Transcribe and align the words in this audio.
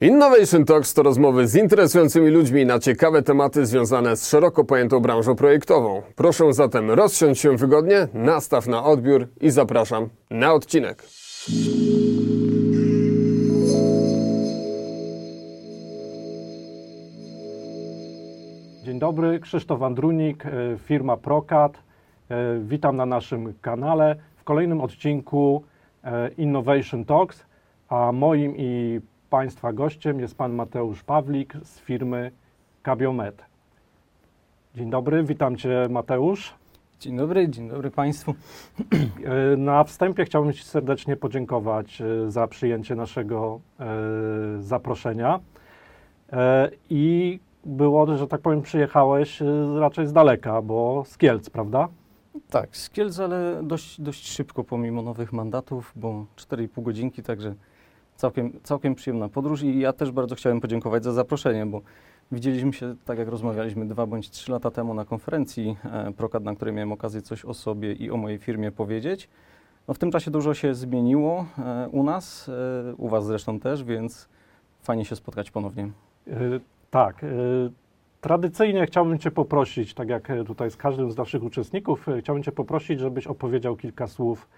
Innovation 0.00 0.64
Talks 0.64 0.94
to 0.94 1.02
rozmowy 1.02 1.48
z 1.48 1.56
interesującymi 1.56 2.30
ludźmi 2.30 2.66
na 2.66 2.78
ciekawe 2.78 3.22
tematy 3.22 3.66
związane 3.66 4.16
z 4.16 4.28
szeroko 4.28 4.64
pojętą 4.64 5.00
branżą 5.00 5.34
projektową. 5.34 6.02
Proszę 6.16 6.52
zatem 6.52 6.90
rozsiąść 6.90 7.40
się 7.40 7.56
wygodnie, 7.56 8.08
nastaw 8.14 8.66
na 8.66 8.84
odbiór 8.84 9.28
i 9.40 9.50
zapraszam 9.50 10.08
na 10.30 10.52
odcinek. 10.52 11.02
Dzień 18.84 18.98
dobry, 18.98 19.40
Krzysztof 19.40 19.82
Andrunik, 19.82 20.46
e, 20.46 20.50
firma 20.78 21.16
Procat. 21.16 21.78
E, 22.30 22.58
Witam 22.60 22.96
na 22.96 23.06
naszym 23.06 23.54
kanale 23.60 24.16
w 24.36 24.44
kolejnym 24.44 24.80
odcinku 24.80 25.62
e, 26.04 26.28
Innovation 26.28 27.04
Talks, 27.04 27.44
a 27.88 28.12
moim 28.12 28.56
i 28.56 29.00
Państwa 29.36 29.72
gościem 29.72 30.20
jest 30.20 30.34
Pan 30.34 30.52
Mateusz 30.54 31.02
Pawlik 31.02 31.54
z 31.62 31.80
firmy 31.80 32.30
Cabiomed. 32.82 33.44
Dzień 34.74 34.90
dobry, 34.90 35.24
witam 35.24 35.56
Cię 35.56 35.86
Mateusz. 35.90 36.54
Dzień 37.00 37.16
dobry, 37.16 37.48
dzień 37.48 37.68
dobry 37.68 37.90
Państwu. 37.90 38.34
Na 39.56 39.84
wstępie 39.84 40.24
chciałbym 40.24 40.52
Ci 40.52 40.64
serdecznie 40.64 41.16
podziękować 41.16 42.00
e, 42.00 42.30
za 42.30 42.46
przyjęcie 42.46 42.94
naszego 42.94 43.60
e, 43.80 43.86
zaproszenia. 44.62 45.40
E, 46.32 46.70
I 46.90 47.40
było, 47.64 48.16
że 48.16 48.26
tak 48.26 48.40
powiem, 48.40 48.62
przyjechałeś 48.62 49.42
raczej 49.78 50.06
z 50.06 50.12
daleka, 50.12 50.62
bo 50.62 51.02
z 51.06 51.18
Kielc, 51.18 51.50
prawda? 51.50 51.88
Tak, 52.50 52.76
z 52.76 52.90
Kielc, 52.90 53.20
ale 53.20 53.60
dość, 53.62 54.00
dość 54.00 54.28
szybko 54.28 54.64
pomimo 54.64 55.02
nowych 55.02 55.32
mandatów, 55.32 55.92
bo 55.96 56.26
4,5 56.36 56.82
godzinki, 56.82 57.22
także 57.22 57.54
całkiem, 58.16 58.52
całkiem 58.62 58.94
przyjemna 58.94 59.28
podróż 59.28 59.62
i 59.62 59.78
ja 59.78 59.92
też 59.92 60.10
bardzo 60.10 60.34
chciałem 60.34 60.60
podziękować 60.60 61.04
za 61.04 61.12
zaproszenie, 61.12 61.66
bo 61.66 61.80
widzieliśmy 62.32 62.72
się, 62.72 62.96
tak 63.04 63.18
jak 63.18 63.28
rozmawialiśmy, 63.28 63.88
dwa 63.88 64.06
bądź 64.06 64.30
trzy 64.30 64.52
lata 64.52 64.70
temu 64.70 64.94
na 64.94 65.04
konferencji 65.04 65.76
e, 65.84 66.12
Prokad, 66.12 66.44
na 66.44 66.54
której 66.54 66.74
miałem 66.74 66.92
okazję 66.92 67.22
coś 67.22 67.44
o 67.44 67.54
sobie 67.54 67.92
i 67.92 68.10
o 68.10 68.16
mojej 68.16 68.38
firmie 68.38 68.72
powiedzieć. 68.72 69.28
No, 69.88 69.94
w 69.94 69.98
tym 69.98 70.10
czasie 70.10 70.30
dużo 70.30 70.54
się 70.54 70.74
zmieniło 70.74 71.46
e, 71.58 71.88
u 71.88 72.02
nas, 72.02 72.48
e, 72.48 72.94
u 72.94 73.08
Was 73.08 73.26
zresztą 73.26 73.60
też, 73.60 73.84
więc 73.84 74.28
fajnie 74.82 75.04
się 75.04 75.16
spotkać 75.16 75.50
ponownie. 75.50 75.90
E, 76.28 76.32
Tak. 76.90 77.24
e, 77.24 77.26
Tradycyjnie 78.20 78.86
chciałbym 78.86 79.18
Cię 79.18 79.30
poprosić, 79.30 79.94
tak 79.94 80.08
jak 80.08 80.30
e, 80.30 80.44
tutaj 80.44 80.70
z 80.70 80.76
każdym 80.76 81.10
z 81.10 81.16
naszych 81.16 81.42
uczestników, 81.42 82.06
chciałbym 82.20 82.42
Cię 82.42 82.52
poprosić, 82.52 83.00
żebyś 83.00 83.26
opowiedział 83.26 83.76
kilka 83.76 84.06
słów 84.06 84.48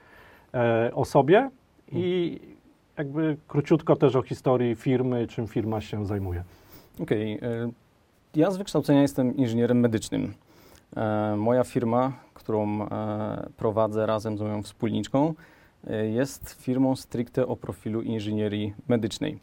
o 0.94 1.04
sobie 1.04 1.50
i 1.92 2.40
jakby 2.98 3.36
króciutko 3.48 3.96
też 3.96 4.16
o 4.16 4.22
historii 4.22 4.74
firmy, 4.74 5.26
czym 5.26 5.46
firma 5.48 5.80
się 5.80 6.06
zajmuje. 6.06 6.44
Okej. 7.02 7.34
y, 7.34 7.72
Ja 8.34 8.50
z 8.50 8.56
wykształcenia 8.56 9.02
jestem 9.02 9.36
inżynierem 9.36 9.80
medycznym. 9.80 10.34
E, 10.96 11.36
Moja 11.36 11.64
firma, 11.64 12.12
którą 12.34 12.82
e, 12.82 13.48
prowadzę 13.56 14.06
razem 14.06 14.38
z 14.38 14.40
moją 14.40 14.62
wspólniczką, 14.62 15.34
e, 15.86 16.06
jest 16.06 16.50
firmą 16.62 16.96
stricte 16.96 17.46
o 17.46 17.56
profilu 17.56 18.02
inżynierii 18.02 18.74
medycznej. 18.88 19.38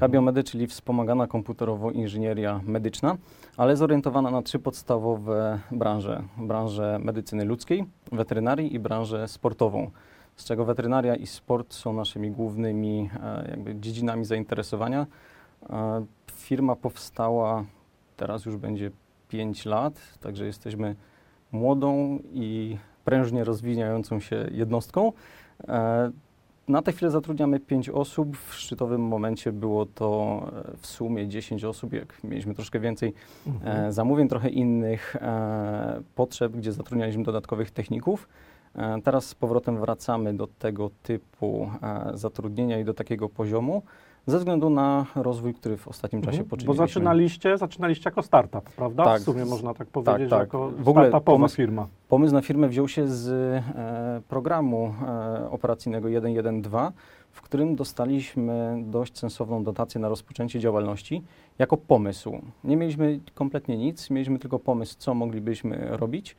Kabiomedy, 0.00 0.44
czyli 0.44 0.66
wspomagana 0.66 1.26
komputerowo 1.26 1.90
inżynieria 1.90 2.60
medyczna, 2.64 3.16
ale 3.56 3.76
zorientowana 3.76 4.30
na 4.30 4.42
trzy 4.42 4.58
podstawowe 4.58 5.58
branże. 5.70 6.22
Branżę 6.38 6.98
medycyny 7.02 7.44
ludzkiej, 7.44 7.84
weterynarii 8.12 8.74
i 8.74 8.78
branżę 8.78 9.28
sportową. 9.28 9.90
Z 10.38 10.44
czego 10.44 10.64
weterynaria 10.64 11.14
i 11.16 11.26
sport 11.26 11.74
są 11.74 11.92
naszymi 11.92 12.30
głównymi 12.30 13.10
e, 13.22 13.50
jakby 13.50 13.76
dziedzinami 13.80 14.24
zainteresowania. 14.24 15.06
E, 15.70 16.04
Firma 16.32 16.76
powstała, 16.76 17.64
teraz 18.16 18.44
już 18.44 18.56
będzie 18.56 18.90
5 19.28 19.64
lat, 19.66 20.18
także 20.20 20.46
jesteśmy 20.46 20.96
młodą 21.52 22.18
i 22.32 22.76
prężnie 23.04 23.44
rozwijającą 23.44 24.20
się 24.20 24.48
jednostką. 24.50 25.12
E, 25.68 26.10
Na 26.68 26.82
tę 26.82 26.92
chwilę 26.92 27.10
zatrudniamy 27.10 27.60
5 27.60 27.88
osób. 27.90 28.36
W 28.36 28.54
szczytowym 28.54 29.00
momencie 29.00 29.52
było 29.52 29.86
to 29.86 30.40
w 30.80 30.86
sumie 30.86 31.28
10 31.28 31.64
osób, 31.64 31.92
jak 31.92 32.24
mieliśmy 32.24 32.54
troszkę 32.54 32.80
więcej 32.80 33.14
e, 33.64 33.92
zamówień, 33.92 34.28
trochę 34.28 34.48
innych 34.48 35.16
potrzeb, 36.14 36.52
gdzie 36.52 36.72
zatrudnialiśmy 36.72 37.24
dodatkowych 37.24 37.70
techników. 37.70 38.28
E, 38.74 39.00
Teraz 39.02 39.26
z 39.26 39.34
powrotem 39.34 39.80
wracamy 39.80 40.34
do 40.34 40.46
tego 40.58 40.90
typu 41.02 41.70
e, 41.82 42.10
zatrudnienia 42.14 42.78
i 42.78 42.84
do 42.84 42.94
takiego 42.94 43.28
poziomu, 43.28 43.82
ze 44.26 44.38
względu 44.38 44.70
na 44.70 45.06
rozwój, 45.14 45.54
który 45.54 45.76
w 45.76 45.88
ostatnim 45.88 46.22
czasie 46.22 46.38
Mhm. 46.38 46.48
Bo 46.48 46.50
poczyniliśmy. 46.56 46.86
zaczynaliście, 46.86 47.58
zaczynaliście 47.58 48.02
jako 48.10 48.22
startup, 48.22 48.70
prawda? 48.70 49.04
Tak. 49.04 49.20
W 49.22 49.24
sumie 49.24 49.44
można 49.44 49.74
tak 49.74 49.88
powiedzieć, 49.88 50.30
tak. 50.30 50.40
jako 50.40 50.70
W 50.78 50.88
ogóle 50.88 51.10
pomysł- 51.20 51.56
firma. 51.56 51.86
Pomysł 52.08 52.34
na 52.34 52.40
firmę 52.40 52.68
wziął 52.68 52.88
się 52.88 53.08
z 53.08 53.28
e, 53.28 53.62
programu 54.28 54.94
e, 55.06 55.50
operacyjnego 55.50 56.08
112, 56.08 56.92
w 57.30 57.42
którym 57.42 57.76
dostaliśmy 57.76 58.82
dość 58.86 59.18
sensowną 59.18 59.64
dotację 59.64 60.00
na 60.00 60.08
rozpoczęcie 60.08 60.60
działalności 60.60 61.22
jako 61.58 61.76
pomysł. 61.76 62.40
Nie 62.64 62.76
mieliśmy 62.76 63.20
kompletnie 63.34 63.76
nic, 63.78 64.10
mieliśmy 64.10 64.38
tylko 64.38 64.58
pomysł, 64.58 64.94
co 64.98 65.14
moglibyśmy 65.14 65.88
robić. 65.90 66.36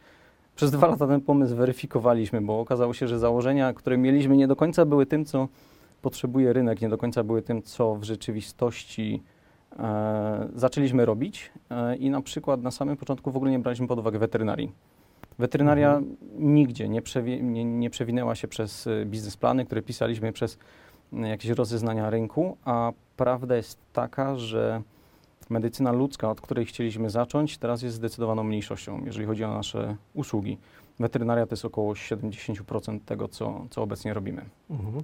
Przez 0.59 0.71
dwa 0.71 0.87
lata 0.87 1.07
ten 1.07 1.21
pomysł 1.21 1.55
weryfikowaliśmy, 1.55 2.41
bo 2.41 2.59
okazało 2.59 2.93
się, 2.93 3.07
że 3.07 3.19
założenia, 3.19 3.73
które 3.73 3.97
mieliśmy, 3.97 4.37
nie 4.37 4.47
do 4.47 4.55
końca 4.55 4.85
były 4.85 5.05
tym, 5.05 5.25
co 5.25 5.47
potrzebuje 6.01 6.53
rynek, 6.53 6.81
nie 6.81 6.89
do 6.89 6.97
końca 6.97 7.23
były 7.23 7.41
tym, 7.41 7.61
co 7.63 7.95
w 7.95 8.03
rzeczywistości 8.03 9.23
e, 9.79 10.49
zaczęliśmy 10.55 11.05
robić. 11.05 11.51
E, 11.69 11.95
I 11.95 12.09
na 12.09 12.21
przykład 12.21 12.61
na 12.61 12.71
samym 12.71 12.97
początku 12.97 13.31
w 13.31 13.35
ogóle 13.35 13.51
nie 13.51 13.59
braliśmy 13.59 13.87
pod 13.87 13.99
uwagę 13.99 14.19
weterynarii. 14.19 14.71
Weterynaria 15.39 16.01
nigdzie 16.37 16.89
nie, 16.89 17.01
przewi- 17.01 17.43
nie, 17.43 17.65
nie 17.65 17.89
przewinęła 17.89 18.35
się 18.35 18.47
przez 18.47 18.87
y, 18.87 19.05
biznesplany, 19.05 19.65
które 19.65 19.81
pisaliśmy 19.81 20.33
przez 20.33 20.57
y, 21.13 21.17
jakieś 21.27 21.51
rozeznania 21.51 22.09
rynku, 22.09 22.57
a 22.65 22.91
prawda 23.17 23.55
jest 23.55 23.79
taka, 23.93 24.35
że 24.35 24.81
medycyna 25.49 25.91
ludzka, 25.91 26.29
od 26.29 26.41
której 26.41 26.65
chcieliśmy 26.65 27.09
zacząć, 27.09 27.57
teraz 27.57 27.81
jest 27.81 27.95
zdecydowaną 27.95 28.43
mniejszością, 28.43 29.01
jeżeli 29.05 29.25
chodzi 29.25 29.43
o 29.43 29.53
nasze 29.53 29.95
usługi. 30.13 30.57
Weterynaria 30.99 31.45
to 31.45 31.53
jest 31.53 31.65
około 31.65 31.93
70% 31.93 32.99
tego, 33.05 33.27
co, 33.27 33.65
co 33.69 33.81
obecnie 33.81 34.13
robimy. 34.13 34.41
Mhm. 34.69 35.03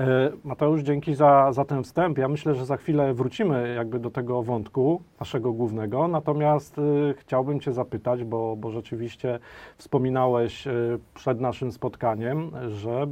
E, 0.00 0.30
Mateusz, 0.44 0.80
dzięki 0.80 1.14
za, 1.14 1.52
za 1.52 1.64
ten 1.64 1.82
wstęp. 1.84 2.18
Ja 2.18 2.28
myślę, 2.28 2.54
że 2.54 2.66
za 2.66 2.76
chwilę 2.76 3.14
wrócimy 3.14 3.74
jakby 3.74 3.98
do 3.98 4.10
tego 4.10 4.42
wątku 4.42 5.02
naszego 5.20 5.52
głównego, 5.52 6.08
natomiast 6.08 6.78
y, 6.78 7.14
chciałbym 7.18 7.60
Cię 7.60 7.72
zapytać, 7.72 8.24
bo, 8.24 8.56
bo 8.56 8.70
rzeczywiście 8.70 9.38
wspominałeś 9.78 10.66
y, 10.66 10.98
przed 11.14 11.40
naszym 11.40 11.72
spotkaniem, 11.72 12.50
że 12.68 13.02
y, 13.02 13.06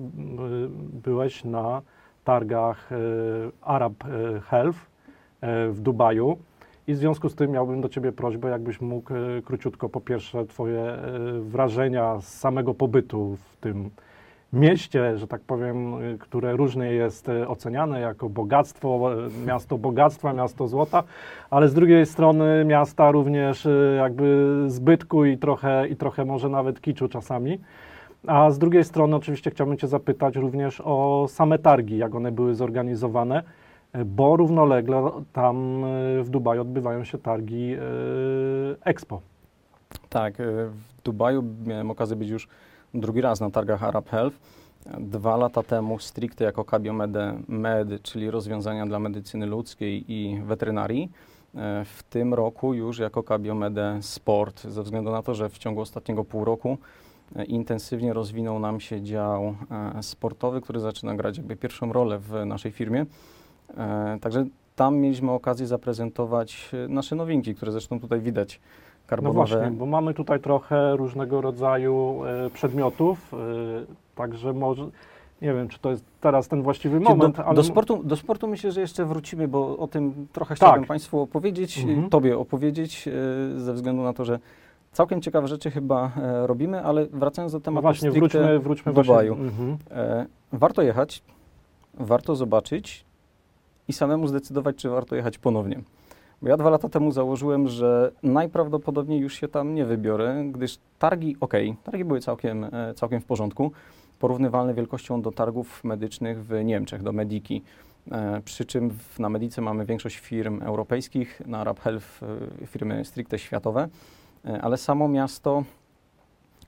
byłeś 1.05 1.45
na 1.45 1.83
targach 2.25 2.91
Arab 3.63 3.95
Health 4.49 4.79
w 5.71 5.81
Dubaju. 5.81 6.39
I 6.89 6.95
w 6.95 6.97
związku 6.97 7.29
z 7.29 7.35
tym 7.35 7.51
miałbym 7.51 7.81
do 7.81 7.89
Ciebie 7.89 8.13
prośbę, 8.13 8.51
jakbyś 8.51 8.81
mógł 8.81 9.15
y, 9.15 9.43
króciutko 9.45 9.89
po 9.89 10.01
pierwsze 10.01 10.45
Twoje 10.45 10.95
y, 11.39 11.41
wrażenia 11.41 12.21
z 12.21 12.39
samego 12.39 12.75
pobytu 12.75 13.37
w 13.37 13.57
tym 13.57 13.91
mieście, 14.53 15.19
że 15.19 15.27
tak 15.27 15.41
powiem, 15.41 15.95
y, 15.95 16.19
które 16.19 16.57
różnie 16.57 16.93
jest 16.93 17.29
oceniane 17.47 18.01
jako 18.01 18.29
bogactwo, 18.29 19.11
miasto 19.47 19.79
bogactwa, 19.79 20.33
miasto 20.33 20.69
złota, 20.69 21.03
ale 21.51 21.69
z 21.69 21.75
drugiej 21.75 22.07
strony 22.07 22.65
miasta 22.65 23.11
również 23.11 23.69
jakby 23.99 24.65
zbytku 24.67 25.25
i 25.25 25.39
trochę, 25.39 25.89
i 25.89 25.97
trochę 25.97 26.25
może 26.25 26.49
nawet 26.49 26.81
kiczu 26.81 27.09
czasami. 27.09 27.59
A 28.27 28.51
z 28.51 28.59
drugiej 28.59 28.85
strony 28.85 29.17
oczywiście 29.17 29.51
chciałbym 29.51 29.77
Cię 29.77 29.87
zapytać 29.87 30.37
również 30.37 30.83
o 30.85 31.27
same 31.29 31.59
targi, 31.59 31.99
jak 31.99 32.15
one 32.15 32.33
były 32.33 32.55
zorganizowane, 32.55 33.43
bo 34.05 34.37
równolegle 34.37 35.11
tam 35.33 35.85
y, 35.85 36.23
w 36.25 36.31
Dubaju 36.31 36.61
odbywają 36.61 37.05
się 37.05 37.19
targi 37.19 37.75
y, 37.75 37.79
Expo. 38.85 39.21
Tak, 40.09 40.35
w 40.71 41.03
Dubaju 41.05 41.45
miałem 41.67 41.91
okazję 41.91 42.17
być 42.17 42.29
już 42.29 42.49
drugi 42.95 43.21
raz 43.21 43.41
na 43.41 43.51
targach 43.51 43.83
Arab 43.85 44.09
Health. 44.09 44.37
Dwa 44.99 45.37
lata 45.37 45.63
temu 45.63 45.99
stricte 45.99 46.45
jako 46.45 46.65
Cabiomed 46.65 47.11
Med, 47.49 48.03
czyli 48.03 48.31
rozwiązania 48.31 48.87
dla 48.87 48.99
medycyny 48.99 49.47
ludzkiej 49.47 50.13
i 50.13 50.41
weterynarii. 50.45 51.11
E, 51.55 51.85
W 51.85 52.03
tym 52.03 52.35
roku 52.35 52.75
już 52.75 52.99
jako 52.99 53.23
Cabiomed 53.23 53.75
Sport, 54.01 54.63
ze 54.63 54.83
względu 54.83 55.11
na 55.11 55.23
to, 55.23 55.35
że 55.35 55.49
w 55.49 55.59
ciągu 55.59 55.81
ostatniego 55.81 56.25
pół 56.25 56.45
roku 56.45 56.79
e, 57.37 57.45
intensywnie 57.45 58.13
rozwinął 58.13 58.59
nam 58.59 58.81
się 58.81 59.03
dział 59.03 59.55
e, 59.97 60.03
sportowy, 60.03 60.61
który 60.61 60.81
zaczyna 60.81 61.15
grać 61.15 61.37
jakby 61.37 61.57
pierwszą 61.57 61.93
rolę 61.93 62.19
w 62.19 62.47
naszej 62.47 62.73
firmie. 62.73 63.07
E, 63.77 64.19
Także 64.21 64.47
tam 64.77 64.97
mieliśmy 64.97 65.31
okazję 65.31 65.67
zaprezentować 65.67 66.71
e, 66.85 66.89
nasze 66.89 67.17
nowinki, 67.17 67.55
które 67.55 67.73
zresztą 67.73 68.01
tutaj 68.01 68.21
widać. 68.21 68.61
No 68.63 69.09
Karbonowe. 69.11 69.37
właśnie, 69.37 69.71
bo 69.71 69.87
mamy 69.87 70.15
tutaj 70.15 70.41
trochę 70.41 70.97
różnego 70.97 71.41
rodzaju 71.41 72.21
e, 72.25 72.51
przedmiotów, 72.51 73.33
także 74.15 74.53
może 74.53 74.89
Nie 75.43 75.55
wiem, 75.55 75.69
czy 75.69 75.79
to 75.79 75.91
jest 75.91 76.05
teraz 76.21 76.49
ten 76.49 76.63
właściwy 76.63 77.01
moment, 77.01 77.37
do, 77.37 77.45
ale 77.45 77.55
do, 77.57 77.65
sportu, 77.65 78.03
do 78.05 78.17
sportu 78.17 78.49
myślę, 78.49 78.73
że 78.73 78.81
jeszcze 78.81 79.05
wrócimy, 79.05 79.49
bo 79.49 79.79
o 79.79 79.87
tym 79.89 80.27
trochę 80.33 80.49
Tak. 80.55 80.57
chciałbym 80.69 80.85
Państwu 80.85 81.21
opowiedzieć, 81.21 81.79
Mhm. 81.79 82.11
Tobie 82.11 82.39
opowiedzieć, 82.39 83.09
ze 83.57 83.73
względu 83.75 84.03
na 84.03 84.13
to, 84.13 84.25
że 84.25 84.39
całkiem 84.93 85.21
ciekawe 85.21 85.49
rzeczy 85.49 85.71
chyba 85.71 86.11
robimy, 86.47 86.83
ale 86.85 87.07
wracając 87.07 87.53
do 87.53 87.59
no 87.59 87.63
tematu 87.65 87.83
właśnie, 87.83 88.11
stricte 88.11 88.39
wróćmy, 88.39 88.59
wróćmy 88.59 88.93
Dubaju. 88.93 89.35
właśnie. 89.35 89.51
Mhm. 89.51 90.27
Warto 90.53 90.83
jechać, 90.83 91.23
warto 91.95 92.35
zobaczyć 92.37 93.06
i 93.89 93.93
samemu 93.93 94.27
zdecydować, 94.27 94.77
czy 94.77 94.89
warto 94.89 95.17
jechać 95.17 95.39
ponownie. 95.39 95.81
Bo 96.43 96.49
ja 96.49 96.57
dwa 96.57 96.71
lata 96.71 96.89
temu 96.89 97.13
założyłem, 97.13 97.69
że 97.69 98.13
najprawdopodobniej 98.23 99.21
już 99.21 99.35
się 99.35 99.49
tam 99.49 99.75
nie 99.75 99.85
wybiorę, 99.85 100.45
gdyż 100.53 100.79
targi, 100.99 101.37
ok, 101.41 101.53
targi 101.85 102.05
były 102.05 102.21
całkiem, 102.21 102.65
e, 102.65 102.95
całkiem 102.95 103.21
w 103.21 103.25
porządku, 103.25 103.73
porównywalne 104.19 104.75
wielkością 104.75 105.23
do 105.23 105.33
targów 105.33 105.85
medycznych 105.85 106.45
w 106.45 106.65
Niemczech, 106.65 107.03
do 107.03 107.13
Mediki. 107.13 107.63
E, 108.13 108.41
przy 108.45 108.65
czym 108.65 108.91
na 109.19 109.29
Medice 109.29 109.63
mamy 109.63 109.87
większość 109.87 110.17
firm 110.17 110.63
europejskich, 110.63 111.43
na 111.47 111.59
Arab 111.59 111.81
Health 111.81 112.23
e, 112.63 112.67
firmy 112.67 113.05
stricte 113.05 113.39
światowe, 113.39 113.89
ale 114.63 114.77
samo 114.77 115.09
miasto 115.09 115.65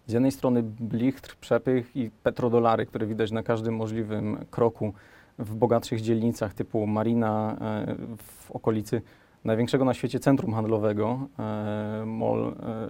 z 0.06 0.12
jednej 0.12 0.32
strony 0.32 0.62
blichtr, 0.62 1.36
przepych 1.36 1.96
i 1.96 2.10
petrodolary, 2.22 2.86
które 2.86 3.06
widać 3.06 3.30
na 3.30 3.42
każdym 3.42 3.76
możliwym 3.76 4.44
kroku 4.50 4.92
w 5.38 5.54
bogatszych 5.54 6.00
dzielnicach 6.00 6.54
typu 6.54 6.86
Marina 6.86 7.56
e, 7.60 7.94
w 8.16 8.50
okolicy 8.50 9.02
największego 9.44 9.84
na 9.84 9.94
świecie 9.94 10.20
centrum 10.20 10.54
handlowego, 10.54 11.18
e, 11.38 12.04
mall, 12.06 12.54
e, 12.62 12.88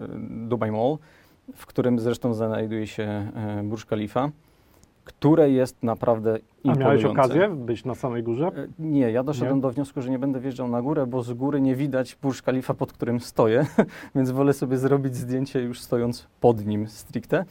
Dubai 0.49 0.71
Mall, 0.71 0.99
w 1.55 1.67
którym 1.67 1.99
zresztą 1.99 2.35
znajduje 2.35 2.87
się 2.87 3.31
Burj 3.65 3.83
Khalifa, 3.89 4.31
które 5.05 5.51
jest 5.51 5.83
naprawdę 5.83 6.31
A 6.65 6.75
miałeś 6.75 7.03
imponujące. 7.03 7.09
okazję 7.09 7.49
być 7.49 7.85
na 7.85 7.95
samej 7.95 8.23
górze? 8.23 8.51
Nie, 8.79 9.11
ja 9.11 9.23
doszedłem 9.23 9.57
Nie? 9.57 9.63
do 9.63 9.71
wniosku, 9.71 10.03
że 10.03 10.11
nie 10.11 10.19
będę 10.19 10.41
wjeżdżał 10.41 10.69
na 10.69 10.83
górę, 10.83 11.07
bo 11.07 11.23
z 11.23 11.33
góry 11.33 11.61
nie 11.61 11.77
widać 11.77 12.19
Burj 12.23 12.39
Khalifa, 12.45 12.75
pod 12.75 12.93
którym 12.93 13.21
stoję, 13.21 13.67
więc 14.15 14.31
wolę 14.31 14.53
sobie 14.53 14.77
zrobić 14.77 15.17
zdjęcie 15.17 15.61
już 15.61 15.81
stojąc 15.81 16.27
pod 16.41 16.67
nim 16.67 16.89
stricte. 16.89 17.45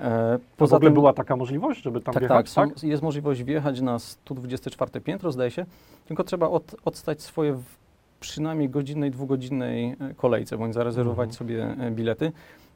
E, 0.00 0.38
Poza 0.56 0.76
w 0.76 0.76
ogóle 0.76 0.90
była 0.90 1.12
taka 1.12 1.36
możliwość, 1.36 1.82
żeby 1.82 2.00
tam 2.00 2.14
tak, 2.14 2.20
wjechać? 2.22 2.54
tak, 2.54 2.78
są, 2.78 2.86
jest 2.86 3.02
możliwość 3.02 3.42
wjechać 3.42 3.80
na 3.80 3.98
124 3.98 5.00
piętro, 5.00 5.32
zdaje 5.32 5.50
się, 5.50 5.66
tylko 6.06 6.24
trzeba 6.24 6.48
od, 6.48 6.74
odstać 6.84 7.22
swoje 7.22 7.52
w 7.52 7.62
przynajmniej 8.20 8.68
godzinnej, 8.68 9.10
dwugodzinnej 9.10 9.96
e, 10.00 10.14
kolejce, 10.16 10.58
bądź 10.58 10.74
zarezerwować 10.74 11.28
Mhm. 11.30 11.38
sobie 11.38 11.84
e, 11.86 11.90
bilety. 11.90 12.32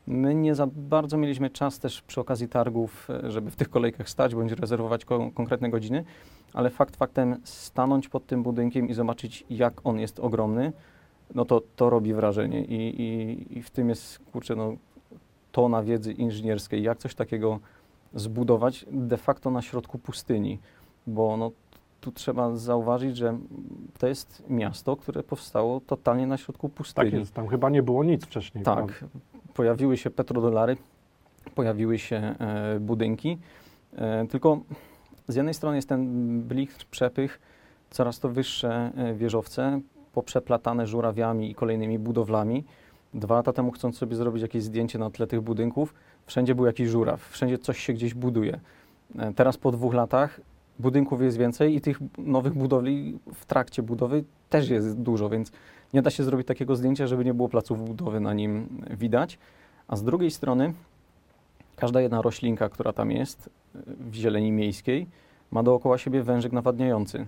My 0.06 0.34
nie 0.34 0.54
za 0.54 0.66
bardzo 0.66 1.16
mieliśmy 1.16 1.50
czas 1.50 1.78
też 1.78 2.02
przy 2.02 2.20
okazji 2.20 2.48
targów, 2.48 3.08
żeby 3.28 3.50
w 3.50 3.56
tych 3.56 3.70
kolejkach 3.70 4.08
stać, 4.08 4.34
bądź 4.34 4.52
rezerwować 4.52 5.04
ko- 5.04 5.30
konkretne 5.34 5.70
godziny, 5.70 6.04
ale 6.52 6.70
fakt 6.70 6.96
faktem 6.96 7.36
stanąć 7.44 8.08
pod 8.08 8.26
tym 8.26 8.42
budynkiem 8.42 8.88
i 8.88 8.94
zobaczyć, 8.94 9.44
jak 9.50 9.74
on 9.84 9.98
jest 10.00 10.20
ogromny, 10.20 10.72
no 11.34 11.44
to 11.44 11.62
to 11.76 11.90
robi 11.90 12.14
wrażenie 12.14 12.64
i, 12.64 13.02
i, 13.02 13.58
i 13.58 13.62
w 13.62 13.70
tym 13.70 13.88
jest, 13.88 14.18
kurczę, 14.32 14.56
no, 14.56 14.72
tona 15.52 15.82
wiedzy 15.82 16.12
inżynierskiej, 16.12 16.82
jak 16.82 16.98
coś 16.98 17.14
takiego 17.14 17.60
zbudować 18.14 18.86
de 18.90 19.16
facto 19.16 19.50
na 19.50 19.62
środku 19.62 19.98
pustyni, 19.98 20.58
bo 21.06 21.36
no, 21.36 21.50
tu 22.00 22.12
trzeba 22.12 22.56
zauważyć, 22.56 23.16
że 23.16 23.38
to 23.98 24.06
jest 24.06 24.42
miasto, 24.48 24.96
które 24.96 25.22
powstało 25.22 25.80
totalnie 25.80 26.26
na 26.26 26.36
środku 26.36 26.68
pustyni. 26.68 27.10
Tak 27.10 27.20
jest, 27.20 27.34
tam 27.34 27.48
chyba 27.48 27.70
nie 27.70 27.82
było 27.82 28.04
nic 28.04 28.24
wcześniej. 28.24 28.64
prawda? 28.64 28.86
Tak, 28.86 29.04
pojawiły 29.54 29.96
się 29.96 30.10
petrodolary, 30.10 30.76
pojawiły 31.54 31.98
się 31.98 32.16
e, 32.16 32.80
budynki, 32.80 33.38
e, 33.96 34.26
tylko 34.26 34.60
z 35.28 35.34
jednej 35.34 35.54
strony 35.54 35.76
jest 35.76 35.88
ten 35.88 36.42
blichtr, 36.42 36.86
przepych, 36.86 37.40
coraz 37.90 38.20
to 38.20 38.28
wyższe 38.28 38.92
e, 38.96 39.14
wieżowce, 39.14 39.80
poprzeplatane 40.12 40.86
żurawiami 40.86 41.50
i 41.50 41.54
kolejnymi 41.54 41.98
budowlami. 41.98 42.64
Dwa 43.14 43.34
lata 43.34 43.52
temu, 43.52 43.70
chcąc 43.70 43.98
sobie 43.98 44.16
zrobić 44.16 44.42
jakieś 44.42 44.62
zdjęcie 44.62 44.98
na 44.98 45.10
tle 45.10 45.26
tych 45.26 45.40
budynków, 45.40 45.94
wszędzie 46.26 46.54
był 46.54 46.66
jakiś 46.66 46.88
żuraw, 46.88 47.28
wszędzie 47.28 47.58
coś 47.58 47.80
się 47.80 47.92
gdzieś 47.92 48.14
buduje. 48.14 48.60
E, 49.18 49.32
teraz 49.34 49.56
po 49.56 49.70
dwóch 49.70 49.94
latach 49.94 50.40
budynków 50.78 51.22
jest 51.22 51.36
więcej 51.36 51.76
i 51.76 51.80
tych 51.80 51.98
nowych 52.18 52.54
budowli 52.54 53.18
w 53.34 53.44
trakcie 53.44 53.82
budowy 53.82 54.24
też 54.50 54.68
jest 54.68 54.98
dużo, 54.98 55.28
więc 55.28 55.52
nie 55.94 56.02
da 56.02 56.10
się 56.10 56.24
zrobić 56.24 56.46
takiego 56.46 56.76
zdjęcia, 56.76 57.06
żeby 57.06 57.24
nie 57.24 57.34
było 57.34 57.48
placów 57.48 57.84
budowy 57.84 58.20
na 58.20 58.34
nim 58.34 58.82
widać. 58.90 59.38
A 59.88 59.96
z 59.96 60.04
drugiej 60.04 60.30
strony 60.30 60.72
każda 61.76 62.00
jedna 62.00 62.22
roślinka, 62.22 62.68
która 62.68 62.92
tam 62.92 63.10
jest 63.10 63.46
y, 63.46 63.50
w 64.10 64.14
zieleni 64.14 64.52
miejskiej, 64.52 65.06
ma 65.50 65.62
dookoła 65.62 65.98
siebie 65.98 66.22
wężyk 66.22 66.52
nawadniający, 66.52 67.26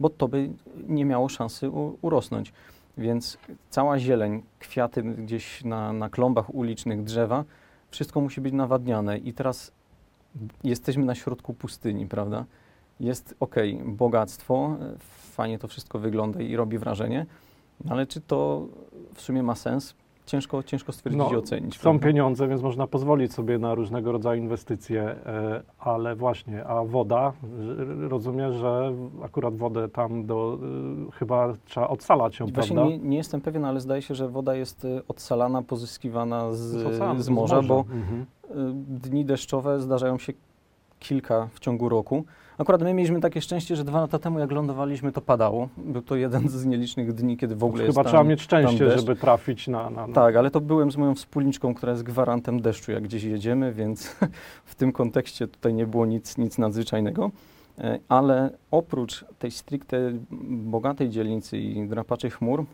bo 0.00 0.10
to 0.10 0.28
by 0.28 0.50
nie 0.88 1.04
miało 1.04 1.28
szansy 1.28 1.70
urosnąć. 2.02 2.52
Więc 2.98 3.38
cała 3.70 3.98
zieleń, 3.98 4.42
kwiaty 4.58 5.02
gdzieś 5.02 5.64
na, 5.64 5.92
na 5.92 6.08
klombach 6.08 6.54
ulicznych, 6.54 7.04
drzewa, 7.04 7.44
wszystko 7.90 8.20
musi 8.20 8.40
być 8.40 8.54
nawadniane. 8.54 9.18
I 9.18 9.32
teraz 9.32 9.72
jesteśmy 10.64 11.04
na 11.04 11.14
środku 11.14 11.54
pustyni, 11.54 12.06
prawda? 12.06 12.44
Jest 13.00 13.34
ok, 13.40 13.54
bogactwo, 13.84 14.76
fajnie 15.32 15.58
to 15.58 15.68
wszystko 15.68 15.98
wygląda 15.98 16.40
i 16.40 16.56
robi 16.56 16.78
wrażenie, 16.78 17.26
no 17.84 17.92
ale 17.92 18.06
czy 18.06 18.20
to 18.20 18.66
w 19.14 19.20
sumie 19.20 19.42
ma 19.42 19.54
sens? 19.54 19.94
Ciężko, 20.26 20.62
ciężko 20.62 20.92
stwierdzić 20.92 21.18
No, 21.18 21.30
i 21.32 21.36
ocenić. 21.36 21.74
Są 21.76 21.80
prawda? 21.82 22.06
pieniądze, 22.06 22.48
więc 22.48 22.62
można 22.62 22.86
pozwolić 22.86 23.32
sobie 23.32 23.58
na 23.58 23.74
różnego 23.74 24.12
rodzaju 24.12 24.42
inwestycje, 24.42 25.02
e, 25.02 25.62
ale 25.78 26.16
właśnie, 26.16 26.64
a 26.64 26.84
woda, 26.84 27.32
rozumiem, 28.08 28.52
że 28.52 28.92
akurat 29.24 29.56
wodę 29.56 29.88
tam 29.88 30.26
do, 30.26 30.58
y, 31.08 31.12
chyba 31.12 31.52
trzeba 31.64 31.88
odsalać 31.88 32.40
ją, 32.40 32.46
Właśnie 32.46 32.74
prawda? 32.76 32.90
nie, 32.90 32.98
nie 32.98 33.16
jestem 33.16 33.40
pewien, 33.40 33.64
ale 33.64 33.80
zdaje 33.80 34.02
się, 34.02 34.14
że 34.14 34.28
woda 34.28 34.54
jest 34.54 34.84
y, 34.84 35.02
odsalana, 35.08 35.62
pozyskiwana 35.62 36.52
z, 36.52 36.58
z, 36.58 36.86
oceanu, 36.86 37.20
morza, 37.30 37.62
bo 37.62 37.78
Mhm. 37.78 38.26
dni 38.86 39.24
deszczowe 39.24 39.80
zdarzają 39.80 40.18
się 40.18 40.32
kilka 41.04 41.48
w 41.52 41.60
ciągu 41.60 41.88
roku. 41.88 42.24
Akurat 42.58 42.82
my 42.82 42.94
mieliśmy 42.94 43.20
takie 43.20 43.40
szczęście, 43.40 43.76
że 43.76 43.84
dwa 43.84 44.00
lata 44.00 44.18
temu, 44.18 44.38
jak 44.38 44.50
lądowaliśmy, 44.50 45.12
to 45.12 45.20
padało. 45.20 45.68
Był 45.76 46.02
to 46.02 46.16
jeden 46.16 46.48
z 46.48 46.64
nielicznych 46.64 47.12
dni, 47.12 47.36
kiedy 47.36 47.56
w 47.56 47.64
ogóle 47.64 47.84
jest 47.84 47.94
Chyba 47.94 48.04
tam, 48.04 48.10
trzeba 48.10 48.24
mieć 48.24 48.42
szczęście, 48.42 48.98
żeby 48.98 49.16
trafić 49.16 49.68
na... 49.68 49.90
na, 49.90 50.06
na. 50.06 50.14
Tak, 50.14 50.36
ale 50.36 50.50
to 50.50 50.60
byłem 50.60 50.92
z 50.92 50.96
moją 50.96 51.14
wspólniczką, 51.14 51.74
która 51.74 51.92
jest 51.92 52.02
gwarantem 52.02 52.60
deszczu, 52.60 52.92
jak 52.92 53.02
gdzieś 53.02 53.24
jedziemy, 53.24 53.72
więc 53.72 54.16
w 54.64 54.74
tym 54.74 54.92
kontekście 54.92 55.48
tutaj 55.48 55.74
nie 55.74 55.86
było 55.86 56.06
nic, 56.06 56.38
nic 56.38 56.58
nadzwyczajnego. 56.58 57.30
E, 57.78 57.98
Ale 58.08 58.50
oprócz 58.70 59.24
tej 59.38 59.50
stricte 59.50 60.12
bogatej 60.50 61.10
dzielnicy 61.10 61.58
i 61.58 61.88
drapaczy 61.88 62.30
chmur, 62.30 62.64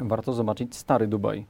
warto 0.00 0.32
zobaczyć 0.32 0.76
stary 0.76 1.06
Dubaj. 1.06 1.46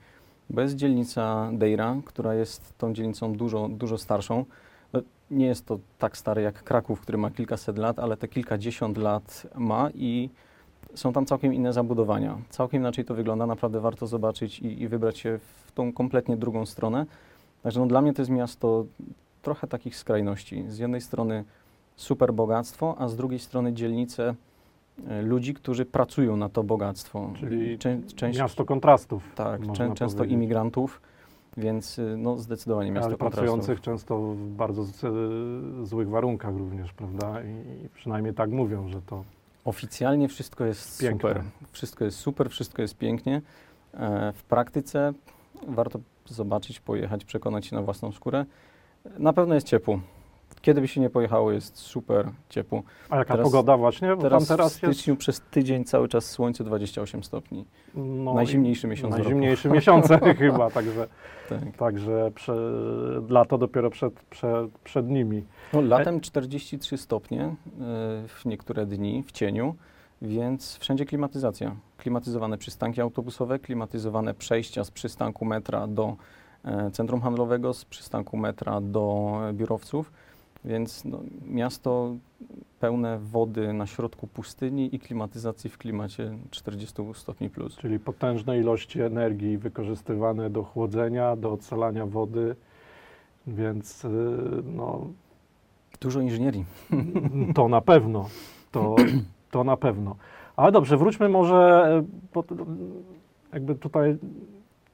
Bo 0.50 0.60
jest 0.60 0.74
dzielnica 0.74 1.50
Deira, 1.52 1.96
która 2.04 2.34
jest 2.34 2.78
tą 2.78 2.94
dzielnicą 2.94 3.32
dużo, 3.32 3.68
dużo 3.68 3.98
starszą. 3.98 4.44
Nie 5.32 5.46
jest 5.46 5.66
to 5.66 5.78
tak 5.98 6.16
stary 6.16 6.42
jak 6.42 6.62
Kraków, 6.62 7.00
który 7.00 7.18
ma 7.18 7.30
kilkaset 7.30 7.78
lat, 7.78 7.98
ale 7.98 8.16
te 8.16 8.28
kilkadziesiąt 8.28 8.98
lat 8.98 9.46
ma 9.54 9.90
i 9.94 10.30
są 10.94 11.12
tam 11.12 11.26
całkiem 11.26 11.54
inne 11.54 11.72
zabudowania. 11.72 12.38
Całkiem 12.50 12.80
inaczej 12.82 13.04
to 13.04 13.14
wygląda, 13.14 13.46
naprawdę 13.46 13.80
warto 13.80 14.06
zobaczyć 14.06 14.58
i, 14.58 14.82
i 14.82 14.88
wybrać 14.88 15.18
się 15.18 15.38
w 15.38 15.72
tą 15.72 15.92
kompletnie 15.92 16.36
drugą 16.36 16.66
stronę. 16.66 17.06
Także 17.62 17.80
no, 17.80 17.86
dla 17.86 18.00
mnie 18.02 18.12
to 18.12 18.22
jest 18.22 18.30
miasto 18.30 18.84
trochę 19.42 19.66
takich 19.66 19.96
skrajności. 19.96 20.64
Z 20.68 20.78
jednej 20.78 21.00
strony 21.00 21.44
super 21.96 22.34
bogactwo, 22.34 22.94
a 22.98 23.08
z 23.08 23.16
drugiej 23.16 23.38
strony 23.38 23.72
dzielnice 23.72 24.34
e, 25.08 25.22
ludzi, 25.22 25.54
którzy 25.54 25.84
pracują 25.84 26.36
na 26.36 26.48
to 26.48 26.62
bogactwo. 26.62 27.32
Czyli 27.40 27.78
Czę, 27.78 27.98
część, 28.16 28.38
Miasto 28.38 28.64
kontrastów. 28.64 29.22
tak, 29.34 29.60
czę, 29.72 29.94
często 29.94 30.18
powiedzieć. 30.18 30.34
imigrantów, 30.34 31.00
więc 31.56 31.98
y, 31.98 32.16
no, 32.18 32.38
zdecydowanie 32.38 32.90
miasto 32.92 33.06
Ale 33.06 33.16
kontrastów. 33.16 33.38
pracujących 33.44 33.80
często 33.80 34.18
w 34.18 34.48
bardzo 34.48 34.82
e, 34.82 35.86
złych 35.86 36.08
warunkach 36.08 36.56
również, 36.56 36.92
prawda? 36.92 37.42
I, 37.42 37.84
I 37.84 37.88
przynajmniej 37.88 38.34
tak 38.34 38.50
mówią, 38.50 38.88
że 38.88 39.02
to 39.02 39.24
Oficjalnie 39.64 40.28
wszystko 40.28 40.64
jest 40.64 41.00
Piękne. 41.00 41.28
super. 41.28 41.42
Wszystko 41.72 42.04
jest 42.04 42.18
super, 42.18 42.50
wszystko 42.50 42.82
jest 42.82 42.96
pięknie. 42.98 43.42
E, 43.94 44.32
w 44.32 44.42
praktyce 44.42 45.12
warto 45.68 45.98
zobaczyć, 46.26 46.80
pojechać, 46.80 47.24
przekonać 47.24 47.66
się 47.66 47.76
na 47.76 47.82
własną 47.82 48.12
skórę. 48.12 48.44
Na 49.18 49.32
pewno 49.32 49.54
jest 49.54 49.66
ciepło. 49.66 50.00
Kiedy 50.62 50.80
by 50.80 50.88
się 50.88 51.00
nie 51.00 51.10
pojechało, 51.10 51.52
jest 51.52 51.76
super 51.76 52.30
ciepło. 52.48 52.82
A 53.10 53.16
jaka 53.16 53.34
Teraz- 53.34 53.46
pogoda 53.46 53.76
właśnie? 53.76 54.16
Bo 54.16 54.22
Teraz, 54.22 54.48
teraz 54.48 54.78
w 54.78 54.82
jest 54.82 54.94
styczniu 54.94 55.16
przez 55.16 55.40
tydzień 55.40 55.84
cały 55.84 56.08
czas 56.08 56.24
słońce 56.30 56.64
28 56.64 57.24
stopni. 57.24 57.64
no, 57.94 58.34
Najzimniejszy 58.34 58.86
miesiąc 58.86 59.16
Najzimniejsze 59.16 59.68
miesiące 59.68 60.18
chyba, 60.38 60.70
także. 60.70 61.08
Tak. 61.48 61.76
także 61.76 62.30
prze, 62.34 62.54
lato 63.28 63.58
dopiero 63.58 63.90
przed, 63.90 64.12
przed, 64.14 64.78
przed 64.84 65.08
nimi. 65.08 65.44
No, 65.72 65.80
latem 65.80 66.20
43 66.20 66.98
stopnie 66.98 67.42
e, 67.44 67.54
w 68.28 68.42
niektóre 68.44 68.86
dni 68.86 69.22
w 69.26 69.32
cieniu, 69.32 69.74
więc 70.22 70.76
wszędzie 70.78 71.04
klimatyzacja. 71.06 71.76
Klimatyzowane 71.96 72.58
przystanki 72.58 73.00
autobusowe, 73.00 73.58
klimatyzowane 73.58 74.34
przejścia 74.34 74.84
z 74.84 74.90
przystanku 74.90 75.44
metra 75.44 75.86
do 75.86 76.16
e, 76.64 76.90
centrum 76.90 77.20
handlowego, 77.20 77.74
z 77.74 77.84
przystanku 77.84 78.36
metra 78.36 78.80
do 78.80 79.32
e, 79.48 79.52
biurowców. 79.52 80.12
Więc 80.64 81.04
no, 81.04 81.20
miasto 81.46 82.16
pełne 82.80 83.18
wody 83.18 83.72
na 83.72 83.86
środku 83.86 84.26
pustyni 84.26 84.94
i 84.94 84.98
klimatyzacji 84.98 85.70
w 85.70 85.78
klimacie 85.78 86.38
40 86.50 87.02
stopni 87.14 87.50
plus. 87.50 87.76
Czyli 87.76 87.98
potężne 87.98 88.58
ilości 88.58 89.00
energii 89.00 89.58
wykorzystywane 89.58 90.50
do 90.50 90.62
chłodzenia, 90.62 91.36
do 91.36 91.52
ocalania 91.52 92.06
wody, 92.06 92.56
więc 93.46 94.04
y, 94.04 94.08
no, 94.64 95.06
Dużo 96.02 96.20
inżynierii. 96.20 96.64
to 97.54 97.68
na 97.68 97.80
pewno. 97.80 98.28
To, 98.72 98.96
to 99.50 99.64
na 99.64 99.76
pewno. 99.76 100.16
Ale 100.56 100.72
dobrze, 100.72 100.96
wróćmy 100.96 101.28
może, 101.28 102.02
t- 102.32 102.54
jakby 103.52 103.74
tutaj 103.74 104.18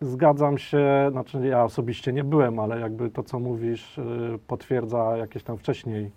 zgadzam 0.01 0.59
się, 0.59 1.09
znaczy 1.11 1.47
ja 1.47 1.65
osobiście 1.65 2.13
nie 2.13 2.25
byłem, 2.25 2.59
ale 2.59 2.81
jakby 2.81 3.11
to, 3.11 3.23
co 3.23 3.39
mówisz, 3.39 3.99
y, 3.99 4.03
potwierdza 4.47 5.17
jakieś 5.17 5.43
tam 5.43 5.59
wcześniej, 5.59 6.11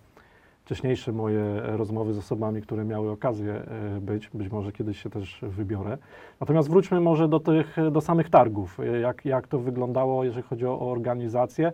wcześniejsze 0.65 1.11
moje 1.11 1.43
rozmowy 1.63 2.13
z 2.13 2.17
osobami, 2.17 2.61
które 2.61 2.85
miały 2.85 3.11
okazję 3.11 3.63
y, 3.97 4.01
być. 4.01 4.29
Być 4.33 4.51
może 4.51 4.71
kiedyś 4.71 5.03
się 5.03 5.09
też 5.09 5.39
wybiorę. 5.47 5.97
Natomiast 6.39 6.69
wróćmy 6.69 6.99
może 6.99 7.27
do 7.27 7.39
tych, 7.39 7.75
do 7.91 8.01
samych 8.01 8.29
targów. 8.29 8.79
Y, 8.79 8.99
Jak, 8.99 9.25
jak 9.25 9.47
to 9.47 9.59
wyglądało, 9.59 10.23
jeżeli 10.23 10.43
chodzi 10.43 10.65
o 10.65 10.91
organizację? 10.91 11.71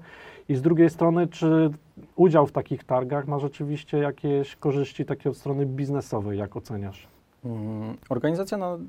I 0.50 0.56
z 0.56 0.62
drugiej 0.62 0.90
strony, 0.90 1.28
czy 1.28 1.70
udział 2.16 2.48
w 2.48 2.52
takich 2.52 2.84
targach 2.84 3.28
ma 3.28 3.40
rzeczywiście 3.40 3.98
jakieś 3.98 4.56
korzyści 4.56 5.06
takie 5.06 5.30
od 5.30 5.38
strony 5.38 5.66
biznesowej, 5.66 6.38
jak 6.40 6.56
oceniasz? 6.56 7.08
Mm, 7.46 7.98
Organizacja 8.10 8.58
na 8.58 8.78
z- 8.78 8.82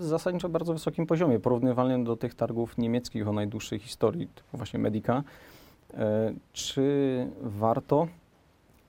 zasadniczo 0.00 0.48
bardzo 0.48 0.72
wysokim 0.72 1.06
poziomie, 1.06 1.40
porównywalnym 1.40 2.04
do 2.04 2.16
tych 2.16 2.34
targów 2.34 2.78
niemieckich 2.78 3.28
o 3.28 3.32
najdłuższej 3.32 3.78
historii, 3.78 4.26
typu 4.26 4.56
właśnie 4.56 4.78
Medica. 4.78 5.22
E, 5.94 6.32
Czy 6.52 7.26
warto? 7.40 8.06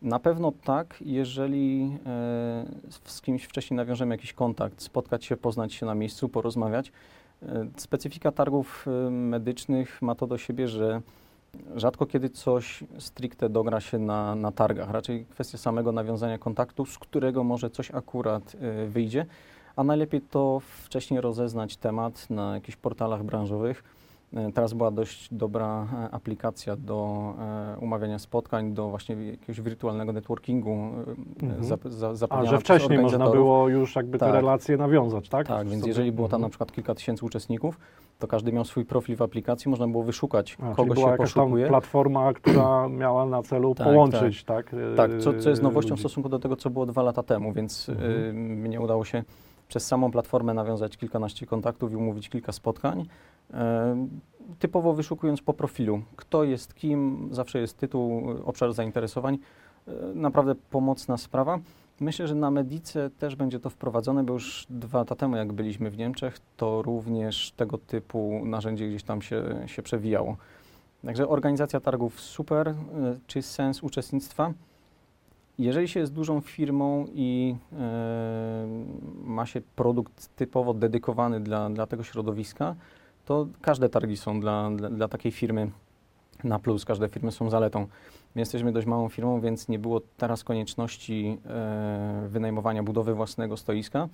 Na 0.01 0.19
pewno 0.19 0.51
tak, 0.63 0.97
jeżeli 1.01 1.97
e, 2.05 2.65
z 3.05 3.21
kimś 3.21 3.43
wcześniej 3.43 3.77
nawiążemy 3.77 4.15
jakiś 4.15 4.33
kontakt, 4.33 4.81
spotkać 4.81 5.25
się, 5.25 5.37
poznać 5.37 5.73
się 5.73 5.85
na 5.85 5.95
miejscu, 5.95 6.29
porozmawiać. 6.29 6.91
E, 7.43 7.67
Specyfika 7.77 8.31
targów 8.31 8.85
medycznych 9.11 10.01
ma 10.01 10.15
to 10.15 10.27
do 10.27 10.37
siebie, 10.37 10.67
że 10.67 11.01
rzadko 11.75 12.05
kiedy 12.05 12.29
coś 12.29 12.83
stricte 12.99 13.49
dogra 13.49 13.79
się 13.79 13.99
na, 13.99 14.35
na 14.35 14.51
targach. 14.51 14.91
Raczej 14.91 15.25
kwestia 15.25 15.57
samego 15.57 15.91
nawiązania 15.91 16.37
kontaktu, 16.37 16.85
z 16.85 16.97
którego 16.97 17.43
może 17.43 17.69
coś 17.69 17.91
akurat 17.91 18.55
wyjdzie, 18.87 19.25
a 19.79 19.83
najlepiej 19.83 20.21
to 20.21 20.59
wcześniej 20.83 21.21
rozeznać 21.21 21.77
temat 21.77 22.29
na 22.29 22.53
jakichś 22.55 22.77
portalach 22.77 23.23
branżowych. 23.23 23.83
E, 24.33 24.51
Teraz 24.51 24.73
była 24.73 24.91
dość 24.91 25.33
dobra 25.33 25.87
e, 25.93 26.11
aplikacja 26.13 26.75
do 26.75 27.33
e, 27.39 27.77
umawiania 27.81 28.19
spotkań, 28.19 28.73
do 28.73 28.89
właśnie 28.89 29.15
jakiegoś 29.25 29.61
wirtualnego 29.61 30.13
networkingu 30.13 30.71
Mhm. 31.43 31.63
zap, 31.63 31.79
za, 31.89 32.27
A, 32.29 32.45
że 32.45 32.59
wcześniej 32.59 32.99
można 32.99 33.29
było 33.29 33.69
już 33.69 33.95
jakby 33.95 34.17
te 34.17 34.25
Tak. 34.25 34.33
relacje 34.33 34.77
nawiązać, 34.77 35.29
tak? 35.29 35.47
Tak, 35.47 35.67
więc 35.67 35.85
jeżeli 35.87 36.11
było 36.11 36.27
tam 36.27 36.35
Mhm. 36.37 36.41
na 36.41 36.49
przykład 36.49 36.71
kilka 36.71 36.95
tysięcy 36.95 37.25
uczestników, 37.25 37.79
to 38.19 38.27
każdy 38.27 38.51
miał 38.53 38.65
swój 38.65 38.85
profil 38.85 39.15
w 39.15 39.21
aplikacji, 39.21 39.69
można 39.71 39.87
było 39.87 40.03
wyszukać, 40.03 40.57
A, 40.61 40.75
kogo 40.75 40.93
była 40.93 41.05
się 41.05 41.11
jakaś 41.11 41.33
tam 41.33 41.43
poszukuje. 41.43 41.67
platforma, 41.67 42.33
która 42.41 42.89
miała 42.89 43.25
na 43.25 43.43
celu 43.43 43.75
Tak, 43.75 43.87
połączyć, 43.87 44.43
tak? 44.43 44.75
Tak, 44.97 45.11
e, 45.11 45.19
co, 45.19 45.33
co 45.33 45.49
jest 45.49 45.61
nowością 45.63 45.87
w 45.87 45.91
ludzi. 45.91 46.01
stosunku 46.01 46.29
do 46.29 46.39
tego, 46.39 46.55
co 46.55 46.69
było 46.69 46.85
dwa 46.85 47.03
lata 47.03 47.23
temu, 47.23 47.53
więc 47.53 47.89
Mhm. 47.89 48.11
y, 48.11 48.33
mnie 48.33 48.81
udało 48.81 49.05
się 49.05 49.23
przez 49.69 49.87
samą 49.87 50.11
platformę 50.11 50.53
nawiązać 50.53 50.97
kilkanaście 50.97 51.45
kontaktów 51.45 51.91
i 51.91 51.95
umówić 51.95 52.29
kilka 52.29 52.51
spotkań. 52.51 53.05
E, 53.53 54.07
typowo 54.59 54.93
wyszukując 54.93 55.41
po 55.41 55.53
profilu, 55.53 56.01
kto 56.15 56.43
jest 56.43 56.73
kim, 56.73 57.29
zawsze 57.31 57.59
jest 57.59 57.77
tytuł, 57.77 58.23
obszar 58.45 58.73
zainteresowań. 58.73 59.37
E, 59.87 59.91
naprawdę 60.15 60.55
pomocna 60.55 61.17
sprawa. 61.17 61.59
Myślę, 61.99 62.27
że 62.27 62.35
na 62.35 62.51
Medice 62.51 63.09
też 63.09 63.35
będzie 63.35 63.59
to 63.59 63.69
wprowadzone, 63.69 64.23
bo 64.23 64.33
już 64.33 64.65
dwa 64.69 64.99
lata 64.99 65.15
temu, 65.15 65.35
jak 65.35 65.53
byliśmy 65.53 65.89
w 65.89 65.97
Niemczech, 65.97 66.39
to 66.57 66.81
również 66.81 67.51
tego 67.51 67.77
typu 67.77 68.41
narzędzie 68.45 68.87
gdzieś 68.87 69.03
tam 69.03 69.21
się, 69.21 69.43
się 69.65 69.81
przewijało. 69.81 70.37
Także 71.05 71.27
organizacja 71.27 71.79
targów 71.79 72.21
super. 72.21 72.67
Y, 72.67 72.73
Czy 73.27 73.41
sens 73.41 73.83
uczestnictwa? 73.83 74.53
Jeżeli 75.59 75.87
się 75.87 75.99
jest 75.99 76.13
dużą 76.13 76.41
firmą 76.41 77.05
i 77.13 77.55
e, 77.79 78.67
ma 79.23 79.45
się 79.45 79.61
produkt 79.75 80.35
typowo 80.35 80.73
dedykowany 80.73 81.39
dla, 81.39 81.69
dla 81.69 81.87
tego 81.87 82.03
środowiska, 82.03 82.75
to 83.25 83.47
każde 83.61 83.89
targi 83.89 84.17
są 84.17 84.39
dla, 84.39 84.71
dla, 84.71 84.89
dla 84.89 85.07
takiej 85.07 85.31
firmy 85.31 85.71
na 86.43 86.59
plus, 86.59 86.85
każde 86.85 87.09
firmy 87.09 87.31
są 87.31 87.49
zaletą. 87.49 87.87
My 88.35 88.41
jesteśmy 88.41 88.71
dość 88.71 88.87
małą 88.87 89.09
firmą, 89.09 89.39
więc 89.41 89.67
nie 89.67 89.79
było 89.79 90.01
teraz 90.17 90.43
konieczności 90.43 91.37
e, 91.45 92.23
wynajmowania 92.27 92.83
budowy 92.83 93.13
własnego 93.13 93.57
stoiska. 93.57 94.07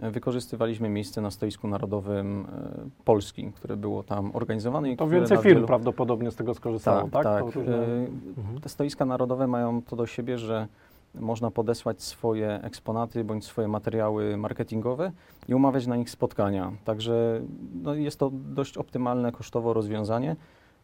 E, 0.00 0.10
Wykorzystywaliśmy 0.10 0.88
miejsce 0.88 1.20
na 1.20 1.30
stoisku 1.30 1.68
narodowym 1.68 2.46
e, 2.52 3.04
Polski, 3.04 3.52
które 3.52 3.76
było 3.76 4.02
tam 4.02 4.30
organizowane. 4.36 4.90
i 4.90 4.96
To 4.96 5.08
więcej 5.08 5.38
firm 5.38 5.54
wielu- 5.54 5.66
prawdopodobnie 5.66 6.30
z 6.30 6.36
tego 6.36 6.54
skorzystało, 6.54 7.02
tak? 7.02 7.10
tak. 7.24 7.44
Tak. 7.44 7.54
różne- 7.54 7.76
E, 7.76 8.06
Mhm. 8.38 8.60
te 8.60 8.68
stoiska 8.68 9.04
narodowe 9.04 9.46
mają 9.46 9.82
to 9.82 9.96
do 9.96 10.06
siebie, 10.06 10.38
że 10.38 10.68
można 11.14 11.50
podesłać 11.50 12.02
swoje 12.02 12.62
eksponaty 12.62 13.24
bądź 13.24 13.44
swoje 13.44 13.68
materiały 13.68 14.36
marketingowe 14.36 15.12
i 15.48 15.54
umawiać 15.54 15.86
na 15.86 15.96
nich 15.96 16.10
spotkania. 16.10 16.72
Także 16.84 17.40
no, 17.82 17.94
jest 17.94 18.18
to 18.18 18.30
dość 18.32 18.76
optymalne 18.76 19.32
kosztowo 19.32 19.72
rozwiązanie. 19.72 20.36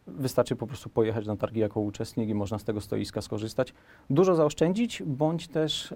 Wystarczy 0.07 0.55
po 0.55 0.67
prostu 0.67 0.89
pojechać 0.89 1.27
na 1.27 1.35
targi 1.35 1.59
jako 1.59 1.79
uczestnik 1.79 2.29
i 2.29 2.33
można 2.33 2.59
z 2.59 2.63
tego 2.63 2.81
stoiska 2.81 3.21
skorzystać. 3.21 3.73
Dużo 4.09 4.35
zaoszczędzić, 4.35 5.03
bądź 5.05 5.47
też 5.47 5.91
e, 5.91 5.95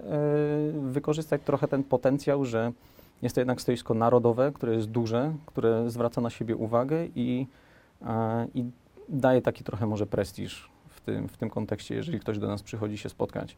wykorzystać 0.90 1.42
trochę 1.44 1.68
ten 1.68 1.84
potencjał, 1.84 2.44
że 2.44 2.72
jest 3.22 3.34
to 3.34 3.40
jednak 3.40 3.60
stoisko 3.60 3.94
narodowe, 3.94 4.52
które 4.52 4.74
jest 4.74 4.90
duże, 4.90 5.34
które 5.46 5.90
zwraca 5.90 6.20
na 6.20 6.30
siebie 6.30 6.56
uwagę 6.56 7.06
i, 7.14 7.46
e, 8.02 8.46
i 8.54 8.64
daje 9.08 9.42
taki 9.42 9.64
trochę 9.64 9.86
może 9.86 10.06
prestiż 10.06 10.70
w 10.88 11.00
tym, 11.00 11.28
w 11.28 11.36
tym 11.36 11.50
kontekście, 11.50 11.94
jeżeli 11.94 12.20
ktoś 12.20 12.38
do 12.38 12.48
nas 12.48 12.62
przychodzi 12.62 12.98
się 12.98 13.08
spotkać. 13.08 13.56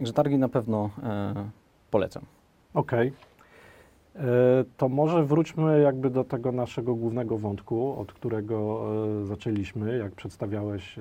Także 0.00 0.12
targi 0.12 0.38
na 0.38 0.48
pewno 0.48 0.90
e, 1.02 1.34
polecam. 1.90 2.22
Okej. 2.74 3.12
E, 4.16 4.20
To 4.76 4.88
może 4.88 5.24
wróćmy 5.24 5.80
jakby 5.80 6.10
do 6.10 6.24
tego 6.24 6.52
naszego 6.52 6.94
głównego 6.94 7.38
wątku, 7.38 8.00
od 8.00 8.12
którego 8.12 8.80
e, 9.22 9.26
zaczęliśmy, 9.26 9.98
jak 9.98 10.12
przedstawiałeś 10.12 10.96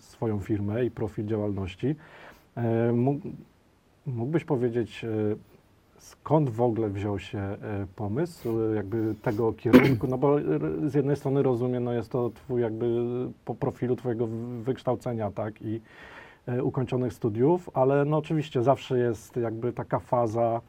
swoją 0.00 0.40
firmę 0.40 0.84
i 0.84 0.90
profil 0.90 1.26
działalności. 1.26 1.94
Mógł- 2.92 3.30
Mógłbyś 4.06 4.44
powiedzieć, 4.44 5.04
skąd 5.98 6.50
w 6.50 6.60
ogóle 6.62 6.88
wziął 6.88 7.18
się 7.18 7.56
pomysł 7.96 8.72
jakby 8.74 9.14
tego 9.22 9.52
kierunku? 9.52 10.06
No 10.06 10.18
bo 10.18 10.36
z 10.86 10.94
jednej 10.94 11.16
strony 11.16 11.42
rozumiem, 11.42 11.84
no 11.84 11.92
jest 11.92 12.10
to 12.10 12.30
twój 12.30 12.62
jakby 12.62 12.86
po 13.44 13.54
profilu 13.54 13.96
twojego 13.96 14.26
wy- 14.26 14.62
wykształcenia, 14.62 15.30
tak, 15.30 15.62
i 15.62 15.80
ukończonych 16.62 17.12
studiów, 17.12 17.70
ale 17.74 18.04
no 18.04 18.16
oczywiście 18.16 18.62
zawsze 18.62 18.98
jest 18.98 19.36
jakby 19.36 19.72
taka 19.72 19.98
faza 19.98 20.60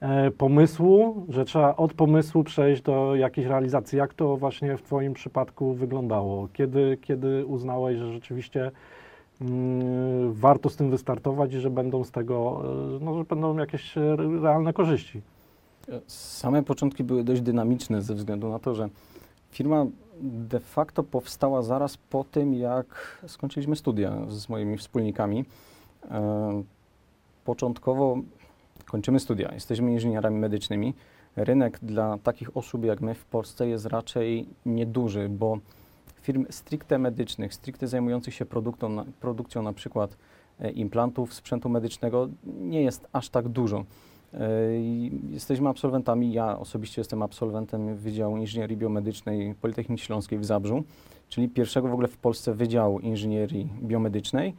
e, 0.00 0.30
pomysłu, 0.30 1.26
że 1.28 1.44
trzeba 1.44 1.76
od 1.76 1.94
pomysłu 1.94 2.44
przejść 2.44 2.82
do 2.82 3.14
jakiejś 3.14 3.46
realizacji. 3.46 3.98
Jak 3.98 4.14
to 4.14 4.36
właśnie 4.36 4.76
w 4.76 4.82
Twoim 4.82 5.14
przypadku 5.14 5.74
wyglądało? 5.74 6.48
Kiedy, 6.52 6.98
kiedy 7.00 7.46
uznałeś, 7.46 7.98
że 7.98 8.12
rzeczywiście 8.12 8.70
mm, 9.40 10.32
warto 10.32 10.70
z 10.70 10.76
tym 10.76 10.90
wystartować 10.90 11.54
i 11.54 11.60
że 11.60 11.70
będą 11.70 12.04
z 12.04 12.10
tego, 12.10 12.62
e, 12.96 13.04
no, 13.04 13.18
że 13.18 13.24
będą 13.24 13.58
jakieś 13.58 13.98
e, 13.98 14.16
realne 14.42 14.72
korzyści? 14.72 15.20
Same 16.06 16.62
początki 16.62 17.04
były 17.04 17.24
dość 17.24 17.40
dynamiczne 17.40 18.02
ze 18.02 18.14
względu 18.14 18.48
na 18.48 18.58
to, 18.58 18.74
że 18.74 18.88
firma 19.50 19.86
de 20.22 20.60
facto 20.60 21.02
powstała 21.02 21.62
zaraz 21.62 21.96
po 21.96 22.24
tym, 22.24 22.54
jak 22.54 23.18
skończyliśmy 23.26 23.76
studia 23.76 24.26
z 24.28 24.48
moimi 24.48 24.78
wspólnikami. 24.78 25.44
E, 26.10 26.62
Początkowo 27.44 28.16
kończymy 28.84 29.20
studia, 29.20 29.54
jesteśmy 29.54 29.92
inżynierami 29.92 30.38
medycznymi. 30.38 30.94
Rynek 31.36 31.78
dla 31.82 32.18
takich 32.18 32.56
osób 32.56 32.84
jak 32.84 33.00
my 33.00 33.14
w 33.14 33.24
Polsce 33.24 33.68
jest 33.68 33.86
raczej 33.86 34.48
nieduży, 34.66 35.28
bo 35.28 35.58
firm 36.22 36.46
stricte 36.50 36.98
medycznych, 36.98 37.54
stricte 37.54 37.88
zajmujących 37.88 38.34
się 38.34 38.46
produktą, 38.46 39.04
produkcją 39.20 39.62
na 39.62 39.72
przykład 39.72 40.16
e, 40.60 40.70
implantów, 40.70 41.34
sprzętu 41.34 41.68
medycznego 41.68 42.28
nie 42.44 42.82
jest 42.82 43.06
aż 43.12 43.28
tak 43.28 43.48
dużo. 43.48 43.84
E, 44.34 44.40
Jesteśmy 45.30 45.68
absolwentami, 45.68 46.32
ja 46.32 46.58
osobiście 46.58 47.00
jestem 47.00 47.22
absolwentem 47.22 47.96
Wydziału 47.96 48.36
Inżynierii 48.36 48.76
Biomedycznej 48.76 49.54
Politechniki 49.54 50.02
Śląskiej 50.02 50.38
w 50.38 50.44
Zabrzu, 50.44 50.84
czyli 51.28 51.48
pierwszego 51.48 51.88
w 51.88 51.92
ogóle 51.92 52.08
w 52.08 52.16
Polsce 52.16 52.54
Wydziału 52.54 53.00
Inżynierii 53.00 53.68
Biomedycznej 53.82 54.54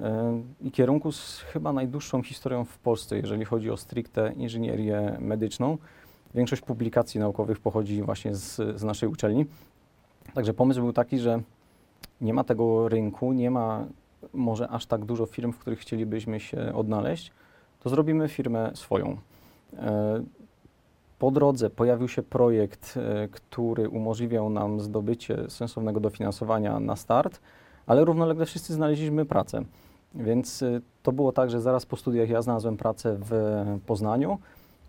e, 0.00 0.40
i 0.60 0.70
kierunku 0.70 1.12
z 1.12 1.38
chyba 1.38 1.72
najdłuższą 1.72 2.22
historią 2.22 2.64
w 2.64 2.78
Polsce, 2.78 3.16
jeżeli 3.16 3.44
chodzi 3.44 3.70
o 3.70 3.76
stricte 3.76 4.32
inżynierię 4.32 5.16
medyczną. 5.20 5.78
Większość 6.34 6.62
publikacji 6.62 7.20
naukowych 7.20 7.60
pochodzi 7.60 8.02
właśnie 8.02 8.34
z, 8.34 8.56
z 8.80 8.84
naszej 8.84 9.08
uczelni. 9.08 9.46
Także 10.34 10.54
pomysł 10.54 10.80
był 10.80 10.92
taki, 10.92 11.18
że 11.18 11.40
nie 12.20 12.34
ma 12.34 12.44
tego 12.44 12.88
rynku, 12.88 13.32
nie 13.32 13.50
ma 13.50 13.86
może 14.32 14.68
aż 14.68 14.86
tak 14.86 15.04
dużo 15.04 15.26
firm, 15.26 15.52
w 15.52 15.58
których 15.58 15.78
chcielibyśmy 15.78 16.40
się 16.40 16.74
odnaleźć, 16.74 17.32
to 17.84 17.90
zrobimy 17.90 18.28
firmę 18.28 18.70
swoją. 18.74 19.16
E, 19.76 20.22
po 21.18 21.30
drodze 21.30 21.70
pojawił 21.70 22.08
się 22.08 22.22
projekt, 22.22 22.94
e, 22.96 23.28
który 23.28 23.88
umożliwiał 23.88 24.50
nam 24.50 24.80
zdobycie 24.80 25.50
sensownego 25.50 26.00
dofinansowania 26.00 26.80
na 26.80 26.96
start, 26.96 27.40
ale 27.86 28.04
równolegle 28.04 28.46
wszyscy 28.46 28.74
znaleźliśmy 28.74 29.24
pracę. 29.24 29.64
Więc 30.14 30.62
e, 30.62 30.80
to 31.02 31.12
było 31.12 31.32
tak, 31.32 31.50
że 31.50 31.60
zaraz 31.60 31.86
po 31.86 31.96
studiach 31.96 32.28
ja 32.28 32.42
znalazłem 32.42 32.76
pracę 32.76 33.16
w 33.20 33.64
Poznaniu, 33.86 34.38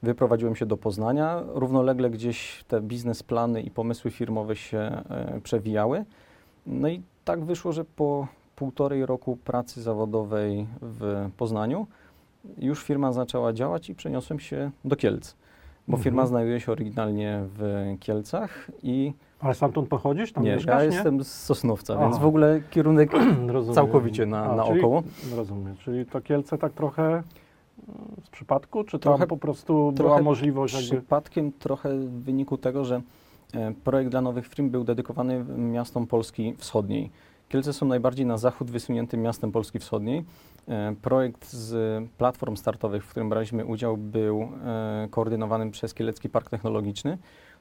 wyprowadziłem 0.03 0.55
się 0.55 0.65
do 0.65 0.77
Poznania, 0.77 1.43
równolegle 1.47 2.09
gdzieś 2.09 2.63
te 2.67 2.81
biznesplany 2.81 3.61
i 3.61 3.71
pomysły 3.71 4.11
firmowe 4.11 4.55
się 4.55 5.03
przewijały. 5.43 6.05
No 6.67 6.87
i 6.87 7.01
tak 7.25 7.43
wyszło, 7.43 7.71
że 7.71 7.85
po 7.85 8.27
półtorej 8.55 9.05
roku 9.05 9.37
pracy 9.37 9.81
zawodowej 9.81 10.67
w 10.81 11.29
Poznaniu 11.37 11.87
już 12.57 12.83
firma 12.83 13.11
zaczęła 13.11 13.53
działać 13.53 13.89
i 13.89 13.95
przeniosłem 13.95 14.39
się 14.39 14.71
do 14.85 14.95
Kielc, 14.95 15.35
bo 15.87 15.97
firma 15.97 16.21
Mhm. 16.21 16.27
znajduje 16.27 16.59
się 16.59 16.71
oryginalnie 16.71 17.39
w 17.57 17.85
Kielcach 17.99 18.71
i 18.83 19.13
Ale 19.39 19.53
stamtąd 19.53 19.89
pochodzisz? 19.89 20.31
Tam 20.31 20.43
nie, 20.43 20.55
mieszkasz, 20.55 20.83
ja 20.83 20.89
nie? 20.89 20.95
jestem 20.95 21.23
z 21.23 21.27
Sosnowca, 21.43 21.95
A. 21.95 21.99
więc 21.99 22.17
w 22.17 22.25
ogóle 22.25 22.61
kierunek 22.69 23.11
całkowicie 23.75 24.25
na- 24.25 24.55
naokoło. 24.55 25.03
Czyli, 25.21 25.35
rozumiem, 25.35 25.75
czyli 25.77 26.05
to 26.05 26.21
Kielce 26.21 26.57
tak 26.57 26.73
trochę 26.73 27.23
z 28.23 28.29
przypadku, 28.29 28.83
czy 28.83 28.99
Trochę- 28.99 29.27
po 29.27 29.37
prostu 29.37 29.91
była 29.91 30.21
możliwość 30.21 30.73
jakby... 30.73 30.89
przypadkiem 30.97 31.51
trochę 31.51 31.97
w 31.99 32.23
wyniku 32.23 32.57
tego, 32.57 32.85
że 32.85 33.01
e, 33.53 33.73
projekt 33.83 34.11
dla 34.11 34.21
nowych 34.21 34.47
firm 34.47 34.69
był 34.69 34.83
dedykowany 34.83 35.45
miastom 35.57 36.07
Polski 36.07 36.53
Wschodniej. 36.57 37.09
Kielce 37.49 37.73
są 37.73 37.85
najbardziej 37.85 38.25
na 38.25 38.37
zachód 38.37 38.71
wysuniętym 38.71 39.21
miastem 39.21 39.51
Polski 39.51 39.79
Wschodniej. 39.79 40.25
E, 40.67 40.95
Projekt 41.01 41.53
z 41.53 42.03
platform 42.17 42.55
startowych, 42.55 43.05
w 43.05 43.09
którym 43.09 43.29
braliśmy 43.29 43.65
udział, 43.65 43.97
był 43.97 44.41
e, 44.41 45.07
koordynowany 45.11 45.71
przez 45.71 45.93
Kielecki 45.93 46.29
Park 46.29 46.49
Technologiczny. 46.49 47.17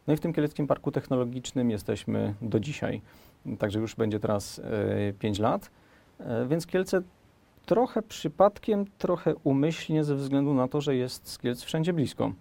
No 0.06 0.14
i 0.14 0.16
w 0.16 0.20
tym 0.20 0.32
Kieleckim 0.32 0.66
Parku 0.66 0.90
Technologicznym 0.90 1.70
jesteśmy 1.70 2.34
do 2.42 2.60
dzisiaj. 2.60 3.00
Także 3.58 3.78
już 3.78 3.94
będzie 3.94 4.20
teraz 4.20 4.60
5 5.18 5.38
lat. 5.38 5.70
E, 6.20 6.46
Więc 6.46 6.66
Kielce 6.66 7.02
trochę 7.66 8.02
przypadkiem, 8.02 8.84
trochę 8.98 9.34
umyślnie 9.34 10.04
ze 10.04 10.14
względu 10.14 10.54
na 10.54 10.68
to, 10.68 10.80
że 10.80 10.96
jest 10.96 11.28
z 11.28 11.38
Kielc 11.38 11.62
wszędzie 11.62 11.92
blisko. 11.92 12.32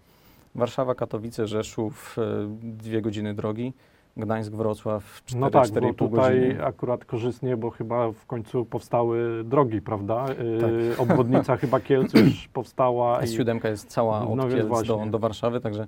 Warszawa, 0.56 0.96
Katowice, 0.96 1.48
Rzeszów, 1.48 2.18
dwie 2.62 3.02
godziny 3.02 3.34
drogi. 3.34 3.74
Gdańsk, 4.18 4.52
Wrocław, 4.54 5.22
4, 5.26 5.42
No 5.42 5.50
tak, 5.50 5.64
4,5 5.68 5.82
bo 5.82 5.94
tutaj 5.94 6.40
godziny. 6.42 6.66
akurat 6.66 7.06
korzystnie, 7.06 7.58
bo 7.58 7.70
chyba 7.70 8.12
w 8.12 8.26
końcu 8.26 8.66
powstały 8.66 9.44
drogi, 9.44 9.82
prawda? 9.82 10.26
Yy, 10.44 10.62
Tak. 10.62 10.72
Obwodnica 11.10 11.58
chyba 11.58 11.80
Kielc 11.80 12.14
już 12.14 12.48
powstała. 12.48 13.22
i- 13.24 13.26
S7 13.28 13.66
jest 13.70 13.88
cała 13.90 14.28
od 14.28 14.36
No 14.38 14.48
Kielc 14.48 14.88
do, 14.88 15.06
do 15.06 15.20
Warszawy, 15.20 15.60
także 15.62 15.88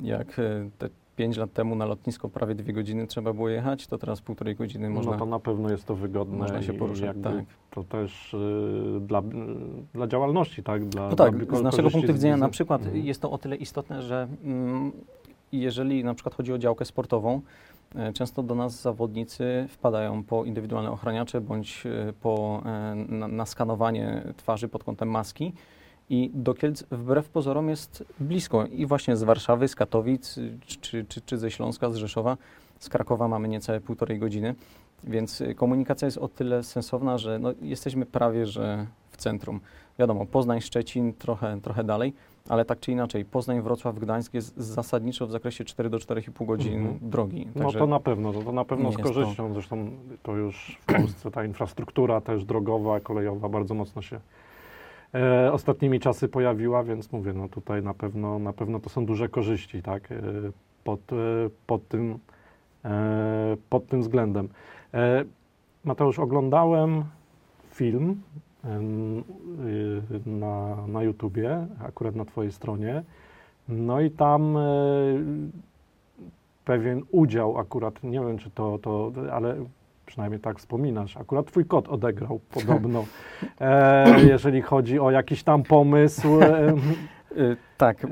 jak 0.00 0.38
e, 0.38 0.68
te 0.78 0.88
5 1.16 1.36
lat 1.36 1.52
temu 1.52 1.74
na 1.74 1.86
lotnisko 1.86 2.28
prawie 2.28 2.54
dwie 2.54 2.72
godziny 2.72 3.06
trzeba 3.06 3.32
było 3.32 3.48
jechać, 3.48 3.86
to 3.86 3.98
teraz 3.98 4.20
półtorej 4.20 4.56
godziny 4.56 4.90
można, 4.90 5.12
No 5.12 5.18
to 5.18 5.26
na 5.26 5.38
pewno 5.38 5.70
jest 5.70 5.84
to 5.86 5.94
wygodne. 5.94 6.36
można 6.38 6.62
się 6.62 6.72
i 6.72 6.78
poruszać. 6.78 7.16
Tak. 7.22 7.34
To 7.70 7.84
też 7.84 8.34
y, 8.34 9.00
dla, 9.00 9.18
y, 9.20 9.22
dla 9.94 10.06
działalności, 10.06 10.62
tak? 10.62 10.84
Dla, 10.88 11.08
No 11.08 11.16
dla 11.16 11.26
tak, 11.30 11.46
ko- 11.46 11.56
z 11.56 11.62
naszego 11.62 11.90
punktu 11.90 12.12
widzenia 12.12 12.36
na 12.36 12.48
przykład 12.48 12.82
Mhm. 12.82 13.04
jest 13.04 13.22
to 13.22 13.30
o 13.30 13.38
tyle 13.38 13.56
istotne, 13.56 14.02
że 14.02 14.28
mm, 14.44 14.92
jeżeli 15.52 16.04
na 16.04 16.14
przykład 16.14 16.34
chodzi 16.34 16.52
o 16.52 16.58
działkę 16.58 16.84
sportową, 16.84 17.40
e, 17.94 18.12
często 18.12 18.42
do 18.42 18.54
nas 18.54 18.82
zawodnicy 18.82 19.66
wpadają 19.68 20.24
po 20.24 20.44
indywidualne 20.44 20.90
ochraniacze 20.90 21.40
bądź 21.40 21.86
e, 21.86 22.12
po 22.12 22.62
e, 22.66 22.94
na, 23.28 23.46
skanowanie 23.46 24.22
twarzy 24.36 24.68
pod 24.68 24.84
kątem 24.84 25.10
maski. 25.10 25.52
I 26.10 26.30
do 26.34 26.54
Kielc 26.54 26.84
wbrew 26.90 27.28
pozorom 27.28 27.68
jest 27.68 28.04
blisko 28.20 28.66
i 28.66 28.86
właśnie 28.86 29.16
z 29.16 29.22
Warszawy, 29.22 29.68
z 29.68 29.74
Katowic, 29.74 30.34
czy, 30.66 31.04
czy, 31.04 31.20
czy 31.20 31.38
ze 31.38 31.50
Śląska, 31.50 31.90
z 31.90 31.96
Rzeszowa, 31.96 32.36
z 32.78 32.88
Krakowa 32.88 33.28
mamy 33.28 33.48
niecałe 33.48 33.80
półtorej 33.80 34.18
godziny, 34.18 34.54
więc 35.04 35.42
komunikacja 35.56 36.06
jest 36.06 36.18
o 36.18 36.28
tyle 36.28 36.62
sensowna, 36.62 37.18
że 37.18 37.38
no, 37.38 37.52
jesteśmy 37.62 38.06
prawie 38.06 38.46
że 38.46 38.86
w 39.10 39.16
centrum. 39.16 39.60
Wiadomo, 39.98 40.26
Poznań, 40.26 40.60
Szczecin 40.60 41.12
trochę, 41.12 41.60
trochę 41.60 41.84
dalej, 41.84 42.14
ale 42.48 42.64
tak 42.64 42.80
czy 42.80 42.92
inaczej, 42.92 43.24
Poznań, 43.24 43.62
Wrocław, 43.62 43.98
Gdańsk 43.98 44.34
jest 44.34 44.56
zasadniczo 44.56 45.26
w 45.26 45.30
zakresie 45.30 45.64
4 45.64 45.90
do 45.90 45.98
4,5 45.98 46.46
godzin 46.46 46.74
Mhm. 46.86 47.10
drogi. 47.10 47.48
No 47.54 47.72
to 47.72 47.86
na 47.86 48.00
pewno, 48.00 48.32
to, 48.32 48.42
to 48.42 48.52
na 48.52 48.64
pewno 48.64 48.92
z 48.92 48.98
jest 48.98 49.08
to- 49.08 49.14
korzyścią. 49.14 49.52
Zresztą 49.54 49.90
to 50.22 50.36
już 50.36 50.78
w 50.80 50.86
Polsce 50.94 51.30
ta 51.30 51.44
infrastruktura 51.44 52.20
też 52.20 52.44
drogowa, 52.44 53.00
kolejowa 53.00 53.48
bardzo 53.48 53.74
mocno 53.74 54.02
się 54.02 54.20
e, 55.14 55.52
ostatnimi 55.52 56.00
czasy 56.00 56.28
pojawiła, 56.28 56.82
więc 56.84 57.12
mówię, 57.12 57.32
no 57.32 57.48
tutaj 57.48 57.82
na 57.82 57.94
pewno, 57.94 58.38
na 58.38 58.52
pewno 58.52 58.80
to 58.80 58.88
są 58.90 59.06
duże 59.06 59.28
korzyści, 59.28 59.82
tak? 59.82 60.12
E, 60.12 60.16
pod, 60.84 61.12
e, 61.12 61.16
pod, 61.66 61.88
tym, 61.88 62.18
e, 62.84 63.56
pod 63.70 63.86
tym 63.86 64.00
względem. 64.00 64.48
E, 64.94 65.24
Mateusz, 65.84 66.18
oglądałem 66.18 67.04
film 67.70 68.22
na, 70.26 70.76
na 70.86 71.02
YouTubie, 71.02 71.66
akurat 71.88 72.16
na 72.16 72.24
Twojej 72.24 72.52
stronie. 72.52 73.02
No 73.68 74.00
i 74.00 74.10
tam 74.10 74.56
e, 74.56 74.60
pewien 76.64 77.02
udział 77.10 77.58
akurat, 77.58 78.02
nie 78.02 78.20
wiem 78.20 78.38
czy 78.38 78.50
to, 78.50 78.78
to 78.82 79.12
ale 79.32 79.56
przynajmniej 80.06 80.40
tak 80.40 80.58
wspominasz, 80.58 81.16
akurat 81.16 81.46
twój 81.46 81.64
kot 81.64 81.88
odegrał 81.88 82.40
podobno, 82.50 83.04
e, 83.60 84.20
jeżeli 84.24 84.62
chodzi 84.62 84.98
o 84.98 85.10
jakiś 85.10 85.42
tam 85.42 85.62
pomysł. 85.62 86.40
E, 86.40 86.74
Y, 87.36 87.56
tak, 87.78 88.06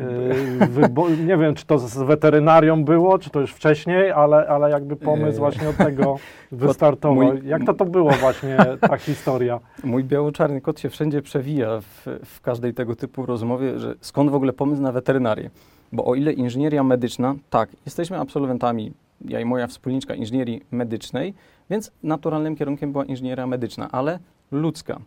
wybo- 0.70 1.26
nie 1.26 1.36
wiem, 1.36 1.54
czy 1.54 1.66
to 1.66 1.78
z 1.78 1.98
weterynarią 1.98 2.84
było, 2.84 3.18
czy 3.18 3.30
to 3.30 3.40
już 3.40 3.52
wcześniej, 3.52 4.10
ale, 4.12 4.48
ale 4.48 4.70
jakby 4.70 4.96
pomysł 4.96 5.36
E, 5.36 5.38
właśnie 5.38 5.68
od 5.68 5.76
tego 5.76 6.16
wystartował. 6.52 7.16
mój- 7.26 7.46
Jak 7.46 7.64
to 7.64 7.74
to 7.74 7.84
było 7.84 8.10
właśnie, 8.10 8.56
ta 8.80 8.96
historia? 8.96 9.60
Mój 9.84 10.04
biało-czarny 10.04 10.60
kot 10.60 10.80
się 10.80 10.88
wszędzie 10.90 11.22
przewija 11.22 11.80
w, 11.80 12.06
w 12.24 12.40
każdej 12.40 12.74
tego 12.74 12.96
typu 12.96 13.26
rozmowie, 13.26 13.78
że 13.78 13.94
skąd 14.00 14.30
w 14.30 14.34
ogóle 14.34 14.52
pomysł 14.52 14.82
na 14.82 14.92
weterynarię? 14.92 15.50
Bo 15.92 16.04
o 16.04 16.14
ile 16.14 16.32
inżynieria 16.32 16.82
medyczna, 16.84 17.34
tak, 17.50 17.68
jesteśmy 17.86 18.18
absolwentami, 18.20 18.92
ja 19.24 19.40
i 19.40 19.44
moja 19.44 19.66
wspólniczka 19.66 20.14
inżynierii 20.14 20.62
medycznej, 20.70 21.34
więc 21.70 21.92
naturalnym 22.02 22.56
kierunkiem 22.56 22.92
była 22.92 23.04
inżynieria 23.04 23.46
medyczna, 23.46 23.88
ale 23.92 24.18
ludzka. 24.52 24.98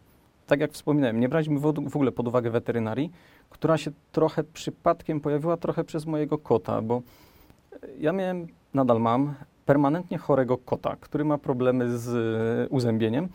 Tak 0.50 0.60
jak 0.60 0.72
wspominałem, 0.72 1.20
nie 1.20 1.30
braliśmy 1.30 1.60
w, 1.60 1.96
ogóle 1.96 2.12
pod 2.12 2.28
uwagę 2.28 2.50
weterynarii, 2.50 3.12
która 3.50 3.78
się 3.78 3.92
trochę 4.12 4.44
przypadkiem 4.44 5.20
pojawiła 5.20 5.58
trochę 5.58 5.84
przez 5.84 6.06
mojego 6.06 6.38
kota, 6.38 6.82
bo 6.82 7.02
ja 8.00 8.12
miałem, 8.12 8.48
nadal 8.74 9.00
mam, 9.00 9.34
permanentnie 9.66 10.18
chorego 10.18 10.58
kota, 10.58 10.96
który 11.00 11.26
ma 11.26 11.38
problemy 11.38 11.98
z 11.98 12.10
e, 12.10 12.70
uzębieniem. 12.70 13.30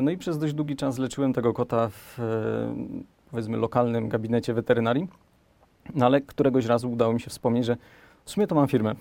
No 0.00 0.10
i 0.10 0.16
przez 0.16 0.38
dość 0.38 0.54
długi 0.54 0.76
czas 0.76 0.98
leczyłem 0.98 1.32
tego 1.32 1.52
kota 1.52 1.88
w 1.88 2.20
e, 2.20 2.22
powiedzmy 3.30 3.56
lokalnym 3.56 4.08
gabinecie 4.08 4.54
weterynarii, 4.54 5.08
no 5.94 6.06
ale 6.06 6.20
któregoś 6.20 6.66
razu 6.66 6.92
udało 6.92 7.12
mi 7.12 7.20
się 7.20 7.30
wspomnieć, 7.30 7.64
że 7.64 7.76
w 8.24 8.30
sumie 8.30 8.46
to 8.46 8.54
mam 8.54 8.68
firmę, 8.68 8.94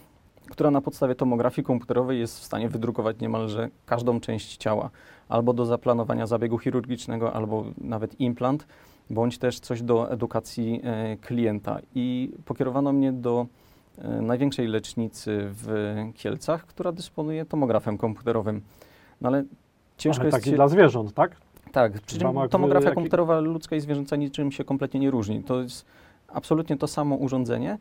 która 0.51 0.71
na 0.71 0.81
podstawie 0.81 1.15
tomografii 1.15 1.65
komputerowej 1.65 2.19
jest 2.19 2.39
w 2.39 2.43
stanie 2.43 2.69
wydrukować 2.69 3.19
niemalże 3.19 3.69
każdą 3.85 4.19
część 4.19 4.57
ciała, 4.57 4.89
albo 5.29 5.53
do 5.53 5.65
zaplanowania 5.65 6.27
zabiegu 6.27 6.57
chirurgicznego, 6.57 7.33
albo 7.33 7.65
nawet 7.77 8.19
implant, 8.19 8.67
bądź 9.09 9.37
też 9.37 9.59
coś 9.59 9.81
do 9.81 10.11
edukacji 10.11 10.81
e, 10.83 11.17
klienta. 11.17 11.79
I 11.95 12.31
pokierowano 12.45 12.93
mnie 12.93 13.11
do 13.11 13.45
e, 13.97 14.21
największej 14.21 14.67
lecznicy 14.67 15.39
w 15.41 15.95
Kielcach, 16.15 16.65
która 16.65 16.91
dysponuje 16.91 17.45
tomografem 17.45 17.97
komputerowym. 17.97 18.61
No 19.21 19.29
ale 19.29 19.43
ciężko 19.97 20.21
Ale 20.21 20.27
jest 20.27 20.37
taki 20.37 20.49
się... 20.49 20.55
dla 20.55 20.67
zwierząt, 20.67 21.13
tak? 21.13 21.35
Tak, 21.71 22.01
przy 22.01 22.19
czym 22.19 22.49
tomografia 22.49 22.85
jaki- 22.85 22.95
komputerowa 22.95 23.39
ludzka 23.39 23.75
i 23.75 23.79
zwierzęca 23.79 24.15
niczym 24.15 24.51
się 24.51 24.63
kompletnie 24.63 24.99
nie 24.99 25.11
różni. 25.11 25.43
To 25.43 25.61
jest 25.61 25.85
absolutnie 26.27 26.77
to 26.77 26.87
samo 26.87 27.15
urządzenie, 27.15 27.77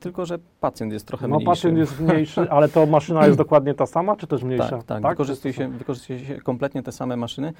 tylko 0.00 0.26
że 0.26 0.38
pacjent 0.60 0.92
jest 0.92 1.06
trochę 1.06 1.28
No 1.28 1.36
mniejszy. 1.36 1.46
pacjent 1.50 1.78
jest 1.78 2.00
mniejszy, 2.00 2.50
ale 2.50 2.68
to 2.68 2.86
maszyna 2.86 3.26
jest 3.26 3.38
dokładnie 3.44 3.74
ta 3.74 3.86
sama, 3.86 4.16
czy 4.16 4.26
też 4.26 4.42
mniejsza? 4.42 4.82
Tak, 4.82 4.84
tak, 5.02 5.02
Wykorzystuje, 5.12 5.54
się, 5.54 5.68
wykorzystuje 5.68 6.18
się 6.18 6.40
kompletnie 6.40 6.82
te 6.82 6.92
same 6.92 7.16
maszyny. 7.16 7.52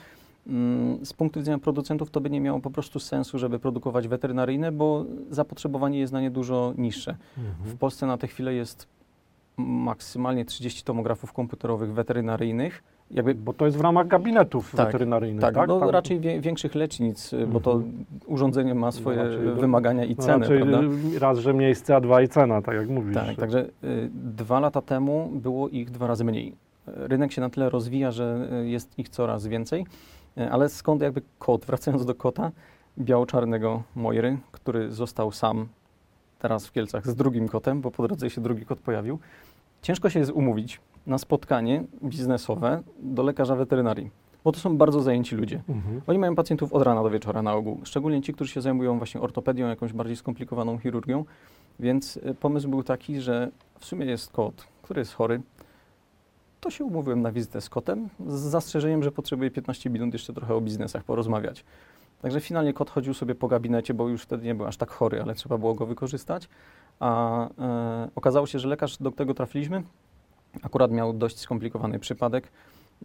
Mm, 0.46 1.06
Z 1.06 1.12
punktu 1.12 1.40
widzenia 1.40 1.58
producentów 1.58 2.10
to 2.10 2.20
by 2.20 2.30
nie 2.30 2.40
miało 2.40 2.60
po 2.60 2.70
prostu 2.70 3.00
sensu, 3.00 3.38
żeby 3.38 3.58
produkować 3.58 4.08
weterynaryjne, 4.08 4.72
bo 4.72 5.04
zapotrzebowanie 5.30 5.98
jest 5.98 6.12
na 6.12 6.20
nie 6.20 6.30
dużo 6.30 6.74
niższe. 6.78 7.16
W 7.36 7.38
Mhm. 7.58 7.78
Polsce 7.78 8.06
na 8.06 8.18
tę 8.18 8.26
chwilę 8.26 8.54
jest 8.54 8.88
maksymalnie 9.56 10.44
30 10.44 10.82
tomografów 10.84 11.32
komputerowych 11.32 11.92
weterynaryjnych. 11.92 12.82
Jakby 13.10 13.34
Bo 13.34 13.52
to 13.52 13.66
jest 13.66 13.78
w 13.78 13.80
ramach 13.80 14.06
gabinetów 14.06 14.72
Tak, 14.76 14.86
weterynaryjnych, 14.86 15.40
tak, 15.40 15.54
tak? 15.54 15.68
no 15.68 15.80
Tam- 15.80 15.90
raczej 15.90 16.20
wie, 16.20 16.40
większych 16.40 16.74
lecznic, 16.74 17.32
y, 17.32 17.46
bo 17.46 17.60
to 17.60 17.72
Mhm. 17.72 18.04
urządzenie 18.26 18.74
ma 18.74 18.92
swoje 18.92 19.24
do- 19.44 19.54
wymagania 19.54 20.04
i 20.04 20.16
no 20.18 20.22
ceny, 20.24 20.38
raczej 20.38 20.58
prawda? 20.62 20.80
y, 21.16 21.18
raz, 21.18 21.38
że 21.38 21.54
miejsce, 21.54 21.96
a 21.96 22.00
dwa 22.00 22.22
i 22.22 22.28
cena, 22.28 22.62
tak 22.62 22.74
jak 22.76 22.88
mówisz. 22.88 23.14
Tak, 23.14 23.36
także 23.36 23.64
y, 23.84 24.10
dwa 24.14 24.60
lata 24.60 24.82
temu 24.82 25.30
było 25.34 25.68
ich 25.68 25.90
dwa 25.90 26.06
razy 26.06 26.24
mniej. 26.24 26.54
rynek 26.86 27.32
się 27.32 27.40
na 27.40 27.50
tyle 27.50 27.70
rozwija, 27.70 28.10
że 28.10 28.48
e, 28.52 28.68
jest 28.68 28.98
ich 28.98 29.08
coraz 29.08 29.46
więcej. 29.46 29.86
E, 30.38 30.50
Ale 30.50 30.68
skąd 30.68 31.02
jakby 31.02 31.22
kot, 31.38 31.64
wracając 31.66 32.04
do 32.06 32.14
kota, 32.14 32.50
biało-czarnego 32.98 33.82
Mojry, 33.96 34.38
który 34.52 34.90
został 34.92 35.32
sam 35.32 35.68
teraz 36.38 36.66
w 36.66 36.72
Kielcach 36.72 37.06
z 37.06 37.14
drugim 37.14 37.48
kotem, 37.48 37.80
bo 37.80 37.90
po 37.90 38.02
drodze 38.02 38.30
się 38.30 38.40
drugi 38.40 38.66
kot 38.66 38.80
pojawił. 38.80 39.18
Ciężko 39.82 40.10
się 40.10 40.18
jest 40.18 40.32
umówić 40.32 40.80
na 41.10 41.18
spotkanie 41.18 41.84
biznesowe 42.04 42.82
do 43.02 43.22
lekarza 43.22 43.56
weterynarii, 43.56 44.10
bo 44.44 44.52
to 44.52 44.60
są 44.60 44.76
bardzo 44.76 45.00
zajęci 45.00 45.36
ludzie. 45.36 45.62
Mhm. 45.68 46.00
Oni 46.06 46.18
mają 46.18 46.34
pacjentów 46.34 46.72
od 46.72 46.82
rana 46.82 47.02
do 47.02 47.10
wieczora 47.10 47.42
na 47.42 47.54
ogół, 47.54 47.80
szczególnie 47.84 48.22
ci, 48.22 48.32
którzy 48.32 48.52
się 48.52 48.60
zajmują 48.60 48.98
właśnie 48.98 49.20
ortopedią, 49.20 49.68
jakąś 49.68 49.92
bardziej 49.92 50.16
skomplikowaną 50.16 50.78
chirurgią, 50.78 51.24
więc 51.80 52.16
y, 52.16 52.34
pomysł 52.40 52.68
był 52.68 52.82
taki, 52.82 53.20
że 53.20 53.50
w 53.78 53.84
sumie 53.84 54.06
jest 54.06 54.32
kot, 54.32 54.66
który 54.82 55.00
jest 55.00 55.14
chory, 55.14 55.40
to 56.60 56.70
się 56.70 56.84
umówiłem 56.84 57.22
na 57.22 57.32
wizytę 57.32 57.60
z 57.60 57.68
kotem, 57.68 58.08
z 58.26 58.40
zastrzeżeniem, 58.40 59.02
że 59.02 59.12
potrzebuję 59.12 59.50
15 59.50 59.90
minut 59.90 60.12
jeszcze 60.12 60.32
trochę 60.32 60.54
o 60.54 60.60
biznesach 60.60 61.04
porozmawiać. 61.04 61.64
Także 62.22 62.40
finalnie 62.40 62.72
kot 62.72 62.90
chodził 62.90 63.14
sobie 63.14 63.34
po 63.34 63.48
gabinecie, 63.48 63.94
bo 63.94 64.08
już 64.08 64.22
wtedy 64.22 64.46
nie 64.46 64.54
był 64.54 64.66
aż 64.66 64.76
tak 64.76 64.90
chory, 64.90 65.22
ale 65.22 65.34
trzeba 65.34 65.58
było 65.58 65.74
go 65.74 65.86
wykorzystać. 65.86 66.48
A 67.00 67.48
e, 67.48 68.08
okazało 68.14 68.46
się, 68.46 68.58
że 68.58 68.68
lekarz, 68.68 68.96
do 68.98 69.12
którego 69.12 69.34
trafiliśmy, 69.34 69.82
akurat 70.62 70.90
miał 70.90 71.12
dość 71.12 71.38
skomplikowany 71.38 71.98
przypadek 71.98 72.52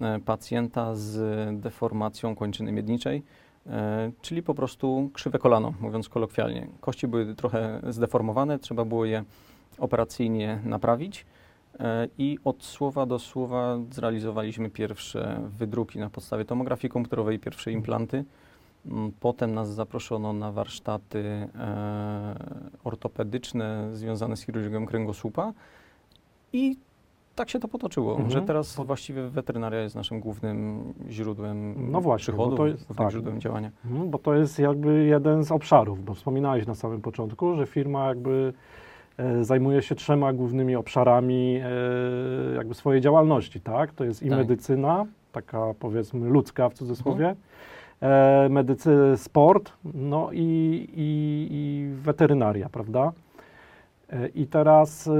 e, 0.01 0.19
pacjenta 0.19 0.95
z 0.95 1.61
deformacją 1.61 2.35
kończyny 2.35 2.71
miedniczej, 2.71 3.23
e, 3.67 4.11
czyli 4.21 4.43
po 4.43 4.53
prostu 4.53 5.09
krzywe 5.13 5.39
kolano, 5.39 5.73
mówiąc 5.81 6.09
kolokwialnie. 6.09 6.67
Kości 6.81 7.07
były 7.07 7.35
trochę 7.35 7.81
zdeformowane, 7.89 8.59
trzeba 8.59 8.85
było 8.85 9.05
je 9.05 9.23
operacyjnie 9.77 10.59
naprawić. 10.63 11.25
E, 11.79 12.07
I 12.17 12.39
od 12.43 12.63
słowa 12.63 13.05
do 13.05 13.19
słowa 13.19 13.77
zrealizowaliśmy 13.91 14.69
pierwsze 14.69 15.41
wydruki 15.57 15.99
na 15.99 16.09
podstawie 16.09 16.45
tomografii 16.45 16.91
komputerowej, 16.91 17.39
pierwsze 17.39 17.71
implanty. 17.71 18.25
Mm, 18.85 19.11
Potem 19.19 19.53
nas 19.53 19.73
zaproszono 19.73 20.33
na 20.33 20.51
warsztaty 20.51 21.19
e, 21.55 22.35
ortopedyczne 22.83 23.89
związane 23.93 24.37
z 24.37 24.41
chirurgią 24.45 24.85
kręgosłupa 24.85 25.53
i 26.53 26.77
tak 27.35 27.49
się 27.49 27.59
to 27.59 27.67
potoczyło, 27.67 28.11
Mhm. 28.11 28.29
że 28.29 28.41
teraz 28.41 28.75
właściwie 28.75 29.23
weterynaria 29.29 29.81
jest 29.81 29.95
naszym 29.95 30.19
głównym 30.19 30.83
źródłem 31.09 31.75
No 31.91 32.01
właśnie, 32.01 32.31
bo 32.33 32.37
przychodów, 32.37 32.57
to 32.57 32.67
jest- 32.67 32.85
głównym 32.87 33.05
tak. 33.05 33.11
źródłem 33.11 33.41
działania. 33.41 33.71
Mhm, 33.85 34.09
Bo 34.09 34.17
to 34.19 34.33
jest 34.33 34.59
jakby 34.59 35.03
jeden 35.05 35.43
z 35.43 35.51
obszarów, 35.51 36.03
bo 36.05 36.13
wspominałeś 36.13 36.67
na 36.67 36.75
samym 36.75 37.01
początku, 37.01 37.55
że 37.55 37.65
firma 37.65 38.07
jakby 38.07 38.53
e, 39.17 39.43
zajmuje 39.43 39.81
się 39.81 39.95
trzema 39.95 40.33
głównymi 40.33 40.75
obszarami 40.75 41.59
e, 41.63 42.55
jakby 42.55 42.73
swojej 42.73 43.01
działalności, 43.01 43.61
tak? 43.61 43.93
To 43.93 44.03
jest 44.03 44.23
i 44.23 44.29
Tak. 44.29 44.37
medycyna, 44.37 45.05
taka 45.31 45.73
powiedzmy 45.79 46.29
ludzka 46.29 46.69
w 46.69 46.73
cudzysłowie, 46.73 47.35
e, 48.01 48.47
medycy, 48.49 48.97
sport, 49.17 49.71
no 49.93 50.29
i, 50.31 50.37
i, 50.95 51.47
i 51.51 51.87
weterynaria, 52.01 52.69
prawda? 52.69 53.11
E, 54.09 54.27
I 54.27 54.47
teraz 54.47 55.07
e, 55.07 55.11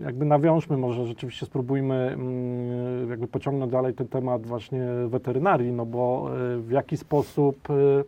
jakby 0.00 0.24
nawiążmy, 0.24 0.76
może 0.76 1.06
rzeczywiście 1.06 1.46
spróbujmy 1.46 1.94
mm, 1.94 3.10
jakby 3.10 3.26
pociągnąć 3.28 3.72
dalej 3.72 3.94
ten 3.94 4.08
temat 4.08 4.46
właśnie 4.46 4.86
weterynarii, 5.06 5.72
no 5.72 5.86
bo 5.86 6.30
y, 6.56 6.58
w 6.60 6.70
jaki 6.70 6.96
sposób, 6.96 7.70
y, 7.70 8.04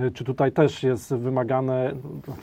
y, 0.00 0.10
czy 0.10 0.24
tutaj 0.24 0.52
też 0.52 0.82
jest 0.82 1.14
wymagane, 1.14 1.92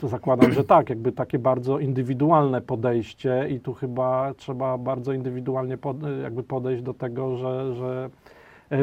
no 0.02 0.08
zakładam, 0.08 0.52
że 0.52 0.64
tak, 0.64 0.90
jakby 0.90 1.12
takie 1.12 1.38
bardzo 1.38 1.78
indywidualne 1.78 2.60
podejście 2.60 3.46
i 3.50 3.60
tu 3.60 3.74
chyba 3.74 4.34
trzeba 4.36 4.78
bardzo 4.78 5.12
indywidualnie 5.12 5.76
pod, 5.76 5.96
jakby 6.22 6.42
podejść 6.42 6.82
do 6.82 6.94
tego, 6.94 7.36
że, 7.36 7.74
że 7.74 8.10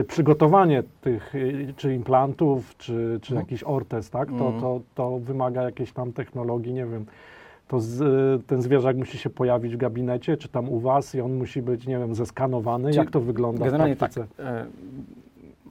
przygotowanie 0.08 0.84
tych 1.02 1.34
czy 1.78 1.94
implantów, 1.96 2.78
czy, 2.78 3.20
czy 3.22 3.34
Mhm. 3.34 3.40
jakiś 3.46 3.64
ortez, 3.64 4.10
tak, 4.10 4.28
to, 4.30 4.34
Mhm. 4.34 4.62
to, 4.62 4.80
to 4.96 5.20
wymaga 5.20 5.64
jakiejś 5.64 5.92
tam 5.92 6.14
technologii, 6.14 6.74
nie 6.74 6.86
wiem, 6.86 7.06
to 7.74 7.80
z, 7.80 8.02
y, 8.02 8.44
ten 8.48 8.62
zwierzak 8.62 8.98
musi 8.98 9.18
się 9.18 9.30
pojawić 9.30 9.74
w 9.74 9.78
gabinecie, 9.78 10.38
czy 10.38 10.48
tam 10.48 10.70
u 10.70 10.80
was 10.80 11.16
i 11.16 11.22
on 11.22 11.34
musi 11.34 11.62
być, 11.62 11.88
nie 11.88 11.98
wiem, 11.98 12.16
zeskanowany. 12.16 12.92
Jak 12.94 13.12
to 13.12 13.20
wygląda 13.20 13.66
Generalnie 13.66 13.96
w 13.96 13.98
praktyce? 13.98 14.28
tak. 14.38 14.46
E, 14.46 14.66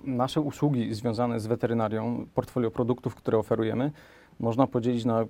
nasze 0.04 0.40
usługi 0.40 0.94
związane 0.94 1.40
z 1.40 1.46
weterynarią, 1.46 2.26
portfolio 2.34 2.70
produktów, 2.70 3.14
które 3.14 3.38
oferujemy, 3.38 3.90
można 4.40 4.66
podzielić 4.66 5.04
na 5.04 5.24
cz- 5.24 5.28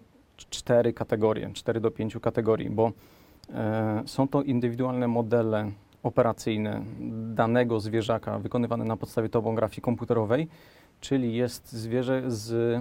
cztery 0.51 0.93
kategorie, 0.93 1.51
cztery 1.53 1.81
do 1.81 1.91
pięciu 1.91 2.21
kategorii, 2.21 2.71
bo 2.71 2.93
e, 3.55 4.03
są 4.07 4.29
to 4.29 4.43
indywidualne 4.43 5.09
modele 5.09 5.71
operacyjne 6.03 6.83
danego 7.35 7.81
zwierzaka 7.81 8.39
wykonywane 8.39 8.85
na 8.85 8.97
podstawie 8.97 9.29
tomografii 9.29 9.83
komputerowej, 9.83 10.49
czyli 11.01 11.35
jest 11.35 11.73
zwierzę 11.73 12.23
z 12.27 12.81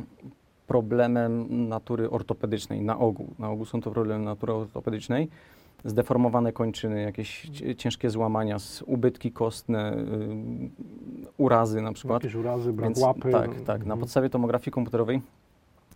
problemem 0.72 1.68
natury 1.70 2.10
ortopedycznej 2.10 2.82
na 2.82 3.00
ogół. 3.00 3.28
Na 3.40 3.50
ogół 3.50 3.66
są 3.66 3.82
to 3.82 3.92
problemy 3.92 4.26
natury 4.26 4.54
ortopedycznej 4.54 5.30
zdeformowane 5.86 6.54
kończyny, 6.54 7.02
jakieś 7.02 7.48
ciężkie 7.78 8.10
złamania, 8.10 8.58
ubytki 8.86 9.32
kostne, 9.32 9.94
y, 9.94 10.04
urazy 11.38 11.82
na 11.82 11.94
przykład. 11.94 12.24
Jakieś 12.24 12.36
urazy, 12.36 12.74
brak 12.74 12.90
Więc 12.90 13.00
łapy. 13.00 13.32
tak, 13.32 13.48
no, 13.48 13.66
tak. 13.66 13.80
Na 13.80 13.84
mhm. 13.84 14.00
podstawie 14.00 14.30
tomografii 14.30 14.72
komputerowej 14.72 15.22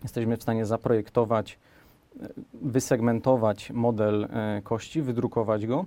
jesteśmy 0.02 0.36
w 0.36 0.42
stanie 0.42 0.66
zaprojektować, 0.66 1.58
e, 2.20 2.28
wysegmentować 2.62 3.70
model 3.70 4.24
e, 4.24 4.60
kości, 4.64 5.02
wydrukować 5.02 5.66
go 5.66 5.84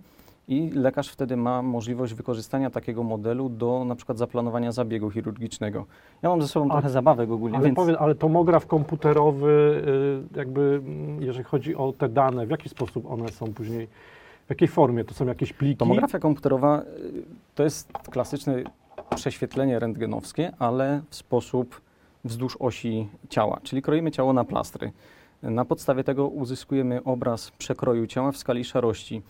i 0.50 0.70
lekarz 0.70 1.10
wtedy 1.10 1.38
ma 1.38 1.62
możliwość 1.62 2.14
wykorzystania 2.14 2.70
takiego 2.70 3.04
modelu 3.04 3.50
do 3.50 3.84
na 3.86 3.96
przykład 3.96 4.18
zaplanowania 4.18 4.72
zabiegu 4.72 5.12
chirurgicznego. 5.12 5.86
Ja 6.22 6.30
mam 6.30 6.42
ze 6.42 6.48
sobą 6.48 6.70
trochę 6.70 6.90
zabawek 6.90 7.32
ogólnie, 7.32 7.58
Ale, 7.58 7.66
więc 7.66 7.76
powiedz, 7.76 7.98
ale 8.00 8.16
tomograf 8.16 8.68
komputerowy, 8.68 9.84
y, 10.34 10.38
jakby 10.38 10.82
mm, 10.86 11.22
jeżeli 11.22 11.44
chodzi 11.44 11.76
o 11.76 11.94
te 11.98 12.10
dane, 12.10 12.48
w 12.48 12.50
jaki 12.50 12.70
sposób 12.70 13.12
one 13.12 13.30
są 13.30 13.54
później, 13.54 13.88
w 14.46 14.50
jakiej 14.50 14.68
formie? 14.68 15.04
To 15.04 15.14
są 15.14 15.26
jakieś 15.26 15.54
pliki? 15.54 15.78
tomografia 15.78 16.20
komputerowa 16.20 16.82
y, 16.82 16.86
to 17.56 17.64
jest 17.64 17.92
klasyczne 17.92 18.64
prześwietlenie 19.16 19.80
rentgenowskie, 19.80 20.52
ale 20.60 21.02
w 21.10 21.16
sposób 21.16 21.82
wzdłuż 22.24 22.58
osi 22.60 23.08
ciała, 23.30 23.60
czyli 23.64 23.82
kroimy 23.82 24.12
ciało 24.12 24.34
na 24.34 24.44
plastry. 24.44 24.92
Na 25.44 25.66
podstawie 25.66 26.04
tego 26.04 26.28
uzyskujemy 26.28 27.04
obraz 27.04 27.52
przekroju 27.52 28.08
ciała 28.08 28.32
w 28.32 28.38
skali 28.38 28.64
szarości 28.64 29.22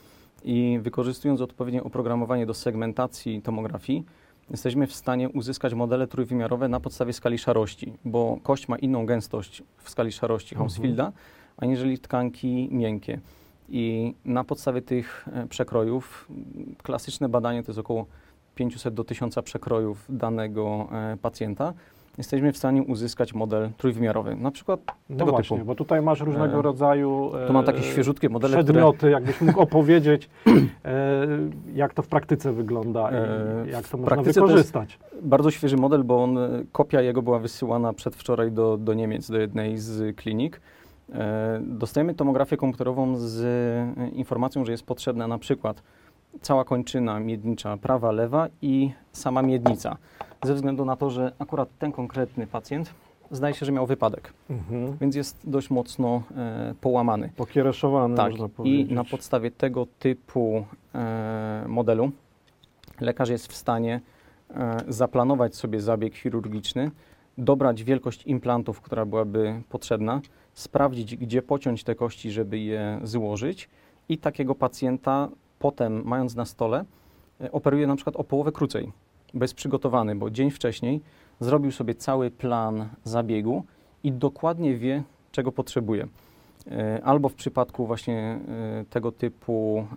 i 0.44 0.80
wykorzystując 0.82 1.42
odpowiednie 1.42 1.84
oprogramowanie 1.84 2.46
do 2.46 2.54
segmentacji 2.54 3.42
tomografii, 3.42 4.06
jesteśmy 4.50 4.88
w 4.88 4.94
stanie 4.94 5.30
uzyskać 5.30 5.74
modele 5.74 6.08
trójwymiarowe 6.08 6.68
na 6.68 6.80
podstawie 6.80 7.14
skali 7.14 7.38
szarości, 7.38 7.94
bo 8.06 8.38
kość 8.44 8.68
ma 8.68 8.78
inną 8.78 9.06
gęstość 9.06 9.64
w 9.78 9.90
skali 9.90 10.12
szarości 10.12 10.56
Mhm. 10.56 10.70
Hounsfielda, 10.70 11.12
aniżeli 11.58 12.00
tkanki 12.00 12.70
miękkie. 12.72 13.20
I 13.70 14.14
na 14.26 14.44
podstawie 14.44 14.82
tych 14.82 15.28
e, 15.34 15.48
przekrojów, 15.48 16.30
klasyczne 16.84 17.30
badanie 17.30 17.64
to 17.64 17.72
jest 17.72 17.80
około 17.80 18.06
500 18.56 18.94
do 18.94 19.04
1000 19.04 19.36
przekrojów 19.44 20.06
danego 20.10 20.90
e, 20.92 21.18
pacjenta, 21.22 21.74
jesteśmy 22.18 22.52
w 22.52 22.58
stanie 22.58 22.84
uzyskać 22.84 23.34
model 23.34 23.70
trójwymiarowy. 23.78 24.36
Na 24.36 24.52
przykład 24.52 24.80
No 25.10 25.18
tego 25.18 25.32
właśnie, 25.32 25.58
typu. 25.58 25.68
bo 25.68 25.76
tutaj 25.76 26.02
masz 26.02 26.20
różnego 26.20 26.60
E, 26.60 26.62
rodzaju 26.62 27.32
Tu 27.48 27.54
mam 27.54 27.64
e, 27.64 27.66
takie 27.66 27.82
świeżutkie 27.84 28.30
modele, 28.30 28.52
które 28.52 28.64
przedmioty, 28.64 29.10
jakbyś 29.10 29.42
mógł 29.42 29.60
opowiedzieć, 29.70 30.30
e, 30.86 31.28
jak 31.74 31.94
to 31.94 32.02
w 32.02 32.08
praktyce 32.08 32.54
wygląda 32.54 33.10
E, 33.12 33.68
i 33.68 33.72
jak 33.72 33.88
to 33.88 33.98
można 33.98 34.16
praktyce 34.16 34.40
to 34.42 34.48
wykorzystać. 34.48 35.00
bardzo 35.22 35.52
świeży 35.52 35.78
model, 35.78 36.04
bo 36.04 36.24
on, 36.24 36.38
e, 36.38 36.50
kopia 36.72 37.02
jego 37.02 37.22
była 37.22 37.40
wysyłana 37.40 37.94
przedwczoraj 37.94 38.52
do, 38.52 38.78
do 38.78 38.94
Niemiec, 38.94 39.32
do 39.32 39.38
jednej 39.40 39.78
z 39.78 40.16
klinik. 40.18 40.62
E, 41.14 41.60
Dostajemy 41.64 42.14
tomografię 42.14 42.58
komputerową 42.58 43.16
z 43.18 43.42
e, 43.98 44.10
informacją, 44.10 44.66
że 44.66 44.72
jest 44.72 44.84
potrzebna 44.86 45.28
na 45.28 45.38
przykład 45.38 45.84
cała 46.42 46.64
kończyna 46.66 47.20
miednicza 47.20 47.78
prawa, 47.78 48.12
lewa 48.12 48.48
i 48.62 48.92
sama 49.12 49.42
miednica. 49.42 49.98
Ze 50.44 50.54
względu 50.54 50.86
na 50.86 50.96
to, 50.96 51.10
że 51.10 51.32
akurat 51.40 51.70
ten 51.80 51.92
konkretny 51.92 52.48
pacjent 52.48 52.94
zdaje 53.32 53.54
się, 53.54 53.66
że 53.66 53.72
miał 53.72 53.86
wypadek, 53.88 54.34
Mhm. 54.50 54.98
więc 55.02 55.16
jest 55.16 55.50
dość 55.50 55.70
mocno 55.70 56.24
e, 56.38 56.74
połamany. 56.82 57.30
Pokiereszowany, 57.36 58.16
Tak, 58.16 58.32
można 58.32 58.46
i 58.46 58.50
powiedzieć. 58.50 58.92
na 58.92 59.04
podstawie 59.04 59.52
tego 59.52 59.88
typu 60.00 60.66
e, 60.96 61.66
modelu 61.68 62.12
lekarz 63.02 63.30
jest 63.30 63.48
w 63.48 63.56
stanie 63.56 64.02
e, 64.50 64.78
zaplanować 64.88 65.56
sobie 65.56 65.82
zabieg 65.82 66.16
chirurgiczny, 66.16 66.92
dobrać 67.38 67.84
wielkość 67.84 68.24
implantów, 68.24 68.82
która 68.82 69.06
byłaby 69.06 69.62
potrzebna, 69.70 70.22
sprawdzić, 70.54 71.16
gdzie 71.16 71.42
pociąć 71.42 71.84
te 71.84 71.96
kości, 71.96 72.32
żeby 72.32 72.60
je 72.60 73.00
złożyć 73.04 73.70
i 74.10 74.18
takiego 74.18 74.56
pacjenta 74.56 75.30
potem, 75.60 76.02
mając 76.06 76.36
na 76.36 76.46
stole, 76.46 76.86
e, 77.42 77.52
operuje 77.52 77.88
na 77.88 77.96
przykład 77.96 78.16
o 78.16 78.24
połowę 78.24 78.52
krócej, 78.52 78.92
bo 79.34 79.44
jest 79.44 79.54
przygotowany, 79.54 80.16
bo 80.16 80.30
dzień 80.30 80.52
wcześniej 80.52 81.02
zrobił 81.40 81.72
sobie 81.72 81.96
cały 81.96 82.32
plan 82.32 82.90
zabiegu 83.04 83.64
i 84.04 84.12
dokładnie 84.12 84.76
wie, 84.76 85.04
czego 85.32 85.52
potrzebuje. 85.52 86.08
E, 86.72 87.02
albo 87.04 87.30
w 87.30 87.34
przypadku 87.34 87.88
właśnie 87.88 88.40
e, 88.80 88.86
tego 88.90 89.12
typu 89.12 89.88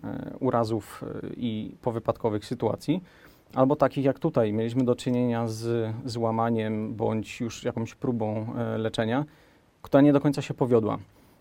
urazów 0.40 1.04
i 1.36 1.74
powypadkowych 1.82 2.44
sytuacji, 2.44 3.02
albo 3.54 3.76
takich 3.76 4.04
jak 4.04 4.18
tutaj. 4.18 4.52
Mieliśmy 4.52 4.84
do 4.84 4.96
czynienia 4.96 5.48
z 5.48 5.94
złamaniem 6.04 6.94
bądź 6.94 7.40
już 7.40 7.64
jakąś 7.64 7.94
próbą 7.94 8.46
leczenia, 8.76 9.24
która 9.82 10.00
nie 10.00 10.12
do 10.12 10.20
końca 10.20 10.42
się 10.42 10.54
powiodła. 10.54 10.98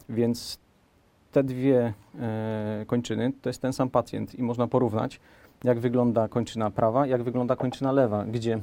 Więc 0.10 0.60
te 1.32 1.44
dwie 1.44 1.94
kończyny 2.88 3.32
to 3.42 3.50
jest 3.50 3.62
ten 3.62 3.74
sam 3.74 3.90
pacjent 3.90 4.36
i 4.36 4.44
można 4.44 4.68
porównać, 4.68 5.20
jak 5.64 5.80
wygląda 5.80 6.28
kończyna 6.28 6.72
prawa, 6.72 7.08
jak 7.08 7.24
wygląda 7.24 7.56
kończyna 7.56 7.92
lewa, 7.92 8.26
gdzie 8.26 8.60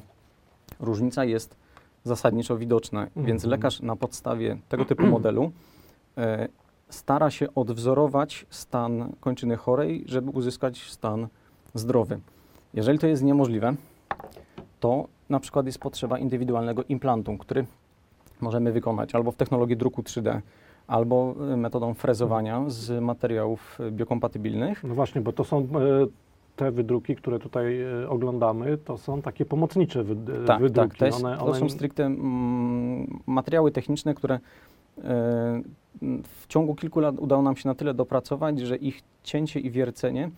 różnica 0.81 1.25
jest 1.25 1.57
zasadniczo 2.05 2.57
widoczna. 2.57 3.07
Więc 3.17 3.45
Mhm. 3.45 3.51
lekarz 3.51 3.81
na 3.81 3.97
podstawie 3.97 4.57
tego 4.69 4.85
typu 4.85 5.07
modelu 5.17 5.53
e, 6.19 6.49
stara 6.89 7.31
się 7.31 7.55
odwzorować 7.55 8.47
stan 8.51 9.13
kończyny 9.21 9.57
chorej, 9.57 10.05
żeby 10.07 10.31
uzyskać 10.31 10.91
stan 10.91 11.29
zdrowy. 11.75 12.21
Jeżeli 12.75 12.99
to 12.99 13.07
jest 13.07 13.23
niemożliwe, 13.23 13.75
to 14.81 15.09
na 15.29 15.41
przykład 15.41 15.67
jest 15.67 15.79
potrzeba 15.79 16.19
indywidualnego 16.19 16.85
implantu, 16.89 17.39
który 17.39 17.67
możemy 18.41 18.73
wykonać 18.73 19.15
albo 19.15 19.33
w 19.33 19.37
technologii 19.37 19.77
druku 19.77 20.03
3D, 20.03 20.41
albo 20.89 21.35
metodą 21.57 21.95
frezowania 21.95 22.65
z 22.67 23.03
materiałów 23.03 23.79
biokompatybilnych. 23.91 24.85
No 24.85 24.95
właśnie, 24.95 25.21
bo 25.21 25.33
to 25.33 25.45
są 25.45 25.59
e, 25.59 25.67
te 26.57 26.71
wydruki, 26.71 27.17
które 27.17 27.39
tutaj 27.39 27.81
e, 27.83 28.09
oglądamy, 28.09 28.79
to 28.79 28.99
są 28.99 29.23
takie 29.23 29.45
pomocnicze 29.45 30.01
e, 30.01 30.47
Tak, 30.47 30.61
wydruki. 30.61 30.89
tak. 30.91 30.99
To, 30.99 31.07
jest, 31.07 31.25
one, 31.25 31.37
to 31.39 31.47
one, 31.47 31.59
są 31.59 31.69
stricte 31.69 32.05
mm, 32.05 33.21
materiały 33.27 33.73
techniczne, 33.73 34.15
które 34.15 34.39
w 36.23 36.47
ciągu 36.49 36.75
kilku 36.75 37.01
lat 37.01 37.19
udało 37.19 37.43
nam 37.43 37.57
się 37.57 37.69
na 37.69 37.75
tyle 37.75 37.95
dopracować, 37.95 38.61
że 38.61 38.77
ich 38.77 39.01
cięcie 39.23 39.61
i 39.61 39.71
wiercenie 39.71 40.31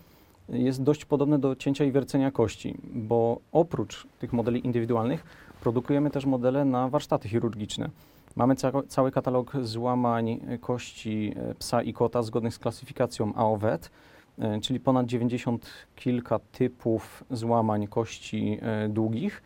jest 0.48 0.82
dość 0.82 1.04
podobne 1.04 1.38
do 1.38 1.56
cięcia 1.56 1.84
i 1.84 1.92
wiercenia 1.92 2.30
kości, 2.30 2.74
bo 2.94 3.40
oprócz 3.52 4.06
tych 4.18 4.32
modeli 4.32 4.66
indywidualnych 4.66 5.24
produkujemy 5.60 6.10
też 6.10 6.26
modele 6.26 6.64
na 6.64 6.88
warsztaty 6.88 7.28
chirurgiczne. 7.28 7.90
Mamy 8.36 8.56
ca 8.56 8.72
cały 8.88 9.10
katalog 9.10 9.52
złamań 9.62 10.40
kości 10.60 11.34
e, 11.36 11.54
psa 11.54 11.82
i 11.82 11.92
kota 11.92 12.22
zgodnych 12.22 12.54
z 12.54 12.58
klasyfikacją 12.58 13.34
AOVET, 13.34 13.90
e, 14.38 14.60
czyli 14.60 14.80
ponad 14.80 15.06
90 15.06 15.66
kilka 15.96 16.38
typów 16.38 17.24
złamań 17.30 17.86
kości 17.86 18.58
e, 18.62 18.88
długich, 18.88 19.42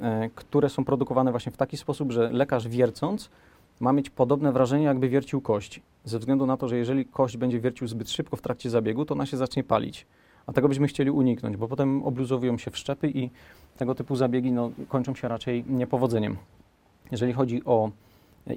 e, 0.00 0.30
które 0.34 0.68
są 0.68 0.84
produkowane 0.84 1.30
właśnie 1.30 1.52
w 1.52 1.56
taki 1.56 1.76
sposób, 1.76 2.12
że 2.12 2.30
lekarz 2.32 2.68
wiercąc 2.68 3.30
ma 3.80 3.92
mieć 3.92 4.10
podobne 4.10 4.52
wrażenie, 4.52 4.84
jakby 4.84 5.08
wiercił 5.08 5.40
kość. 5.40 5.80
Ze 6.04 6.18
względu 6.18 6.46
na 6.46 6.56
to, 6.56 6.68
że 6.68 6.76
jeżeli 6.76 7.06
kość 7.06 7.36
będzie 7.36 7.60
wiercił 7.60 7.86
zbyt 7.86 8.10
szybko 8.10 8.36
w 8.36 8.42
trakcie 8.42 8.70
zabiegu, 8.70 9.04
to 9.04 9.14
ona 9.14 9.26
się 9.26 9.36
zacznie 9.36 9.64
palić. 9.64 10.06
A 10.46 10.52
tego 10.52 10.68
byśmy 10.68 10.86
chcieli 10.86 11.10
uniknąć, 11.10 11.56
bo 11.56 11.68
potem 11.68 12.02
obluzowują 12.02 12.58
się 12.58 12.70
wszczepy 12.70 13.10
i 13.10 13.30
tego 13.76 13.94
typu 13.94 14.16
zabiegi 14.16 14.52
no, 14.52 14.70
kończą 14.88 15.14
się 15.14 15.28
raczej 15.28 15.64
niepowodzeniem. 15.68 16.36
Jeżeli 17.10 17.32
chodzi 17.32 17.64
o 17.64 17.86
e, 17.86 17.90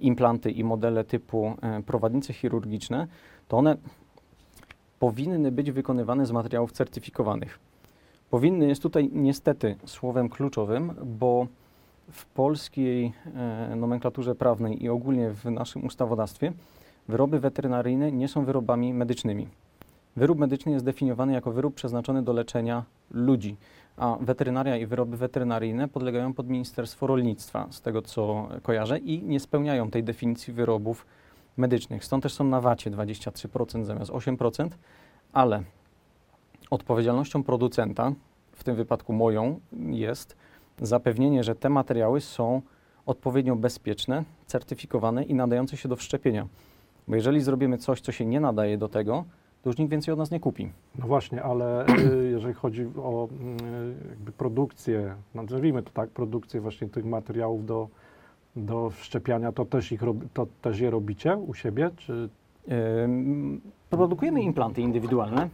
implanty 0.01 0.51
i 0.51 0.63
modele 0.63 1.03
typu 1.03 1.53
e, 1.61 1.83
prowadnice 1.83 2.33
chirurgiczne, 2.33 3.07
to 3.47 3.57
one 3.57 3.77
powinny 4.99 5.51
być 5.51 5.71
wykonywane 5.71 6.25
z 6.25 6.31
materiałów 6.31 6.71
certyfikowanych. 6.71 7.59
Powinny 8.29 8.67
jest 8.67 8.81
tutaj 8.81 9.09
niestety 9.13 9.75
słowem 9.85 10.29
kluczowym, 10.29 10.93
bo 11.05 11.47
w 12.11 12.25
polskiej 12.25 13.13
e, 13.35 13.75
nomenklaturze 13.75 14.35
prawnej 14.35 14.83
i 14.83 14.89
ogólnie 14.89 15.29
w 15.29 15.45
naszym 15.45 15.85
ustawodawstwie 15.85 16.53
wyroby 17.07 17.39
weterynaryjne 17.39 18.11
nie 18.11 18.27
są 18.27 18.45
wyrobami 18.45 18.93
medycznymi. 18.93 19.47
Wyrób 20.15 20.39
medyczny 20.39 20.71
jest 20.71 20.85
definiowany 20.85 21.33
jako 21.33 21.51
wyrób 21.51 21.75
przeznaczony 21.75 22.21
do 22.23 22.33
leczenia 22.33 22.83
ludzi, 23.11 23.55
a 23.97 24.17
weterynaria 24.21 24.77
i 24.77 24.85
wyroby 24.85 25.17
weterynaryjne 25.17 25.87
podlegają 25.87 26.33
pod 26.33 26.49
Ministerstwo 26.49 27.07
Rolnictwa, 27.07 27.67
z 27.71 27.81
tego 27.81 28.01
co 28.01 28.49
kojarzę, 28.63 28.99
i 28.99 29.23
nie 29.23 29.39
spełniają 29.39 29.91
tej 29.91 30.03
definicji 30.03 30.53
wyrobów 30.53 31.05
medycznych. 31.57 32.05
Stąd 32.05 32.23
też 32.23 32.33
są 32.33 32.43
na 32.43 32.61
VAT-ie 32.61 32.95
23% 32.95 33.83
zamiast 33.83 34.11
8%, 34.11 34.69
ale 35.33 35.63
odpowiedzialnością 36.69 37.43
producenta, 37.43 38.11
w 38.51 38.63
tym 38.63 38.75
wypadku 38.75 39.13
moją, 39.13 39.59
jest 39.89 40.35
zapewnienie, 40.81 41.43
że 41.43 41.55
te 41.55 41.69
materiały 41.69 42.21
są 42.21 42.61
odpowiednio 43.05 43.55
bezpieczne, 43.55 44.23
certyfikowane 44.45 45.23
i 45.23 45.33
nadające 45.33 45.77
się 45.77 45.89
do 45.89 45.95
wszczepienia. 45.95 46.47
Bo 47.07 47.15
jeżeli 47.15 47.41
zrobimy 47.41 47.77
coś, 47.77 48.01
co 48.01 48.11
się 48.11 48.25
nie 48.25 48.39
nadaje 48.39 48.77
do 48.77 48.87
tego, 48.87 49.25
to 49.67 49.71
już 49.71 49.77
nikt 49.77 49.91
więcej 49.91 50.11
od 50.11 50.19
nas 50.19 50.31
nie 50.31 50.39
kupi. 50.39 50.69
No 50.99 51.07
właśnie, 51.07 51.43
ale 51.43 51.85
y, 51.87 52.29
jeżeli 52.35 52.53
chodzi 52.53 52.85
o 52.97 53.27
jakby 54.09 54.31
produkcję, 54.31 55.15
nazwijmy 55.35 55.83
to 55.83 55.89
tak, 55.93 56.09
produkcję 56.09 56.61
właśnie 56.61 56.87
tych 56.87 57.05
materiałów 57.05 57.65
do, 57.65 57.87
do 58.55 58.89
wszczepiania, 58.89 59.51
to 59.51 59.65
też, 59.65 59.91
ich 59.91 60.01
to 60.33 60.47
też 60.61 60.79
je 60.79 60.89
robicie 60.89 61.37
u 61.37 61.53
siebie? 61.53 61.89
Czy 61.97 62.29
Ym, 63.03 63.61
Produkujemy 63.89 64.41
implanty 64.41 64.81
indywidualne. 64.81 65.49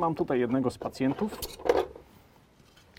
Mam 0.00 0.14
tutaj 0.14 0.40
jednego 0.40 0.70
z 0.70 0.78
pacjentów. 0.78 1.38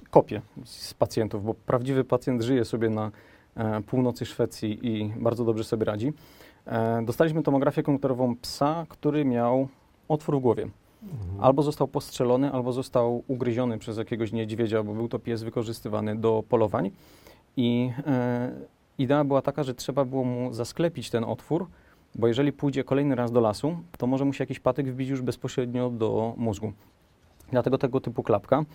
Kopię 0.10 0.42
z 0.64 0.94
pacjentów, 0.94 1.46
bo 1.46 1.54
prawdziwy 1.54 2.04
pacjent 2.04 2.42
żyje 2.42 2.66
sobie 2.66 2.90
na 2.90 3.12
e, 3.56 3.82
północy 3.82 4.26
Szwecji 4.26 4.88
i 4.88 5.14
bardzo 5.18 5.46
dobrze 5.46 5.64
sobie 5.64 5.86
radzi. 5.86 6.14
E, 6.66 7.02
dostaliśmy 7.06 7.44
tomografię 7.44 7.84
komputerową 7.84 8.36
psa, 8.36 8.86
który 8.90 9.26
miał 9.26 9.68
otwór 10.14 10.38
w 10.38 10.40
głowie. 10.40 10.68
Albo 11.42 11.64
został 11.64 11.88
postrzelony, 11.88 12.52
albo 12.52 12.74
został 12.74 13.24
ugryziony 13.28 13.78
przez 13.78 13.98
jakiegoś 13.98 14.32
niedźwiedzia, 14.32 14.84
bo 14.84 14.94
był 14.94 15.08
to 15.08 15.20
pies 15.20 15.44
wykorzystywany 15.44 16.16
do 16.16 16.44
polowań. 16.50 16.92
I 17.58 17.92
e, 18.08 18.52
idea 18.98 19.24
była 19.24 19.42
taka, 19.42 19.64
że 19.64 19.74
trzeba 19.74 20.06
było 20.06 20.24
mu 20.24 20.54
zasklepić 20.54 21.10
ten 21.10 21.24
otwór, 21.24 21.68
bo 22.16 22.28
jeżeli 22.28 22.52
pójdzie 22.52 22.84
kolejny 22.84 23.16
raz 23.16 23.32
do 23.32 23.40
lasu, 23.40 23.78
to 23.98 24.08
może 24.08 24.26
mu 24.26 24.34
się 24.34 24.44
jakiś 24.44 24.60
patyk 24.60 24.92
wbić 24.92 25.10
już 25.10 25.22
bezpośrednio 25.22 25.90
do 25.90 26.34
mózgu. 26.38 26.74
Dlatego 27.52 27.78
tego 27.78 28.00
typu 28.00 28.24
klapka, 28.24 28.66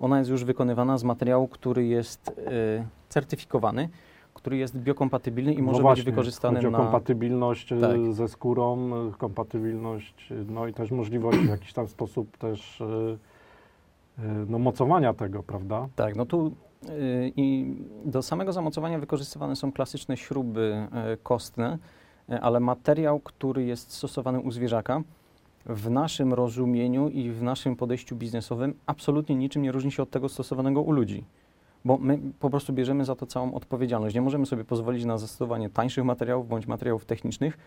ona 0.00 0.18
jest 0.18 0.30
już 0.30 0.44
wykonywana 0.44 0.98
z 0.98 1.04
materiału, 1.04 1.48
który 1.48 1.86
jest 1.86 2.28
e, 2.28 2.86
certyfikowany, 3.08 3.88
który 4.38 4.56
jest 4.56 4.76
biokompatybilny 4.76 5.54
i 5.54 5.62
może 5.62 5.78
no 5.78 5.82
właśnie, 5.82 6.04
być 6.04 6.12
wykorzystany 6.12 6.56
chodzi 6.56 6.66
o 6.66 6.70
na... 6.70 6.78
kompatybilność 6.78 7.72
y, 7.72 7.80
Tak. 7.80 8.12
ze 8.12 8.28
skórą, 8.28 8.90
y, 9.08 9.12
kompatybilność, 9.12 10.32
y, 10.32 10.44
no 10.48 10.66
i 10.66 10.74
też 10.74 10.90
możliwość 10.90 11.38
w 11.38 11.48
jakiś 11.48 11.72
tam 11.72 11.88
sposób 11.88 12.36
też 12.36 12.82
no, 14.48 14.58
mocowania 14.58 15.14
tego, 15.14 15.42
prawda? 15.42 15.88
Tak, 15.96 16.16
no 16.16 16.26
tu 16.26 16.52
i 17.36 17.76
do 18.04 18.22
samego 18.22 18.52
zamocowania 18.52 18.98
wykorzystywane 18.98 19.56
są 19.56 19.72
klasyczne 19.72 20.16
śruby 20.16 20.88
kostne, 21.22 21.78
ale 22.40 22.60
materiał, 22.60 23.20
który 23.20 23.64
jest 23.64 23.92
stosowany 23.92 24.40
u 24.40 24.50
zwierzaka, 24.50 25.02
w 25.66 25.90
naszym 25.90 26.34
rozumieniu 26.34 27.08
i 27.08 27.30
w 27.30 27.42
naszym 27.42 27.76
podejściu 27.76 28.16
biznesowym 28.16 28.74
absolutnie 28.86 29.36
niczym 29.36 29.62
nie 29.62 29.72
różni 29.72 29.92
się 29.92 30.02
od 30.02 30.10
tego 30.10 30.28
stosowanego 30.28 30.82
u 30.82 30.92
ludzi. 30.92 31.24
Bo 31.84 31.98
my 31.98 32.18
po 32.40 32.50
prostu 32.50 32.72
bierzemy 32.72 33.04
za 33.04 33.14
to 33.14 33.26
całą 33.26 33.54
odpowiedzialność. 33.54 34.14
Nie 34.14 34.22
możemy 34.22 34.46
sobie 34.46 34.64
pozwolić 34.64 35.04
na 35.04 35.18
zastosowanie 35.18 35.70
tańszych 35.70 36.04
materiałów 36.04 36.48
bądź 36.48 36.66
materiałów 36.66 37.04
technicznych, 37.04 37.58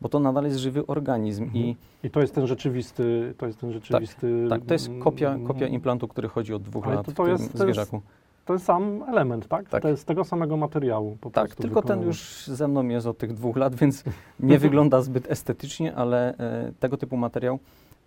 bo 0.00 0.08
to 0.08 0.20
nadal 0.20 0.44
jest 0.44 0.56
żywy 0.56 0.86
organizm 0.86 1.42
Mhm. 1.42 1.64
i 1.64 1.76
I 2.04 2.10
to 2.10 2.20
jest 2.20 2.34
ten 2.34 2.46
rzeczywisty, 2.46 3.34
to 3.38 3.46
jest 3.46 3.60
ten 3.60 3.72
rzeczywisty... 3.72 4.46
tak, 4.50 4.64
to 4.64 4.74
jest 4.74 4.90
kopia, 5.00 5.30
mm, 5.34 5.46
kopia 5.46 5.66
implantu, 5.66 6.08
który 6.08 6.28
chodzi 6.28 6.54
od 6.54 6.62
dwóch 6.62 6.86
Ale 6.86 6.94
lat 6.94 7.06
to- 7.06 7.12
w 7.12 7.14
to 7.14 7.22
tym 7.22 7.32
jest- 7.32 7.44
to 7.44 7.52
jest 7.52 7.58
zwierzaku. 7.62 8.00
ten 8.44 8.58
sam 8.58 9.02
element, 9.08 9.48
tak? 9.48 9.68
Tak. 9.68 9.82
To 9.82 9.88
jest 9.88 10.02
z 10.02 10.04
tego 10.04 10.24
samego 10.24 10.56
materiału 10.56 11.16
po 11.20 11.30
Tak, 11.30 11.54
tylko 11.54 11.82
ten 11.82 11.88
wykonany. 11.88 12.06
już 12.06 12.46
ze 12.46 12.68
mną 12.68 12.88
jest 12.88 13.06
od 13.06 13.18
tych 13.18 13.32
dwóch 13.34 13.56
lat, 13.56 13.74
więc 13.74 14.04
nie 14.40 14.58
wygląda 14.66 15.02
zbyt 15.02 15.30
estetycznie, 15.30 15.94
ale 15.94 16.38
e, 16.38 16.72
tego 16.80 16.96
typu 16.96 17.16
materiał 17.16 17.58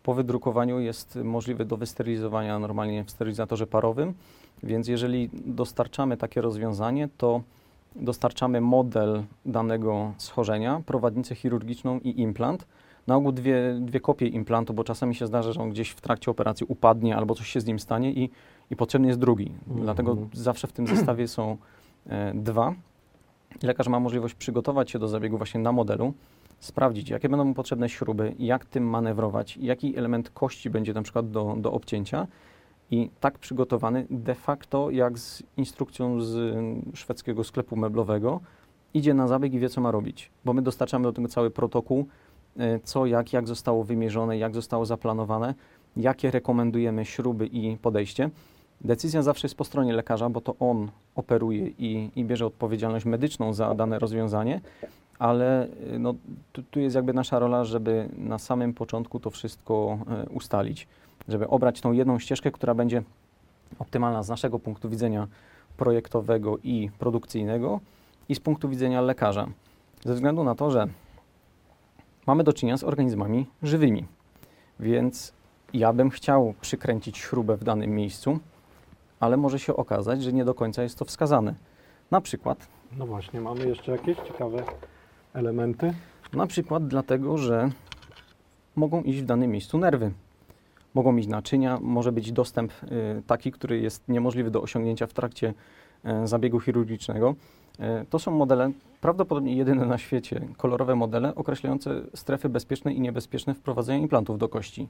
po 0.04 0.14
wydrukowaniu 0.14 0.80
jest 0.80 1.16
możliwy 1.24 1.66
do 1.66 1.78
wysterylizowania 1.78 2.60
normalnie 2.60 3.04
w 3.04 3.12
sterylizatorze 3.12 3.68
parowym, 3.68 4.14
więc 4.64 4.88
jeżeli 4.88 5.30
dostarczamy 5.34 6.18
takie 6.18 6.42
rozwiązanie, 6.42 7.10
to 7.18 7.42
dostarczamy 7.96 8.62
model 8.62 9.24
danego 9.46 10.14
schorzenia, 10.18 10.82
prowadnicę 10.86 11.36
chirurgiczną 11.36 12.00
i 12.00 12.22
implant. 12.22 12.68
Na 13.08 13.16
ogół 13.16 13.32
dwie, 13.32 13.78
dwie 13.82 14.00
kopie 14.00 14.28
implantu, 14.28 14.74
bo 14.74 14.84
czasami 14.84 15.16
się 15.16 15.28
zdarza, 15.28 15.52
że 15.52 15.62
on 15.62 15.70
gdzieś 15.70 15.90
w 15.90 16.02
trakcie 16.02 16.32
operacji 16.32 16.66
upadnie 16.70 17.18
albo 17.18 17.36
coś 17.36 17.48
się 17.48 17.62
z 17.62 17.66
nim 17.66 17.80
stanie 17.80 18.12
i, 18.12 18.30
i 18.72 18.76
potrzebny 18.76 19.08
jest 19.08 19.20
drugi. 19.20 19.52
Mhm. 19.68 19.82
Dlatego 19.82 20.18
zawsze 20.34 20.68
w 20.68 20.72
tym 20.72 20.88
zestawie 20.88 21.28
są 21.28 21.58
e, 22.08 22.34
dwa. 22.36 22.74
Lekarz 23.64 23.88
ma 23.88 24.00
możliwość 24.00 24.36
przygotować 24.36 24.92
się 24.92 25.00
do 25.00 25.08
zabiegu 25.08 25.38
właśnie 25.38 25.60
na 25.60 25.72
modelu, 25.72 26.14
sprawdzić, 26.60 27.10
jakie 27.10 27.30
będą 27.30 27.46
mu 27.46 27.54
potrzebne 27.54 27.90
śruby, 27.90 28.36
jak 28.40 28.66
tym 28.66 28.90
manewrować, 28.90 29.58
jaki 29.58 29.98
element 29.98 30.30
kości 30.30 30.70
będzie 30.70 30.94
na 30.94 31.02
przykład 31.02 31.32
do, 31.32 31.56
do 31.58 31.72
obcięcia 31.72 32.28
i 32.92 33.10
tak 33.20 33.40
przygotowany 33.40 34.06
de 34.10 34.36
facto 34.36 34.92
jak 34.92 35.20
z 35.20 35.44
instrukcją 35.58 36.22
z 36.22 36.58
szwedzkiego 36.94 37.44
sklepu 37.44 37.76
meblowego 37.76 38.40
idzie 38.94 39.14
na 39.14 39.28
zabieg 39.28 39.54
i 39.54 39.60
wie, 39.60 39.70
co 39.70 39.82
ma 39.82 39.92
robić, 39.92 40.32
bo 40.46 40.54
my 40.54 40.62
dostarczamy 40.62 41.04
do 41.04 41.14
tego 41.14 41.28
cały 41.28 41.50
protokół 41.50 42.06
e, 42.58 42.80
co, 42.80 43.06
jak, 43.06 43.34
jak 43.34 43.48
zostało 43.48 43.84
wymierzone, 43.84 44.38
jak 44.38 44.56
zostało 44.56 44.86
zaplanowane, 44.86 45.54
jakie 45.98 46.32
rekomendujemy 46.32 47.06
śruby 47.06 47.48
i 47.48 47.78
podejście. 47.78 48.30
Decyzja 48.82 49.22
zawsze 49.22 49.46
jest 49.46 49.56
po 49.56 49.64
stronie 49.64 49.94
lekarza, 49.94 50.30
bo 50.30 50.42
to 50.42 50.56
on 50.60 50.92
operuje 51.16 51.68
i, 51.68 52.10
i 52.16 52.26
bierze 52.26 52.46
odpowiedzialność 52.46 53.06
medyczną 53.06 53.54
za 53.54 53.76
dane 53.76 54.00
rozwiązanie, 54.00 54.62
ale 55.20 55.68
y, 55.94 56.00
no, 56.00 56.14
tu, 56.52 56.64
tu 56.64 56.80
jest 56.80 56.96
jakby 56.96 57.14
nasza 57.14 57.40
rola, 57.40 57.66
żeby 57.66 58.10
na 58.18 58.38
samym 58.38 58.74
początku 58.74 59.20
to 59.20 59.30
wszystko 59.30 60.00
e, 60.08 60.30
ustalić, 60.30 60.88
żeby 61.30 61.48
obrać 61.48 61.82
tą 61.82 61.92
jedną 61.92 62.20
ścieżkę, 62.20 62.52
która 62.52 62.74
będzie 62.76 63.04
optymalna 63.80 64.24
z 64.24 64.30
naszego 64.30 64.60
punktu 64.60 64.90
widzenia 64.90 65.28
projektowego 65.78 66.58
i 66.64 66.90
produkcyjnego 67.00 67.80
i 68.30 68.36
z 68.36 68.40
punktu 68.40 68.70
widzenia 68.70 69.02
lekarza. 69.02 69.48
Ze 70.06 70.14
względu 70.14 70.44
na 70.44 70.56
to, 70.56 70.72
że 70.72 70.88
mamy 72.28 72.44
do 72.44 72.54
czynienia 72.54 72.78
z 72.78 72.84
organizmami 72.84 73.48
żywymi, 73.64 74.06
więc 74.80 75.34
ja 75.74 75.94
bym 75.94 76.10
chciał 76.10 76.54
przykręcić 76.62 77.18
śrubę 77.18 77.58
w 77.58 77.64
danym 77.64 77.96
miejscu, 77.96 78.40
ale 79.20 79.38
może 79.38 79.60
się 79.60 79.76
okazać, 79.76 80.24
że 80.24 80.34
nie 80.34 80.46
do 80.46 80.54
końca 80.54 80.84
jest 80.84 81.00
to 81.00 81.06
wskazane. 81.06 81.54
Na 82.12 82.22
przykład, 82.22 82.68
No 82.98 83.06
właśnie, 83.08 83.42
mamy 83.42 83.68
jeszcze 83.68 83.92
jakieś 83.92 84.18
ciekawe 84.18 84.64
elementy. 85.34 85.94
na 86.34 86.48
przykład 86.48 86.88
dlatego, 86.88 87.38
że 87.38 87.70
mogą 88.76 89.02
iść 89.02 89.22
w 89.22 89.26
danym 89.26 89.52
miejscu 89.52 89.78
nerwy. 89.78 90.12
Mogą 90.94 91.18
iść 91.18 91.28
naczynia, 91.28 91.80
może 91.82 92.12
być 92.12 92.32
dostęp 92.32 92.72
y, 92.84 93.24
taki, 93.28 93.52
który 93.52 93.80
jest 93.80 94.10
niemożliwy 94.10 94.52
do 94.52 94.62
osiągnięcia 94.62 95.08
w 95.08 95.14
trakcie 95.14 95.54
y, 96.24 96.28
zabiegu 96.28 96.60
chirurgicznego. 96.60 97.36
Y, 97.80 98.06
to 98.10 98.20
są 98.20 98.32
modele, 98.32 98.72
prawdopodobnie 99.02 99.56
jedyne 99.56 99.86
na 99.86 99.98
świecie, 99.98 100.48
kolorowe 100.58 100.96
modele 100.96 101.36
określające 101.36 102.02
strefy 102.16 102.50
bezpieczne 102.50 102.94
i 102.94 103.02
niebezpieczne 103.02 103.54
wprowadzenia 103.54 104.00
implantów 104.00 104.38
do 104.38 104.50
kości. 104.50 104.88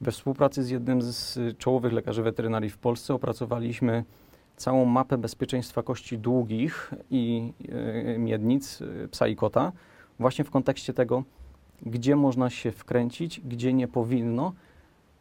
We 0.00 0.12
współpracy 0.12 0.62
z 0.62 0.70
jednym 0.70 1.02
z 1.02 1.36
y, 1.36 1.54
czołowych 1.58 1.92
lekarzy 1.92 2.22
weterynarii 2.22 2.70
w 2.70 2.78
Polsce 2.78 3.14
opracowaliśmy 3.14 4.04
całą 4.56 4.84
mapę 4.84 5.18
bezpieczeństwa 5.18 5.82
kości 5.82 6.18
długich 6.18 6.94
i 7.10 7.52
y, 8.14 8.18
miednic 8.18 8.80
y, 8.80 9.08
psa 9.10 9.26
i 9.26 9.36
kota, 9.36 9.72
właśnie 10.18 10.44
w 10.44 10.50
kontekście 10.50 10.92
tego, 10.92 11.24
gdzie 11.82 12.16
można 12.16 12.50
się 12.50 12.72
wkręcić, 12.72 13.40
gdzie 13.40 13.72
nie 13.72 13.88
powinno, 13.88 14.52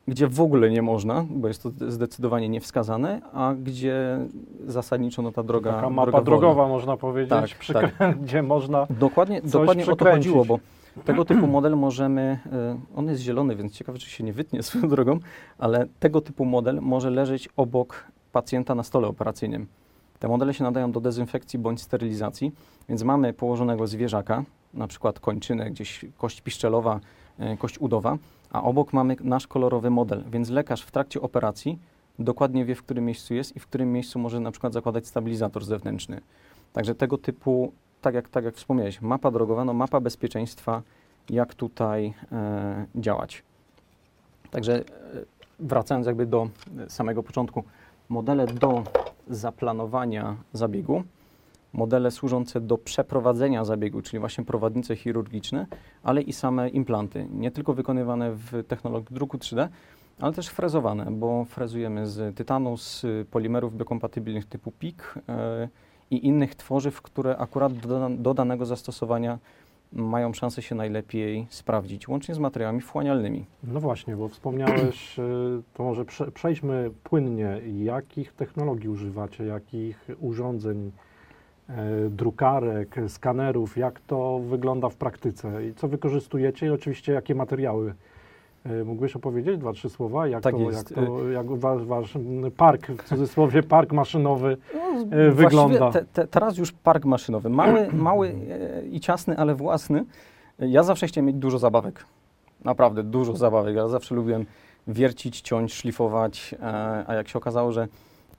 gdzie 0.08 0.28
w 0.28 0.42
ogóle 0.42 0.70
nie 0.70 0.82
można, 0.82 1.26
bo 1.30 1.48
jest 1.48 1.64
to 1.64 1.72
zdecydowanie 1.88 2.50
niewskazane, 2.50 3.22
a 3.34 3.54
gdzie 3.64 4.18
zasadniczo 4.68 5.22
no, 5.22 5.32
ta 5.32 5.44
droga 5.44 5.72
Taka 5.74 5.90
mapa 5.90 6.12
droga 6.12 6.22
wolna. 6.26 6.40
drogowa, 6.40 6.68
można 6.68 6.98
powiedzieć, 6.98 7.30
Tak, 7.30 7.46
przykrę- 7.50 8.14
gdzie 8.24 8.44
można. 8.44 8.88
Dokładnie, 8.90 9.42
dokładnie 9.42 9.86
o 9.86 9.96
to 9.96 10.06
chodziło, 10.06 10.46
bo 10.46 10.60
tego 11.06 11.26
typu 11.26 11.48
model 11.48 11.78
możemy, 11.78 12.40
e, 12.52 12.80
on 12.96 13.08
jest 13.08 13.22
zielony, 13.22 13.56
więc 13.56 13.74
ciekawe, 13.74 13.98
czy 14.00 14.10
się 14.10 14.24
nie 14.24 14.34
wytnie 14.34 14.64
swoją 14.64 14.88
drogą, 14.88 15.20
ale 15.58 15.86
tego 16.00 16.22
typu 16.22 16.46
model 16.46 16.80
może 16.82 17.10
leżeć 17.10 17.50
obok 17.58 18.04
pacjenta 18.32 18.76
na 18.76 18.84
stole 18.84 19.08
operacyjnym. 19.08 19.68
Te 20.20 20.28
modele 20.28 20.54
się 20.54 20.64
nadają 20.64 20.92
do 20.92 21.02
dezynfekcji 21.02 21.60
bądź 21.60 21.82
sterylizacji, 21.82 22.52
więc 22.90 23.04
mamy 23.04 23.34
położonego 23.34 23.88
zwierzaka, 23.88 24.44
na 24.74 24.88
przykład 24.88 25.20
kończynę, 25.20 25.72
gdzieś 25.72 26.06
kość 26.18 26.42
piszczelowa, 26.42 27.00
kość 27.60 27.80
udowa, 27.80 28.18
a 28.52 28.64
obok 28.64 28.94
mamy 28.94 29.16
nasz 29.22 29.48
kolorowy 29.48 29.90
model, 29.90 30.24
więc 30.32 30.50
lekarz 30.50 30.82
w 30.82 30.92
trakcie 30.92 31.22
operacji 31.22 31.80
dokładnie 32.20 32.66
wie, 32.66 32.76
w 32.76 32.84
którym 32.84 33.06
miejscu 33.06 33.34
jest 33.34 33.56
i 33.56 33.60
w 33.60 33.68
którym 33.68 33.92
miejscu 33.92 34.20
może 34.20 34.40
na 34.40 34.52
przykład 34.52 34.74
zakładać 34.74 35.08
stabilizator 35.08 35.66
zewnętrzny. 35.66 36.22
Także 36.74 36.96
tego 36.96 37.18
typu, 37.18 37.74
tak 38.02 38.16
jak, 38.16 38.30
tak 38.30 38.46
jak 38.46 38.56
wspomniałeś, 38.56 39.02
mapa 39.02 39.32
drogowa, 39.32 39.66
no 39.66 39.74
mapa 39.74 40.00
bezpieczeństwa, 40.00 40.82
jak 41.30 41.54
tutaj 41.56 42.14
e, 42.32 42.86
działać. 42.96 43.44
Także 44.52 44.76
e, 44.76 44.84
wracając 45.60 46.08
jakby 46.08 46.26
do 46.26 46.50
e, 46.80 46.90
samego 46.90 47.24
początku, 47.24 47.64
modele 48.10 48.48
do 48.48 48.84
zaplanowania 49.28 50.36
zabiegu, 50.54 51.04
modele 51.74 52.12
służące 52.12 52.62
do 52.62 52.78
przeprowadzenia 52.78 53.66
zabiegu, 53.66 54.02
czyli 54.02 54.20
właśnie 54.20 54.46
prowadnice 54.46 54.96
chirurgiczne, 54.96 55.68
ale 56.04 56.22
i 56.22 56.34
same 56.34 56.70
implanty, 56.70 57.28
nie 57.32 57.52
tylko 57.52 57.74
wykonywane 57.74 58.32
w 58.32 58.64
technologii 58.68 59.16
druku 59.16 59.38
3D, 59.38 59.68
ale 60.20 60.34
też 60.34 60.48
frezowane, 60.48 61.12
bo 61.12 61.46
frezujemy 61.46 62.08
z 62.08 62.36
tytanu, 62.36 62.78
z 62.78 63.06
polimerów 63.32 63.78
biokompatybilnych 63.78 64.46
typu 64.46 64.72
PIK 64.72 65.14
e, 65.30 65.70
i 66.12 66.28
innych 66.28 66.56
tworzyw, 66.56 67.02
które 67.02 67.38
akurat 67.38 67.74
do, 67.74 68.10
do 68.10 68.34
danego 68.34 68.66
zastosowania 68.66 69.40
mają 69.94 70.34
szansę 70.34 70.62
się 70.62 70.76
najlepiej 70.76 71.48
sprawdzić, 71.50 72.08
łącznie 72.08 72.36
z 72.36 72.40
materiałami 72.40 72.82
wchłanialnymi. 72.82 73.46
No 73.64 73.80
właśnie, 73.80 74.16
bo 74.16 74.28
wspomniałeś, 74.30 75.20
y, 75.20 75.22
to 75.74 75.84
może 75.84 76.06
prze, 76.06 76.32
przejdźmy 76.32 76.92
płynnie, 77.04 77.62
jakich 77.84 78.34
technologii 78.34 78.90
używacie, 78.90 79.46
jakich 79.46 80.08
urządzeń, 80.20 80.88
e, 80.88 81.13
drukarek, 82.10 82.96
skanerów, 83.08 83.78
jak 83.78 84.00
to 84.00 84.40
wygląda 84.40 84.90
w 84.90 84.96
praktyce 84.96 85.68
i 85.68 85.74
co 85.74 85.88
wykorzystujecie 85.88 86.66
i 86.66 86.70
oczywiście 86.70 87.14
jakie 87.14 87.36
materiały. 87.36 87.94
E, 88.66 88.84
Mógłbyś 88.84 89.16
opowiedzieć 89.16 89.58
dwa, 89.58 89.74
trzy 89.74 89.90
słowa, 89.90 90.28
jak 90.28 90.44
Tak 90.44 90.56
to, 90.56 90.72
jak, 90.72 90.90
to 90.90 91.30
jak 91.30 91.52
wasz, 91.52 91.86
wasz 91.86 92.14
park, 92.58 92.88
w 92.88 93.04
cudzysłowie 93.04 93.64
park 93.64 93.92
maszynowy 93.94 94.58
No, 94.74 94.84
E, 95.12 95.32
wygląda. 95.32 95.92
Te, 95.92 96.06
te, 96.06 96.28
teraz 96.28 96.58
już 96.58 96.72
park 96.72 97.06
maszynowy. 97.06 97.50
Mały, 97.50 97.88
mały 98.10 98.36
e, 98.50 98.86
i 98.86 99.00
ciasny, 99.00 99.38
ale 99.38 99.56
własny. 99.56 100.06
Ja 100.60 100.84
zawsze 100.84 101.08
chciałem 101.08 101.26
mieć 101.26 101.36
dużo 101.36 101.60
zabawek. 101.60 102.06
Naprawdę 102.64 103.04
dużo 103.04 103.36
zabawek. 103.36 103.76
Ja 103.76 103.88
zawsze 103.88 104.16
lubiłem 104.16 104.46
wiercić, 104.88 105.42
ciąć, 105.42 105.74
szlifować, 105.74 106.56
e, 106.62 107.04
a 107.08 107.14
jak 107.14 107.28
się 107.28 107.38
okazało, 107.38 107.72
że 107.72 107.88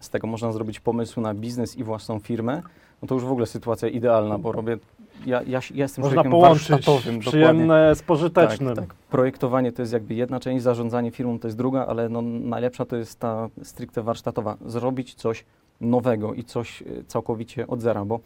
z 0.01 0.11
tego 0.11 0.27
można 0.27 0.53
zrobić 0.53 0.81
pomysł 0.81 1.21
na 1.21 1.35
biznes 1.35 1.77
i 1.77 1.85
własną 1.85 2.19
firmę, 2.19 2.63
no 3.03 3.09
to 3.09 3.15
już 3.15 3.25
w 3.25 3.31
ogóle 3.31 3.47
sytuacja 3.47 3.89
idealna, 3.89 4.39
bo 4.39 4.53
robię, 4.53 4.79
ja, 5.27 5.43
ja, 5.43 5.61
ja 5.75 5.85
jestem 5.85 6.05
można 6.05 6.23
człowiekiem 6.23 6.31
połączyć 6.33 6.87
przyjemne 7.21 7.95
z 7.95 8.03
pożytecznym. 8.03 8.77
Tak, 8.77 8.87
tak. 8.87 8.95
Projektowanie 8.95 9.73
to 9.73 9.83
jest 9.83 9.93
jakby 9.93 10.15
jedna 10.15 10.41
część, 10.41 10.63
zarządzanie 10.63 11.11
firmą 11.11 11.39
to 11.39 11.49
jest 11.49 11.59
druga, 11.59 11.87
ale 11.87 12.09
no, 12.09 12.23
najlepsza 12.23 12.85
to 12.85 12.97
jest 12.97 13.21
ta 13.21 13.49
stricte 13.63 14.03
warsztatowa. 14.03 14.57
Zrobić 14.67 15.15
coś 15.15 15.45
nowego 15.81 16.35
i 16.35 16.45
coś 16.45 16.83
e, 16.83 16.85
całkowicie 17.07 17.67
od 17.67 17.81
zera, 17.81 18.05
bo 18.05 18.21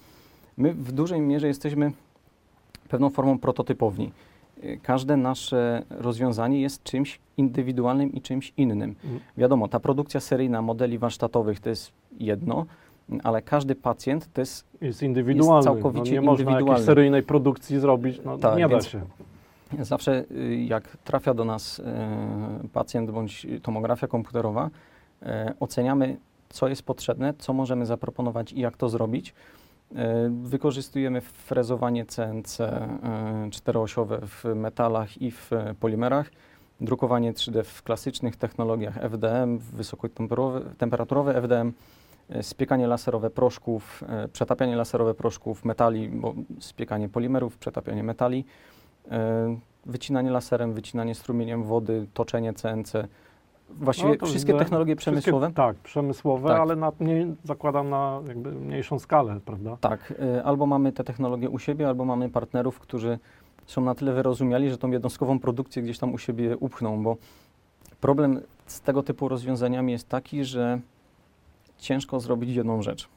my 0.57 0.75
w 0.75 0.93
dużej 0.93 1.21
mierze 1.21 1.47
jesteśmy 1.47 1.93
pewną 2.89 3.11
formą 3.11 3.39
prototypowni. 3.39 4.11
E, 4.63 4.77
Każde 4.77 5.17
nasze 5.17 5.83
rozwiązanie 5.91 6.61
jest 6.61 6.83
czymś 6.83 7.21
indywidualnym 7.37 8.13
i 8.13 8.21
czymś 8.21 8.53
innym. 8.57 8.95
Mm. 9.05 9.21
Wiadomo, 9.37 9.69
ta 9.69 9.81
produkcja 9.81 10.21
seryjna 10.21 10.63
modeli 10.63 10.99
warsztatowych 10.99 11.61
to 11.61 11.69
jest 11.69 11.93
jedno, 12.21 12.67
ale 13.25 13.43
każdy 13.43 13.75
pacjent 13.75 14.33
to 14.33 14.41
jest 14.41 14.67
Jest 14.81 15.03
indywidualny. 15.03 15.65
całkowicie 15.65 16.15
no, 16.15 16.21
nie 16.21 16.21
można 16.21 16.43
indywidualny. 16.43 16.71
jakiejś 16.71 16.87
seryjnej 16.87 17.23
produkcji 17.23 17.81
zrobić, 17.81 18.21
no, 18.25 18.39
Tak, 18.39 18.59
nie 18.59 18.69
da 18.69 18.81
się. 18.81 19.01
Zawsze 19.81 20.25
y, 20.31 20.57
jak 20.57 20.97
trafia 20.97 21.35
do 21.35 21.45
nas 21.45 21.81
e, 21.81 22.69
pacjent 22.73 23.11
bądź 23.11 23.47
tomografia 23.63 24.07
komputerowa, 24.07 24.71
e, 25.23 25.53
oceniamy, 25.61 26.17
co 26.49 26.69
jest 26.69 26.83
potrzebne, 26.83 27.35
co 27.39 27.53
możemy 27.53 27.87
zaproponować 27.87 28.53
i 28.53 28.61
jak 28.61 28.77
to 28.77 28.89
zrobić. 28.89 29.35
Wykorzystujemy 30.31 31.21
frezowanie 31.21 32.07
CNC 32.07 32.59
czteroosiowe 33.51 34.21
w 34.23 34.45
metalach 34.55 35.23
i 35.23 35.31
w 35.31 35.51
polimerach, 35.81 36.31
drukowanie 36.81 37.33
3D 37.33 37.65
w 37.65 37.83
klasycznych 37.83 38.37
technologiach 38.37 38.97
FDM, 39.05 39.59
wysokotemperaturowe 39.59 41.37
FDM, 41.37 41.73
spiekanie 42.43 42.87
laserowe 42.87 43.31
proszków, 43.31 44.05
e, 44.09 44.29
przetapianie 44.29 44.77
laserowe 44.77 45.15
proszków 45.15 45.65
metali, 45.65 46.09
bo 46.09 46.35
spiekanie 46.61 47.09
polimerów, 47.09 47.59
przetapianie 47.59 48.03
metali, 48.03 48.45
e, 49.11 49.57
wycinanie 49.87 50.31
laserem, 50.31 50.73
wycinanie 50.73 51.15
strumieniem 51.15 51.63
wody, 51.63 52.07
toczenie 52.15 52.53
CNC. 52.53 52.93
Właściwie 53.71 54.17
No, 54.21 54.27
wszystkie 54.27 54.53
widzę. 54.53 54.65
technologie 54.65 54.97
przemysłowe. 54.97 55.47
Wszystkie, 55.47 55.57
tak, 55.57 55.77
przemysłowe, 55.77 56.49
Tak. 56.49 56.61
ale 56.61 56.77
na, 56.77 56.93
mniej, 57.01 57.35
zakładam 57.45 57.91
na 57.91 58.21
jakby 58.29 58.53
mniejszą 58.53 58.99
skalę, 58.99 59.41
prawda? 59.45 59.77
Tak, 59.81 60.15
albo 60.45 60.67
mamy 60.67 60.93
te 60.93 61.05
technologie 61.05 61.51
u 61.51 61.59
siebie, 61.59 61.89
albo 61.89 62.05
mamy 62.05 62.29
partnerów, 62.29 62.81
którzy 62.81 63.19
są 63.67 63.81
na 63.85 63.95
tyle 63.95 64.13
wyrozumiali, 64.13 64.71
że 64.71 64.79
tą 64.79 64.91
jednostkową 64.91 65.39
produkcję 65.39 65.83
gdzieś 65.83 65.99
tam 65.99 66.15
u 66.15 66.19
siebie 66.19 66.57
upchną, 66.57 67.03
bo 67.03 67.17
problem 68.01 68.41
z 68.67 68.81
tego 68.81 69.03
typu 69.03 69.29
rozwiązaniami 69.29 69.93
jest 69.93 70.09
taki, 70.09 70.45
że 70.45 70.81
ciężko 71.79 72.21
zrobić 72.21 72.57
jedną 72.57 72.83
rzecz. 72.83 73.09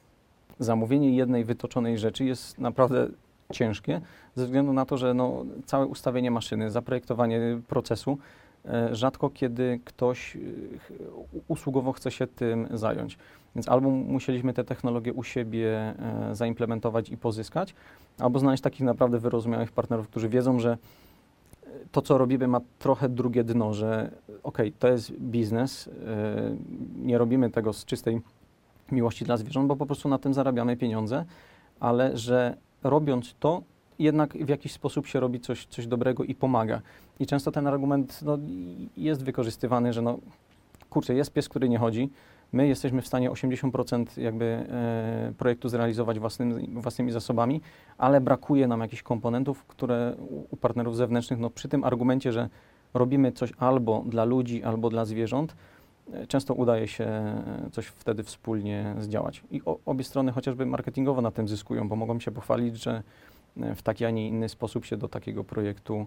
Zamówienie 0.58 1.16
jednej 1.16 1.44
wytoczonej 1.44 1.98
rzeczy 1.98 2.24
jest 2.24 2.58
naprawdę 2.58 3.08
ciężkie, 3.52 4.00
ze 4.34 4.44
względu 4.44 4.72
na 4.72 4.84
to, 4.84 4.96
że 4.96 5.14
no, 5.14 5.44
całe 5.66 5.86
ustawienie 5.86 6.30
maszyny, 6.30 6.70
zaprojektowanie 6.70 7.40
procesu, 7.68 8.18
e, 8.64 8.94
rzadko 8.94 9.30
kiedy 9.30 9.80
ktoś 9.84 10.36
e, 10.36 10.40
usługowo 11.48 11.92
chce 11.92 12.10
się 12.10 12.26
tym 12.26 12.68
zająć. 12.70 13.18
Więc 13.54 13.68
albo 13.68 13.90
musieliśmy 13.90 14.54
te 14.54 14.64
technologie 14.64 15.12
u 15.12 15.22
siebie 15.22 15.68
e, 15.70 16.34
zaimplementować 16.34 17.08
i 17.08 17.16
pozyskać, 17.16 17.74
albo 18.18 18.38
znaleźć 18.38 18.62
takich 18.62 18.80
naprawdę 18.80 19.18
wyrozumiałych 19.18 19.72
partnerów, 19.72 20.08
którzy 20.08 20.28
wiedzą, 20.28 20.58
że 20.58 20.78
to, 21.92 22.02
co 22.02 22.18
robimy, 22.18 22.48
ma 22.48 22.60
trochę 22.78 23.08
drugie 23.08 23.44
dno, 23.44 23.74
że 23.74 24.10
okej, 24.42 24.72
to 24.72 24.88
jest 24.88 25.12
biznes, 25.12 25.90
nie 26.96 27.18
robimy 27.18 27.50
tego 27.50 27.72
z 27.72 27.84
czystej 27.84 28.20
miłości 28.92 29.24
dla 29.24 29.36
zwierząt, 29.36 29.68
bo 29.68 29.76
po 29.76 29.86
prostu 29.86 30.08
na 30.08 30.18
tym 30.18 30.34
zarabiamy 30.34 30.76
pieniądze, 30.76 31.24
ale 31.80 32.16
że 32.16 32.56
robiąc 32.82 33.34
to, 33.40 33.62
jednak 33.98 34.32
w 34.32 34.48
jakiś 34.48 34.72
sposób 34.72 35.06
się 35.06 35.20
robi 35.20 35.40
coś, 35.40 35.66
coś 35.66 35.86
dobrego 35.86 36.24
i 36.24 36.34
pomaga. 36.34 36.80
I 37.20 37.26
często 37.26 37.52
ten 37.52 37.66
argument 37.66 38.20
no, 38.22 38.38
jest 38.96 39.24
wykorzystywany, 39.24 39.92
że 39.92 40.02
no, 40.02 40.18
kurczę, 40.90 41.14
jest 41.14 41.32
pies, 41.32 41.48
który 41.48 41.68
nie 41.68 41.78
chodzi, 41.78 42.10
my 42.52 42.68
jesteśmy 42.68 43.02
w 43.02 43.06
stanie 43.06 43.30
80% 43.30 44.20
jakby 44.20 44.44
e, 44.44 45.32
projektu 45.38 45.68
zrealizować 45.68 46.18
własnym, 46.18 46.80
własnymi 46.80 47.12
zasobami, 47.12 47.60
ale 47.98 48.20
brakuje 48.20 48.66
nam 48.68 48.80
jakichś 48.80 49.02
komponentów, 49.02 49.64
które 49.64 50.16
u, 50.50 50.56
partnerów 50.56 50.96
zewnętrznych, 50.96 51.38
no 51.38 51.50
przy 51.50 51.68
tym 51.68 51.84
argumencie, 51.84 52.32
że 52.32 52.48
robimy 52.94 53.32
coś 53.32 53.52
albo 53.58 54.04
dla 54.06 54.24
ludzi, 54.24 54.62
albo 54.62 54.90
dla 54.90 55.04
zwierząt, 55.04 55.56
często 56.28 56.54
udaje 56.54 56.88
się 56.88 57.34
coś 57.72 57.86
wtedy 57.86 58.22
wspólnie 58.22 58.94
zdziałać. 58.98 59.42
I 59.50 59.62
o, 59.64 59.78
obie 59.86 60.04
strony 60.04 60.32
chociażby 60.32 60.66
marketingowo 60.66 61.22
na 61.22 61.30
tym 61.30 61.48
zyskują, 61.48 61.88
bo 61.88 61.96
mogą 61.96 62.20
się 62.20 62.30
pochwalić, 62.30 62.82
że 62.82 63.02
e, 63.60 63.74
w 63.74 63.82
taki, 63.82 64.04
a 64.04 64.10
nie 64.10 64.28
inny 64.28 64.48
sposób 64.48 64.84
się 64.84 64.96
do 64.96 65.08
takiego 65.08 65.44
projektu 65.44 66.06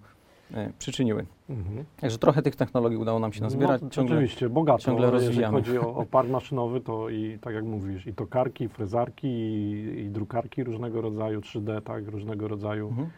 e, 0.53 0.71
przyczyniły. 0.79 1.25
Mhm. 1.49 1.85
Także 1.97 2.17
trochę 2.17 2.41
tych 2.41 2.55
technologii 2.55 2.97
udało 2.97 3.19
nam 3.19 3.33
się 3.33 3.41
nazbierać. 3.41 3.81
No, 3.81 3.89
ciągle, 3.89 4.15
oczywiście, 4.15 4.49
bogato. 4.49 4.79
ciągle 4.79 5.05
Jeżeli 5.05 5.25
rozwijamy. 5.25 5.57
chodzi 5.57 5.77
o, 5.77 5.95
o 5.95 6.05
park 6.15 6.29
maszynowy, 6.29 6.81
to 6.81 7.09
i 7.09 7.39
tak 7.41 7.55
jak 7.55 7.63
mówisz, 7.63 8.07
i 8.07 8.13
tokarki, 8.13 8.63
i 8.63 8.69
frezarki, 8.69 9.27
i, 9.27 9.99
i 9.99 10.09
drukarki 10.09 10.63
różnego 10.63 11.01
rodzaju, 11.01 11.39
3D, 11.39 11.81
tak, 11.81 12.07
różnego 12.07 12.47
rodzaju. 12.47 12.87
Mhm. 12.87 13.09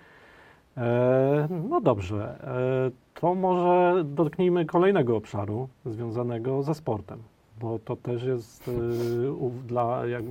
E, 0.78 1.48
no 1.70 1.82
dobrze, 1.82 2.36
e, 2.44 3.20
to 3.20 3.36
może 3.36 4.04
dotknijmy 4.04 4.66
kolejnego 4.66 5.18
obszaru 5.18 5.70
związanego 5.86 6.64
ze 6.64 6.76
sportem, 6.76 7.20
bo 7.60 7.80
to 7.80 7.96
też 7.96 8.24
jest 8.24 8.68
e, 8.68 9.68
dla, 9.68 10.06
jak, 10.06 10.24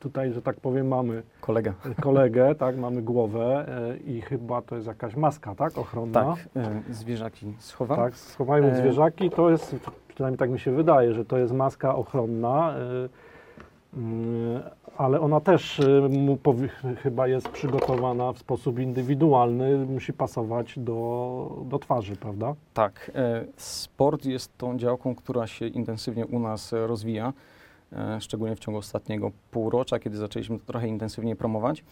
tutaj, 0.00 0.32
że 0.32 0.42
tak 0.42 0.56
powiem, 0.56 0.88
mamy 0.88 1.22
Kolega. 1.40 1.74
kolegę, 2.00 2.54
tak, 2.54 2.76
mamy 2.76 3.02
głowę 3.02 3.66
i 4.06 4.20
chyba 4.20 4.62
to 4.62 4.74
jest 4.74 4.86
jakaś 4.86 5.16
maska, 5.16 5.54
tak, 5.54 5.78
ochronna. 5.78 6.36
Tak, 6.54 6.64
zwierzaki 6.90 7.54
schowam. 7.58 7.96
Tak, 7.96 8.16
schowajmy 8.16 8.76
zwierzaki, 8.76 9.30
to 9.30 9.50
jest, 9.50 9.76
przynajmniej 10.08 10.38
tak 10.38 10.50
mi 10.50 10.58
się 10.60 10.70
wydaje, 10.70 11.14
że 11.14 11.24
to 11.24 11.38
jest 11.38 11.52
maska 11.52 11.94
ochronna, 11.94 12.74
ale 14.96 15.20
ona 15.20 15.40
też 15.40 15.78
y, 15.78 16.96
chyba 17.02 17.28
jest 17.28 17.48
przygotowana 17.48 18.32
w 18.32 18.38
sposób 18.38 18.78
indywidualny, 18.78 19.86
musi 19.86 20.12
pasować 20.12 20.78
do, 20.78 21.62
do 21.64 21.78
twarzy, 21.78 22.16
prawda? 22.16 22.54
Tak, 22.74 23.10
e, 23.14 23.44
sport 23.56 24.24
jest 24.24 24.58
tą 24.58 24.78
działką, 24.78 25.14
która 25.14 25.46
się 25.46 25.66
intensywnie 25.66 26.26
u 26.26 26.38
nas 26.38 26.72
rozwija, 26.72 27.32
e, 27.92 28.20
szczególnie 28.20 28.56
w 28.56 28.58
ciągu 28.58 28.78
ostatniego 28.78 29.30
półrocza, 29.50 29.98
kiedy 29.98 30.16
zaczęliśmy 30.16 30.58
to 30.58 30.66
trochę 30.66 30.88
intensywniej 30.88 31.36
promować. 31.36 31.84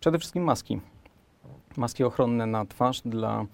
Przede 0.00 0.18
wszystkim 0.18 0.44
maski. 0.44 0.80
Maski 1.76 2.04
ochronne 2.04 2.46
na 2.46 2.66
twarz 2.66 3.02
dla 3.04 3.44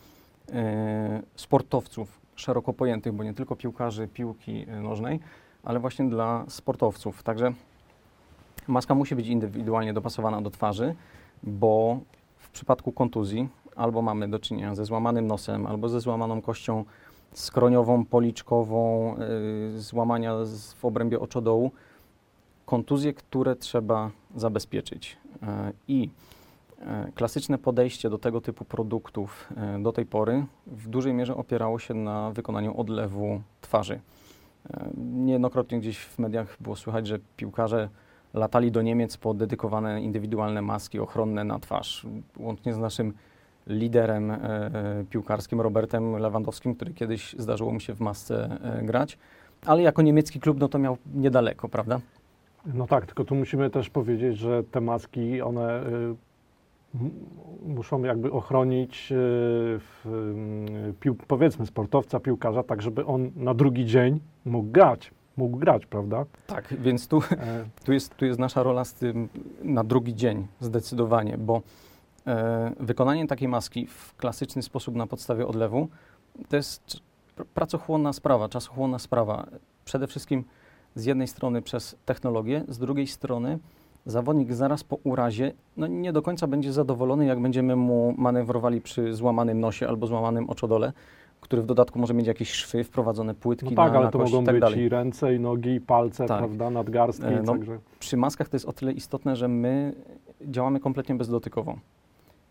e, 0.53 1.23
sportowców 1.37 2.21
szeroko 2.37 2.73
pojętych, 2.73 3.13
bo 3.13 3.25
nie 3.25 3.35
tylko 3.35 3.57
piłkarzy 3.57 4.09
piłki 4.09 4.67
nożnej, 4.83 5.21
ale 5.63 5.81
właśnie 5.81 6.09
dla 6.09 6.45
sportowców. 6.49 7.23
Także 7.23 7.53
maska 8.69 8.95
musi 8.95 9.17
być 9.17 9.27
indywidualnie 9.27 9.93
dopasowana 9.93 10.43
do 10.43 10.51
twarzy, 10.51 10.95
bo 11.43 12.01
w 12.37 12.51
przypadku 12.51 12.93
kontuzji 12.93 13.49
albo 13.77 14.03
mamy 14.03 14.29
do 14.29 14.39
czynienia 14.39 14.75
ze 14.75 14.85
złamanym 14.85 15.27
nosem, 15.27 15.67
albo 15.67 15.89
ze 15.89 16.01
złamaną 16.01 16.43
kością 16.43 16.85
skroniową, 17.33 18.05
policzkową, 18.05 19.15
y, 19.77 19.81
złamania 19.81 20.35
w 20.77 20.85
obrębie 20.85 21.21
oczodołu. 21.21 21.71
Kontuzje, 22.67 23.13
które 23.13 23.57
trzeba 23.57 24.11
zabezpieczyć. 24.37 25.17
E, 25.43 25.73
I 25.89 26.11
e, 26.81 27.13
klasyczne 27.15 27.59
podejście 27.59 28.11
do 28.11 28.19
tego 28.19 28.41
typu 28.41 28.65
produktów 28.65 29.49
e, 29.57 29.83
do 29.83 29.93
tej 29.93 30.07
pory 30.07 30.47
w 30.67 30.89
dużej 30.89 31.15
mierze 31.15 31.37
opierało 31.37 31.79
się 31.79 31.95
na 31.95 32.31
wykonaniu 32.31 32.81
odlewu 32.81 33.43
twarzy. 33.61 34.01
E, 34.71 34.91
Niejednokrotnie 34.97 35.81
gdzieś 35.81 35.99
w 35.99 36.19
mediach 36.19 36.57
było 36.61 36.77
słychać, 36.77 37.07
że 37.07 37.19
piłkarze 37.37 37.89
latali 38.35 38.71
do 38.71 38.83
Niemiec 38.83 39.17
po 39.17 39.35
dedykowane 39.35 40.03
indywidualne 40.03 40.63
maski 40.63 40.99
ochronne 41.01 41.45
na 41.45 41.59
twarz, 41.59 42.07
łącznie 42.37 42.75
z 42.75 42.79
naszym 42.79 43.13
liderem 43.67 44.31
e, 44.31 44.39
piłkarskim 45.11 45.61
Robertem 45.61 46.13
Lewandowskim, 46.17 46.75
który 46.75 46.95
kiedyś 46.95 47.35
zdarzyło 47.39 47.73
mu 47.73 47.81
się 47.81 47.95
w 47.95 48.01
masce 48.01 48.59
e, 48.63 48.85
grać, 48.85 49.19
ale 49.67 49.83
jako 49.83 50.03
niemiecki 50.03 50.41
klub 50.41 50.61
no 50.61 50.69
to 50.69 50.79
miał 50.79 50.97
niedaleko, 51.15 51.69
prawda? 51.69 52.01
No 52.75 52.87
tak, 52.87 53.07
tylko 53.07 53.25
tu 53.25 53.35
musimy 53.35 53.71
też 53.71 53.91
powiedzieć, 53.91 54.39
że 54.39 54.65
te 54.65 54.81
maski, 54.81 55.43
one 55.43 55.87
y, 55.87 56.15
muszą 57.67 58.03
jakby 58.03 58.33
ochronić, 58.33 59.13
y, 59.13 59.15
y, 60.07 60.95
pił, 61.01 61.15
powiedzmy, 61.15 61.67
sportowca, 61.67 62.21
piłkarza, 62.21 62.63
tak 62.63 62.83
żeby 62.83 63.07
on 63.07 63.31
na 63.37 63.55
drugi 63.55 63.87
dzień 63.87 64.21
mógł 64.45 64.71
grać, 64.71 65.11
mógł 65.39 65.57
grać, 65.57 65.87
prawda? 65.87 66.25
Tak, 66.47 66.75
więc 66.81 67.09
tu 67.09 67.19
E, 67.31 67.65
Tu 67.85 67.93
jest, 67.93 68.17
tu 68.17 68.25
jest 68.25 68.41
nasza 68.41 68.63
rola 68.63 68.85
z 68.85 68.95
tym 68.95 69.29
na 69.63 69.85
drugi 69.85 70.15
dzień, 70.15 70.47
zdecydowanie, 70.61 71.39
bo 71.39 71.63
e, 72.27 72.73
wykonanie 72.81 73.27
takiej 73.27 73.49
maski 73.49 73.87
w 73.87 74.15
klasyczny 74.17 74.63
sposób 74.63 74.95
na 74.95 75.07
podstawie 75.07 75.47
odlewu 75.47 75.89
to 76.49 76.57
jest 76.57 77.01
pr- 77.37 77.45
pracochłonna 77.55 78.13
sprawa, 78.13 78.49
czasochłonna 78.49 78.99
sprawa. 78.99 79.47
Przede 79.85 80.07
wszystkim 80.07 80.45
z 80.95 81.05
jednej 81.05 81.29
strony 81.29 81.63
przez 81.63 81.97
technologię, 82.05 82.65
z 82.69 82.79
drugiej 82.79 83.07
strony 83.07 83.59
zawodnik 84.07 84.53
zaraz 84.53 84.85
po 84.85 84.97
urazie 85.05 85.53
no 85.77 85.87
nie 85.87 86.13
do 86.13 86.23
końca 86.23 86.47
będzie 86.47 86.73
zadowolony, 86.73 87.27
jak 87.27 87.41
będziemy 87.41 87.77
mu 87.77 88.15
manewrowali 88.19 88.81
przy 88.81 89.15
złamanym 89.15 89.61
nosie 89.61 89.89
albo 89.89 90.07
złamanym 90.07 90.51
oczodole, 90.51 90.93
który 91.41 91.63
w 91.63 91.67
dodatku 91.67 91.99
może 91.99 92.15
mieć 92.15 92.27
jakieś 92.27 92.51
szwy, 92.51 92.85
wprowadzone 92.85 93.35
płytki 93.35 93.65
no 93.71 93.77
tak, 93.77 93.93
na, 93.93 93.97
ale 93.99 94.07
na 94.07 94.11
to 94.13 94.19
kość 94.19 94.33
mogą 94.33 94.45
tak 94.45 94.55
być 94.55 94.61
dalej. 94.61 94.81
i 94.81 94.89
ręce, 94.89 95.35
i 95.35 95.41
nogi, 95.41 95.71
i 95.71 95.81
palce, 95.81 96.27
Tak. 96.27 96.39
prawda, 96.39 96.71
nadgarstki, 96.71 97.27
E, 97.27 97.43
no, 97.43 97.53
także... 97.53 97.79
przy 97.99 98.17
maskach 98.17 98.49
to 98.49 98.57
jest 98.57 98.67
o 98.67 98.73
tyle 98.73 98.93
istotne, 98.93 99.37
że 99.37 99.49
my 99.49 99.95
działamy 100.47 100.81
kompletnie 100.81 101.15
bezdotykowo. 101.15 101.79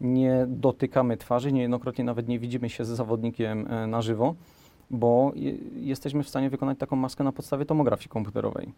Nie 0.01 0.45
dotykamy 0.47 1.17
twarzy, 1.17 1.51
niejednokrotnie 1.51 2.03
nawet 2.03 2.27
nie 2.27 2.39
widzimy 2.39 2.69
się 2.69 2.85
z 2.85 2.87
zawodnikiem 2.87 3.67
e, 3.69 3.87
na 3.87 4.01
żywo, 4.01 4.35
bo 4.89 5.31
je, 5.35 5.53
jesteśmy 5.75 6.23
w 6.23 6.29
stanie 6.29 6.49
wykonać 6.49 6.77
taką 6.77 6.95
maskę 6.95 7.23
na 7.23 7.31
podstawie 7.31 7.65
tomografii 7.65 8.09
komputerowej. 8.09 8.71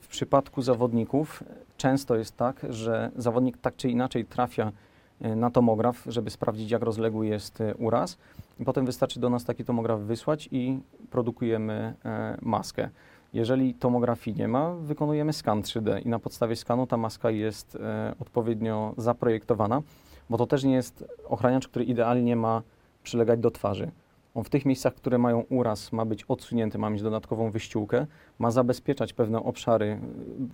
W 0.00 0.08
przypadku 0.08 0.62
zawodników 0.62 1.44
często 1.76 2.16
jest 2.16 2.36
tak, 2.36 2.66
że 2.68 3.10
zawodnik 3.16 3.58
tak 3.58 3.76
czy 3.76 3.90
inaczej 3.90 4.24
trafia 4.24 4.72
na 5.20 5.50
tomograf, 5.50 6.02
żeby 6.06 6.30
sprawdzić, 6.30 6.70
jak 6.70 6.82
rozległy 6.82 7.26
jest 7.26 7.60
e, 7.60 7.74
uraz. 7.74 8.18
I 8.60 8.64
potem 8.64 8.86
wystarczy 8.86 9.20
do 9.20 9.30
nas 9.30 9.44
taki 9.44 9.64
tomograf 9.64 10.00
wysłać 10.00 10.48
i 10.52 10.78
produkujemy 11.10 11.94
e, 12.04 12.38
maskę. 12.42 12.88
Jeżeli 13.32 13.74
tomografii 13.74 14.36
nie 14.36 14.48
ma, 14.48 14.74
wykonujemy 14.74 15.32
skan 15.32 15.62
3D 15.62 16.06
i 16.06 16.08
na 16.08 16.18
podstawie 16.18 16.56
skanu 16.56 16.86
ta 16.86 16.96
maska 16.96 17.30
jest 17.30 17.76
e, 17.76 18.14
odpowiednio 18.20 18.94
zaprojektowana, 18.96 19.82
bo 20.30 20.38
to 20.38 20.46
też 20.46 20.64
nie 20.64 20.74
jest 20.74 21.04
ochraniacz, 21.28 21.68
który 21.68 21.84
idealnie 21.84 22.36
ma 22.36 22.62
przylegać 23.02 23.40
do 23.40 23.50
twarzy. 23.50 23.90
On 24.34 24.44
w 24.44 24.50
tych 24.50 24.66
miejscach, 24.66 24.94
które 24.94 25.18
mają 25.18 25.40
uraz, 25.40 25.92
ma 25.92 26.04
być 26.04 26.24
odsunięty, 26.24 26.78
ma 26.78 26.90
mieć 26.90 27.02
dodatkową 27.02 27.50
wyściółkę, 27.50 28.06
ma 28.38 28.50
zabezpieczać 28.50 29.12
pewne 29.12 29.42
obszary, 29.42 29.84
y, 29.84 29.98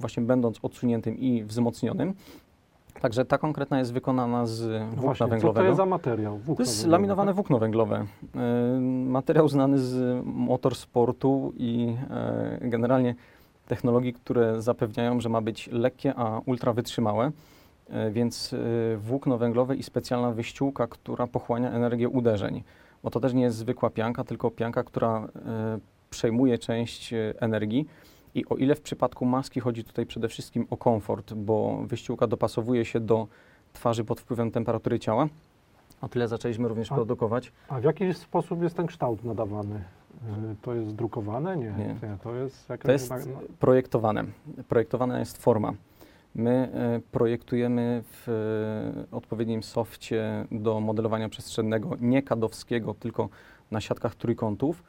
właśnie 0.01 0.23
będąc 0.23 0.59
odsuniętym 0.63 1.19
i 1.19 1.45
wzmocnionym. 1.45 2.15
Także 3.01 3.25
ta 3.25 3.39
konkretna 3.39 3.79
jest 3.79 3.93
wykonana 3.93 4.47
z 4.47 4.61
włókna 4.61 5.03
właśnie, 5.03 5.19
co 5.19 5.25
to 5.25 5.31
węglowego. 5.31 5.67
jest 5.67 5.77
za 5.77 5.87
materiał? 5.87 6.39
Włókno 6.39 6.55
To 6.57 6.63
jest 6.63 6.77
węglowe, 6.77 6.93
laminowane 6.93 7.29
tak? 7.29 7.35
włókno 7.37 7.59
węglowe. 7.59 8.07
E, 8.35 8.81
Materiał 9.07 9.49
znany 9.49 9.79
z 9.79 10.23
motorsportu 10.27 11.53
i 11.57 11.95
e, 12.11 12.59
generalnie 12.61 13.15
technologii, 13.69 14.13
które 14.13 14.63
zapewniają, 14.63 15.21
że 15.21 15.29
ma 15.29 15.41
być 15.41 15.69
lekkie, 15.73 16.15
a 16.17 16.41
ultra 16.47 16.73
wytrzymałe. 16.73 17.31
E, 17.91 18.11
Więc 18.11 18.55
włókno 18.97 19.39
węglowe 19.39 19.77
i 19.77 19.83
specjalna 19.83 20.31
wyściółka, 20.33 20.87
która 20.87 21.27
pochłania 21.27 21.71
energię 21.73 22.09
uderzeń. 22.09 22.63
Bo 23.03 23.11
to 23.11 23.21
też 23.21 23.35
nie 23.35 23.43
jest 23.43 23.57
zwykła 23.57 23.91
pianka, 23.91 24.25
tylko 24.25 24.51
pianka, 24.51 24.83
która 24.85 25.29
przejmuje 26.11 26.59
część 26.59 27.15
energii. 27.41 27.87
I 28.35 28.47
o 28.49 28.55
ile 28.57 28.75
w 28.75 28.81
przypadku 28.81 29.25
maski 29.27 29.61
chodzi 29.61 29.85
tutaj 29.85 30.07
przede 30.07 30.29
wszystkim 30.29 30.67
o 30.71 30.77
komfort, 30.77 31.35
bo 31.35 31.83
wyściółka 31.87 32.27
dopasowuje 32.27 32.85
się 32.85 33.01
do 33.01 33.27
twarzy 33.73 34.05
pod 34.05 34.21
wpływem 34.21 34.51
temperatury 34.51 34.99
ciała, 34.99 35.29
o 36.01 36.09
tyle 36.09 36.29
zaczęliśmy 36.29 36.69
również 36.69 36.93
A- 36.93 36.95
produkować. 36.95 37.53
A 37.69 37.81
w 37.81 37.85
jaki 37.85 38.15
sposób 38.15 38.63
jest 38.63 38.77
ten 38.77 38.87
kształt 38.87 39.25
nadawany? 39.25 39.75
Y, 39.75 40.57
To 40.63 40.75
jest 40.75 40.95
drukowane? 40.95 41.57
Nie, 41.57 41.65
Nie. 41.67 41.97
to 42.23 42.35
jest 42.35 42.69
jakaś... 42.69 42.87
To 42.87 42.93
jest 42.93 43.11
no, 43.11 43.17
projektowane. 43.59 44.25
Projektowana 44.69 45.19
jest 45.19 45.43
forma. 45.43 45.73
My 46.35 46.51
e, 46.75 47.01
projektujemy 47.13 48.03
w 48.05 48.29
e, 49.13 49.17
odpowiednim 49.17 49.63
softie 49.63 50.47
do 50.51 50.81
modelowania 50.81 51.29
przestrzennego, 51.29 51.91
nie 52.01 52.23
kadowskiego, 52.23 52.95
tylko 52.95 53.29
na 53.71 53.81
siatkach 53.81 54.15
trójkątów, 54.15 54.83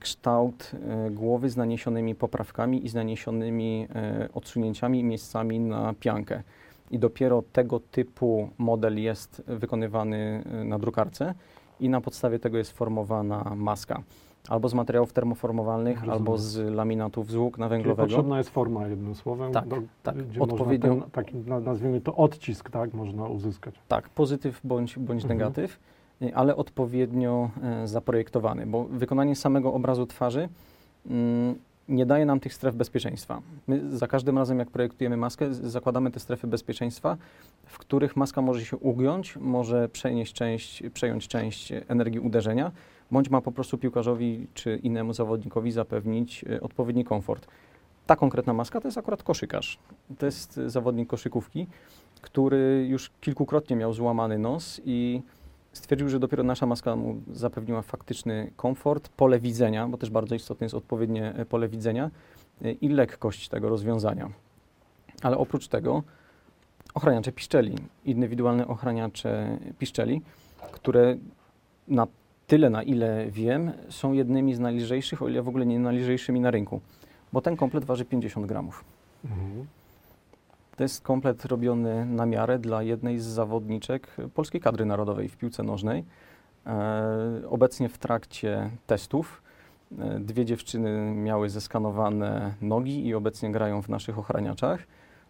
kształt 0.00 0.72
e, 1.06 1.10
głowy 1.10 1.50
z 1.50 1.56
naniesionymi 1.56 2.14
poprawkami 2.14 2.84
i 2.86 2.88
z 2.88 2.94
naniesionymi 2.94 3.86
e, 3.94 4.28
odsunięciami 4.34 5.00
i 5.00 5.04
miejscami 5.04 5.60
na 5.60 5.94
piankę. 6.00 6.42
I 6.90 6.98
dopiero 6.98 7.42
tego 7.52 7.80
typu 7.80 8.48
model 8.58 9.02
jest 9.02 9.42
wykonywany 9.46 10.42
e, 10.52 10.64
na 10.64 10.78
drukarce 10.78 11.34
i 11.80 11.88
na 11.88 12.00
podstawie 12.00 12.38
tego 12.38 12.58
jest 12.58 12.72
formowana 12.72 13.52
maska. 13.56 14.02
Albo 14.48 14.68
z 14.68 14.74
materiałów 14.74 15.12
termoformowalnych, 15.12 15.94
Rozumiem. 15.96 16.14
albo 16.18 16.38
z 16.38 16.56
laminatów 16.74 17.30
z 17.30 17.34
włókna 17.34 17.66
Czyli 17.66 17.70
węglowego. 17.70 18.08
potrzebna 18.08 18.38
jest 18.38 18.50
forma, 18.50 18.88
jednym 18.88 19.14
słowem, 19.14 19.52
Tak, 19.52 19.68
do, 19.68 19.76
tak. 20.02 20.16
gdzie 20.16 20.40
Odpowiednią- 20.40 20.88
można 20.88 21.02
ten, 21.02 21.10
taki, 21.10 21.36
na- 21.36 21.60
nazwijmy 21.60 22.00
to 22.00 22.14
odcisk, 22.16 22.70
tak, 22.70 22.94
można 22.94 23.26
uzyskać. 23.28 23.74
Tak, 23.88 24.08
pozytyw 24.08 24.60
bądź, 24.64 24.98
bądź 24.98 25.22
Mhm. 25.22 25.38
negatyw, 25.38 25.78
ale 26.34 26.56
odpowiednio 26.56 27.50
e, 27.62 27.88
zaprojektowany, 27.88 28.66
bo 28.66 28.84
wykonanie 28.84 29.36
samego 29.36 29.72
obrazu 29.72 30.06
twarzy 30.06 30.48
mm, 31.10 31.54
nie 31.88 32.06
daje 32.06 32.26
nam 32.26 32.40
tych 32.40 32.54
stref 32.54 32.74
bezpieczeństwa. 32.74 33.42
My 33.66 33.96
za 33.96 34.06
każdym 34.06 34.38
razem, 34.38 34.58
jak 34.58 34.70
projektujemy 34.70 35.16
maskę, 35.16 35.54
zakładamy 35.54 36.10
te 36.10 36.20
strefy 36.20 36.46
bezpieczeństwa, 36.46 37.16
w 37.66 37.78
których 37.78 38.16
maska 38.16 38.42
może 38.42 38.64
się 38.64 38.76
ugiąć, 38.76 39.36
może 39.36 39.88
przenieść 39.88 40.32
część, 40.32 40.82
przejąć 40.94 41.28
część 41.28 41.72
energii 41.88 42.20
uderzenia, 42.20 42.72
bądź 43.10 43.30
ma 43.30 43.40
po 43.40 43.52
prostu 43.52 43.78
piłkarzowi 43.78 44.46
czy 44.54 44.76
innemu 44.76 45.12
zawodnikowi 45.12 45.72
zapewnić 45.72 46.44
e, 46.50 46.60
odpowiedni 46.60 47.04
komfort. 47.04 47.46
Ta 48.06 48.16
konkretna 48.16 48.52
maska 48.52 48.80
to 48.80 48.88
jest 48.88 48.98
akurat 48.98 49.22
koszykarz. 49.22 49.78
To 50.18 50.26
jest 50.26 50.60
zawodnik 50.66 51.08
koszykówki, 51.08 51.66
który 52.20 52.86
już 52.88 53.10
kilkukrotnie 53.20 53.76
miał 53.76 53.92
złamany 53.92 54.38
nos 54.38 54.80
i 54.84 55.22
stwierdził, 55.76 56.08
że 56.08 56.20
dopiero 56.20 56.42
nasza 56.42 56.66
maska 56.66 56.96
mu 56.96 57.16
zapewniła 57.32 57.82
faktyczny 57.82 58.50
komfort, 58.56 59.08
pole 59.08 59.40
widzenia, 59.40 59.88
bo 59.88 59.98
też 59.98 60.10
bardzo 60.10 60.34
istotne 60.34 60.64
jest 60.64 60.74
odpowiednie 60.74 61.34
e, 61.34 61.44
pole 61.44 61.68
widzenia 61.68 62.10
e, 62.64 62.72
i 62.72 62.88
lekkość 62.88 63.48
tego 63.48 63.68
rozwiązania. 63.68 64.30
Ale 65.22 65.38
oprócz 65.38 65.68
tego 65.68 66.02
ochraniacze 66.94 67.32
piszczeli, 67.32 67.74
indywidualne 68.04 68.66
ochraniacze 68.66 69.58
piszczeli, 69.78 70.22
które 70.72 71.16
na 71.88 72.06
tyle, 72.46 72.70
na 72.70 72.82
ile 72.82 73.26
wiem, 73.30 73.72
są 73.88 74.12
jednymi 74.12 74.54
z 74.54 74.58
najlżejszych, 74.58 75.22
o 75.22 75.28
ile 75.28 75.42
w 75.42 75.48
ogóle 75.48 75.66
nie 75.66 75.78
najlżejszymi 75.78 76.40
na 76.40 76.50
rynku, 76.50 76.80
bo 77.32 77.40
ten 77.40 77.56
komplet 77.56 77.84
waży 77.84 78.04
50 78.04 78.46
gramów. 78.46 78.84
Mhm. 79.24 79.66
To 80.76 80.82
jest 80.82 81.02
komplet 81.02 81.44
robiony 81.44 82.06
na 82.06 82.26
miarę 82.26 82.58
dla 82.58 82.82
jednej 82.82 83.18
z 83.18 83.24
zawodniczek 83.24 84.16
polskiej 84.34 84.60
kadry 84.60 84.84
narodowej 84.84 85.28
w 85.28 85.36
piłce 85.36 85.62
nożnej. 85.62 86.04
E, 86.66 87.42
obecnie 87.48 87.88
w 87.88 87.98
trakcie 87.98 88.70
testów 88.86 89.42
e, 89.98 90.20
dwie 90.20 90.44
dziewczyny 90.44 91.14
miały 91.14 91.50
zeskanowane 91.50 92.54
nogi 92.60 93.06
i 93.06 93.14
obecnie 93.14 93.52
grają 93.52 93.82
w 93.82 93.88
naszych 93.88 94.18
ochraniaczach. 94.18 94.86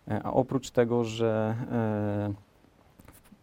E, 0.09 0.23
a 0.25 0.33
oprócz 0.33 0.71
tego, 0.71 1.05
że 1.05 1.57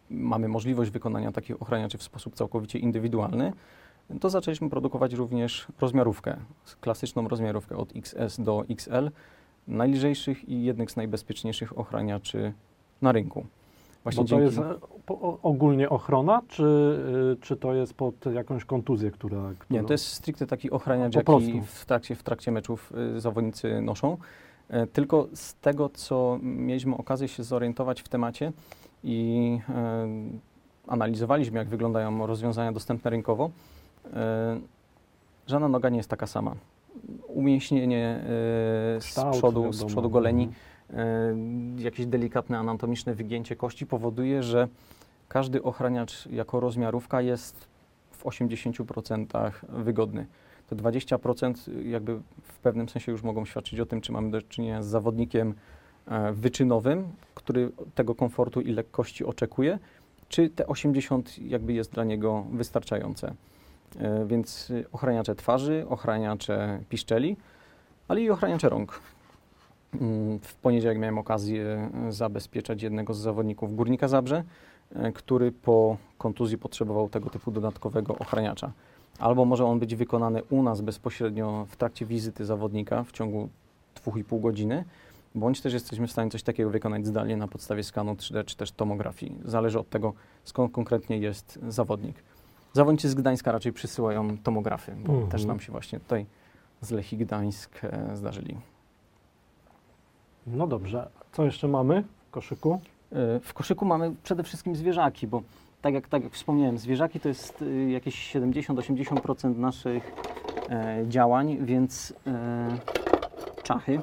mamy 0.09 0.47
możliwość 0.47 0.91
wykonania 0.91 1.31
takich 1.31 1.61
ochraniaczy 1.61 1.97
w 1.97 2.03
sposób 2.03 2.35
całkowicie 2.35 2.79
indywidualny, 2.79 3.53
to 4.19 4.29
zaczęliśmy 4.29 4.69
produkować 4.69 5.13
również 5.13 5.67
rozmiarówkę, 5.81 6.37
klasyczną 6.81 7.27
rozmiarówkę 7.27 7.77
od 7.77 7.95
XS 7.95 8.41
do 8.41 8.63
XL, 8.69 9.09
najlżejszych 9.67 10.49
i 10.49 10.63
jednych 10.63 10.91
z 10.91 10.95
najbezpieczniejszych 10.95 11.79
ochraniaczy 11.79 12.53
na 13.01 13.11
rynku. 13.11 13.45
Właśnie 14.03 14.23
Bo 14.23 14.29
to 14.29 14.29
dzięki... 14.29 14.45
jest 14.45 14.57
e, 14.57 14.75
ogólnie 15.43 15.89
ochrona, 15.89 16.41
czy, 16.47 16.63
y, 17.33 17.41
czy 17.41 17.55
to 17.55 17.73
jest 17.73 17.93
pod 17.93 18.25
jakąś 18.25 18.65
kontuzję, 18.65 19.11
która... 19.11 19.49
Nie, 19.49 19.55
którą- 19.55 19.85
to 19.85 19.93
jest 19.93 20.05
stricte 20.05 20.47
taki 20.47 20.71
ochraniacz, 20.71 21.15
jaki 21.15 21.61
w 21.65 21.85
trakcie, 21.85 22.15
w 22.15 22.23
trakcie 22.23 22.51
meczów 22.51 22.93
y, 23.15 23.19
zawodnicy 23.19 23.81
noszą. 23.81 24.17
E, 24.69 24.87
tylko 24.87 25.27
z 25.33 25.55
tego, 25.55 25.89
co 25.89 26.39
mieliśmy 26.41 26.97
okazję 26.97 27.27
się 27.27 27.43
zorientować 27.43 28.01
w 28.01 28.09
temacie 28.09 28.51
i 29.03 29.59
e, 29.69 30.07
analizowaliśmy, 30.87 31.59
jak 31.59 31.67
wyglądają 31.67 32.27
rozwiązania 32.27 32.71
dostępne 32.71 33.11
rynkowo, 33.11 33.49
e, 34.13 34.59
żadna 35.47 35.67
noga 35.67 35.89
nie 35.89 35.97
jest 35.97 36.09
taka 36.09 36.27
sama. 36.27 36.55
Umięśnienie 37.27 38.19
e, 38.97 39.01
z 39.01 39.19
przodu, 39.37 39.73
z 39.73 39.85
przodu 39.85 40.09
goleni, 40.09 40.49
Mhm. 40.89 41.77
e, 41.77 41.81
jakieś 41.81 42.05
delikatne 42.05 42.57
anatomiczne 42.59 43.15
wygięcie 43.15 43.55
kości 43.55 43.85
powoduje, 43.85 44.43
że 44.43 44.67
każdy 45.27 45.63
ochraniacz 45.63 46.25
jako 46.25 46.59
rozmiarówka 46.59 47.21
jest 47.21 47.67
w 48.11 48.23
80% 48.25 49.51
wygodny. 49.69 50.25
Te 50.69 50.75
20% 50.75 51.71
jakby 51.85 52.19
w 52.43 52.57
pewnym 52.57 52.89
sensie 52.89 53.11
już 53.11 53.23
mogą 53.23 53.45
świadczyć 53.45 53.79
o 53.79 53.85
tym, 53.85 54.01
czy 54.01 54.11
mamy 54.11 54.31
do 54.31 54.41
czynienia 54.41 54.83
z 54.83 54.87
zawodnikiem 54.87 55.53
e, 56.07 56.33
wyczynowym, 56.33 57.03
który 57.35 57.71
tego 57.95 58.15
komfortu 58.15 58.61
i 58.61 58.71
lekkości 58.71 59.25
oczekuje, 59.25 59.79
czy 60.29 60.49
te 60.49 60.67
80 60.67 61.39
jakby 61.39 61.73
jest 61.73 61.91
dla 61.91 62.03
niego 62.03 62.45
wystarczające. 62.51 63.33
E, 63.99 64.25
Więc 64.25 64.71
ochraniacze 64.91 65.35
twarzy, 65.35 65.85
ochraniacze 65.89 66.79
piszczeli, 66.89 67.37
ale 68.07 68.21
i 68.21 68.29
ochraniacze 68.29 68.69
rąk. 68.69 68.99
Mm, 70.01 70.39
W 70.39 70.55
poniedziałek 70.55 70.97
miałem 70.99 71.17
okazję 71.17 71.89
e, 72.07 72.11
zabezpieczać 72.11 72.83
jednego 72.83 73.13
z 73.13 73.17
zawodników 73.17 73.75
Górnika 73.75 74.07
Zabrze, 74.07 74.43
e, 74.95 75.11
który 75.11 75.51
po 75.51 75.97
kontuzji 76.17 76.57
potrzebował 76.57 77.09
tego 77.09 77.29
typu 77.29 77.51
dodatkowego 77.51 78.17
ochraniacza. 78.17 78.71
Albo 79.19 79.45
może 79.45 79.65
on 79.65 79.79
być 79.79 79.95
wykonany 79.95 80.43
u 80.43 80.63
nas 80.63 80.81
bezpośrednio 80.81 81.65
w 81.69 81.75
trakcie 81.75 82.05
wizyty 82.05 82.45
zawodnika 82.45 83.03
w 83.03 83.11
ciągu 83.11 83.49
2,5 84.05 84.41
godziny, 84.41 84.85
bądź 85.35 85.61
też 85.61 85.73
jesteśmy 85.73 86.07
w 86.07 86.11
stanie 86.11 86.31
coś 86.31 86.43
takiego 86.43 86.69
wykonać 86.69 87.05
zdalnie 87.05 87.37
na 87.37 87.47
podstawie 87.47 87.83
skanu 87.83 88.13
3D 88.13 88.45
czy 88.45 88.57
też 88.57 88.71
tomografii. 88.71 89.35
Zależy 89.45 89.79
od 89.79 89.89
tego, 89.89 90.13
skąd 90.43 90.71
konkretnie 90.73 91.17
jest 91.17 91.59
zawodnik. 91.67 92.15
Zawodnicy 92.73 93.09
z 93.09 93.15
Gdańska 93.15 93.51
raczej 93.51 93.73
przysyłają 93.73 94.37
tomografy, 94.37 94.91
bo 95.05 95.13
Mhm. 95.13 95.31
też 95.31 95.45
nam 95.45 95.59
się 95.59 95.71
właśnie 95.71 95.99
tutaj 95.99 96.25
z 96.81 96.91
Lechii 96.91 97.17
Gdańsk 97.17 97.83
e, 97.83 98.15
zdarzyli. 98.15 98.57
No 100.47 100.67
dobrze, 100.67 101.09
co 101.31 101.45
jeszcze 101.45 101.67
mamy 101.67 102.03
w 102.27 102.31
koszyku? 102.31 102.81
E, 103.11 103.39
W 103.39 103.53
koszyku 103.53 103.85
mamy 103.85 104.15
przede 104.23 104.43
wszystkim 104.43 104.75
zwierzaki, 104.75 105.27
bo 105.27 105.41
tak 105.81 105.93
jak, 105.93 106.07
tak 106.07 106.23
jak 106.23 106.33
wspomniałem, 106.33 106.77
zwierzaki 106.77 107.19
to 107.19 107.27
jest 107.27 107.61
y, 107.61 107.89
jakieś 107.91 108.35
70-80% 108.35 109.57
naszych 109.57 110.11
e, 110.69 111.03
działań, 111.07 111.57
więc 111.61 112.13
e, 112.27 112.77
czachy, 113.63 114.01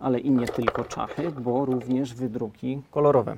ale 0.00 0.20
i 0.20 0.30
nie 0.30 0.46
tylko 0.48 0.84
czachy, 0.84 1.30
bo 1.30 1.64
również 1.64 2.14
wydruki 2.14 2.82
kolorowe. 2.90 3.36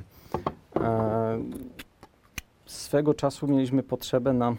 Swego 2.66 3.14
czasu 3.14 3.46
mieliśmy 3.46 3.82
potrzebę 3.82 4.32
na 4.32 4.56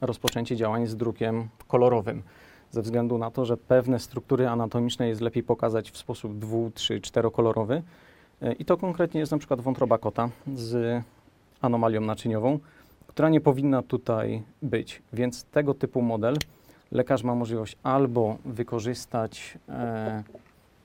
rozpoczęcie 0.00 0.56
działań 0.56 0.86
z 0.86 0.96
drukiem 0.96 1.48
kolorowym, 1.68 2.22
ze 2.70 2.82
względu 2.82 3.18
na 3.18 3.30
to, 3.30 3.44
że 3.44 3.56
pewne 3.56 3.98
struktury 3.98 4.48
anatomiczne 4.48 5.08
jest 5.08 5.20
lepiej 5.20 5.42
pokazać 5.42 5.90
w 5.90 5.96
sposób 5.96 6.38
dwu, 6.38 6.70
trzy, 6.74 7.00
czterokolorowy. 7.00 7.82
E, 8.42 8.52
I 8.52 8.64
to 8.64 8.76
konkretnie 8.76 9.20
jest 9.20 9.32
na 9.32 9.38
przykład 9.38 9.60
wątroba 9.60 9.98
kota 9.98 10.28
z 10.54 11.02
anomalią 11.60 12.00
naczyniową, 12.00 12.58
która 13.06 13.28
nie 13.28 13.40
powinna 13.40 13.82
tutaj 13.82 14.42
być. 14.62 15.02
Więc 15.12 15.44
tego 15.44 15.74
typu 15.74 16.02
model 16.02 16.36
lekarz 16.92 17.22
ma 17.22 17.34
możliwość 17.34 17.76
albo 17.82 18.36
wykorzystać 18.44 19.58
e, 19.68 20.22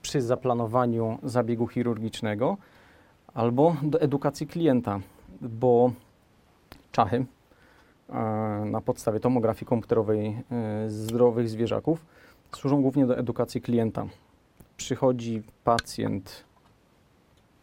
przy 0.01 0.21
zaplanowaniu 0.21 1.19
zabiegu 1.23 1.67
chirurgicznego, 1.67 2.57
albo 3.33 3.75
do 3.83 4.01
edukacji 4.01 4.47
klienta, 4.47 4.99
bo 5.41 5.91
czachy 6.91 7.25
e, 8.09 8.13
na 8.65 8.81
podstawie 8.81 9.19
tomografii 9.19 9.65
komputerowej 9.67 10.37
e, 10.51 10.89
zdrowych 10.89 11.49
zwierzaków 11.49 12.05
służą 12.55 12.81
głównie 12.81 13.05
do 13.05 13.17
edukacji 13.17 13.61
klienta. 13.61 14.05
Przychodzi 14.77 15.41
pacjent 15.63 16.43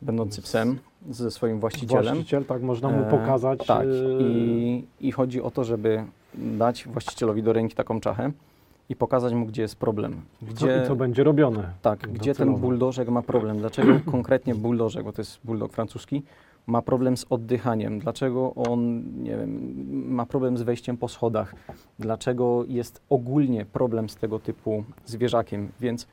będący 0.02 0.42
psem 0.42 0.78
ze 1.10 1.30
swoim 1.30 1.60
właścicielem. 1.60 2.14
Właściciel, 2.14 2.44
tak, 2.44 2.62
można 2.62 2.88
mu 2.88 3.02
E, 3.02 3.10
pokazać. 3.10 3.66
Tak, 3.66 3.86
y, 3.86 4.18
I, 4.20 4.84
i 5.00 5.12
chodzi 5.12 5.42
o 5.42 5.50
to, 5.50 5.64
żeby 5.64 6.04
dać 6.34 6.88
właścicielowi 6.88 7.42
do 7.42 7.52
ręki 7.52 7.74
taką 7.74 8.00
czachę 8.00 8.32
i 8.88 8.96
pokazać 8.96 9.32
mu, 9.32 9.46
gdzie 9.46 9.62
jest 9.62 9.76
problem. 9.76 10.20
Gdzie, 10.42 10.80
i 10.84 10.86
co 10.86 10.96
będzie 10.96 11.24
robione. 11.24 11.72
tak, 11.82 11.98
gdzie 11.98 12.34
ten 12.34 12.46
docelowo. 12.46 12.58
buldożek 12.58 13.08
ma 13.08 13.22
problem. 13.22 13.58
Dlaczego 13.58 14.00
konkretnie 14.10 14.54
buldożek, 14.54 15.04
bo 15.04 15.12
to 15.12 15.20
jest 15.22 15.40
bulldog 15.44 15.72
francuski, 15.72 16.22
ma 16.66 16.82
problem 16.82 17.16
z 17.16 17.26
oddychaniem? 17.30 17.98
Dlaczego 17.98 18.54
on, 18.54 19.02
nie 19.22 19.36
wiem, 19.36 19.74
ma 20.14 20.26
problem 20.26 20.58
z 20.58 20.62
wejściem 20.62 20.96
po 20.96 21.08
schodach? 21.08 21.54
Dlaczego 21.98 22.64
jest 22.68 23.00
ogólnie 23.10 23.64
problem 23.66 24.08
z 24.08 24.16
tego 24.16 24.38
typu 24.38 24.84
zwierzakiem? 25.06 25.68
Więc 25.80 26.06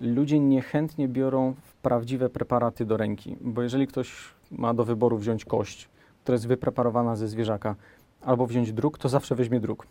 ludzie 0.00 0.40
niechętnie 0.40 1.08
biorą 1.08 1.54
prawdziwe 1.82 2.30
preparaty 2.30 2.84
do 2.86 2.96
ręki, 2.96 3.36
bo 3.40 3.62
jeżeli 3.62 3.86
ktoś 3.86 4.12
ma 4.50 4.74
do 4.74 4.84
wyboru 4.84 5.18
wziąć 5.18 5.44
kość, 5.44 5.88
która 6.22 6.34
jest 6.34 6.46
wypreparowana 6.46 7.16
ze 7.16 7.28
zwierzaka, 7.28 7.74
albo 8.22 8.46
wziąć 8.46 8.72
druk, 8.72 8.98
to 8.98 9.08
zawsze 9.08 9.34
weźmie 9.34 9.60
druk. 9.60 9.86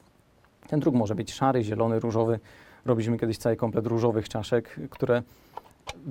Ten 0.68 0.80
druk 0.80 0.96
może 0.96 1.16
być 1.16 1.34
szary, 1.34 1.64
zielony, 1.64 2.00
różowy. 2.00 2.40
Robiliśmy 2.86 3.18
kiedyś 3.18 3.38
cały 3.38 3.56
komplet 3.56 3.88
różowych 3.88 4.30
czaszek, 4.30 4.80
które 4.90 5.24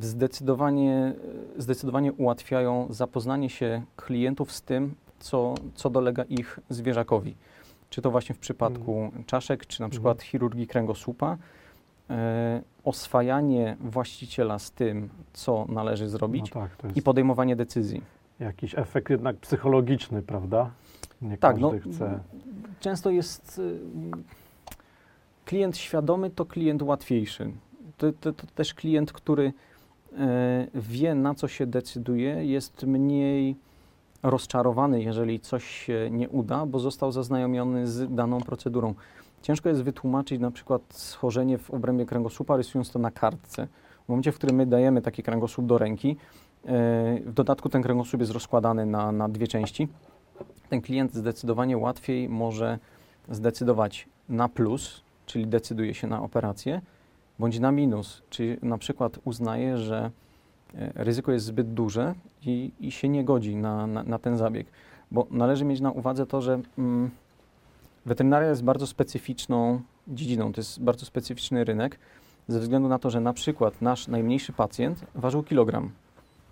zdecydowanie, 0.00 1.12
zdecydowanie 1.58 2.12
ułatwiają 2.12 2.86
zapoznanie 2.90 3.50
się 3.50 3.82
klientów 3.96 4.52
z 4.52 4.62
tym, 4.62 4.94
co, 5.20 5.54
co 5.74 5.90
dolega 5.90 6.22
ich 6.24 6.58
zwierzakowi. 6.70 7.34
Czy 7.90 8.02
to 8.02 8.10
właśnie 8.10 8.34
w 8.34 8.38
przypadku 8.38 9.00
Mhm. 9.04 9.24
czaszek, 9.24 9.66
czy 9.66 9.80
na 9.80 9.88
przykład 9.88 10.22
chirurgii 10.22 10.66
kręgosłupa. 10.66 11.36
E, 12.10 12.62
oswajanie 12.84 13.76
właściciela 13.80 14.58
z 14.58 14.70
tym, 14.70 15.08
co 15.32 15.66
należy 15.68 16.08
zrobić 16.08 16.54
No 16.54 16.60
tak, 16.60 16.96
i 16.96 17.02
podejmowanie 17.02 17.56
decyzji. 17.56 18.02
jakiś 18.40 18.78
efekt 18.78 19.10
jednak 19.10 19.36
psychologiczny, 19.36 20.22
prawda? 20.22 20.70
Nie 21.22 21.38
Tak, 21.38 21.58
no, 21.58 21.70
każdy 21.70 21.90
chce. 21.90 22.20
Często 22.80 23.10
jest 23.10 23.58
y, 23.58 23.78
klient 25.44 25.76
świadomy, 25.76 26.30
to 26.30 26.44
klient 26.46 26.82
łatwiejszy. 26.82 27.50
To, 27.98 28.12
to, 28.12 28.32
to 28.32 28.46
też 28.54 28.74
klient, 28.74 29.12
który 29.12 29.52
e, 30.18 30.66
wie, 30.74 31.14
na 31.14 31.34
co 31.34 31.48
się 31.48 31.66
decyduje, 31.66 32.44
jest 32.44 32.82
mniej 32.82 33.56
rozczarowany, 34.22 35.02
jeżeli 35.02 35.40
coś 35.40 35.64
się 35.64 36.08
nie 36.10 36.28
uda, 36.28 36.66
bo 36.66 36.78
został 36.78 37.12
zaznajomiony 37.12 37.86
z 37.86 38.14
daną 38.14 38.40
procedurą. 38.40 38.94
Ciężko 39.42 39.68
jest 39.68 39.82
wytłumaczyć 39.82 40.40
na 40.40 40.50
przykład 40.50 40.82
schorzenie 40.90 41.58
w 41.58 41.70
obrębie 41.70 42.06
kręgosłupa, 42.06 42.56
rysując 42.56 42.90
to 42.90 42.98
na 42.98 43.10
kartce. 43.10 43.68
W 44.04 44.08
momencie, 44.08 44.32
w 44.32 44.34
którym 44.34 44.56
my 44.56 44.66
dajemy 44.66 45.02
taki 45.02 45.22
kręgosłup 45.22 45.66
do 45.66 45.78
ręki, 45.78 46.10
e, 46.10 46.16
w 47.20 47.32
dodatku 47.32 47.68
ten 47.68 47.82
kręgosłup 47.82 48.20
jest 48.20 48.32
rozkładany 48.32 48.86
na, 48.86 49.12
na 49.12 49.28
dwie 49.28 49.46
części, 49.46 49.88
ten 50.68 50.80
klient 50.80 51.14
zdecydowanie 51.14 51.78
łatwiej 51.78 52.28
może 52.28 52.78
zdecydować 53.30 54.08
na 54.28 54.48
plus, 54.48 55.02
czyli 55.26 55.46
decyduje 55.46 55.94
się 55.94 56.06
na 56.06 56.22
operację, 56.22 56.80
bądź 57.38 57.58
na 57.58 57.72
minus, 57.72 58.22
czyli 58.30 58.56
na 58.62 58.78
przykład 58.78 59.18
uznaje, 59.24 59.78
że 59.78 60.10
e, 60.74 60.92
ryzyko 60.94 61.32
jest 61.32 61.46
zbyt 61.46 61.74
duże 61.74 62.14
i, 62.46 62.72
i 62.80 62.90
się 62.90 63.08
nie 63.08 63.24
godzi 63.24 63.56
na, 63.56 63.86
na, 63.86 64.02
na 64.02 64.18
ten 64.18 64.36
zabieg. 64.36 64.66
Bo 65.10 65.26
należy 65.30 65.64
mieć 65.64 65.80
na 65.80 65.90
uwadze 65.90 66.26
to, 66.26 66.40
że 66.40 66.60
mm, 66.78 67.10
weterynaria 68.06 68.48
jest 68.48 68.64
bardzo 68.64 68.86
specyficzną 68.86 69.80
dziedziną, 70.08 70.52
to 70.52 70.60
jest 70.60 70.82
bardzo 70.82 71.06
specyficzny 71.06 71.64
rynek, 71.64 71.98
ze 72.48 72.60
względu 72.60 72.88
na 72.88 72.98
to, 72.98 73.10
że 73.10 73.20
na 73.20 73.32
przykład 73.32 73.82
nasz 73.82 74.08
najmniejszy 74.08 74.52
pacjent 74.52 75.04
ważył 75.14 75.42
kilogram. 75.42 75.90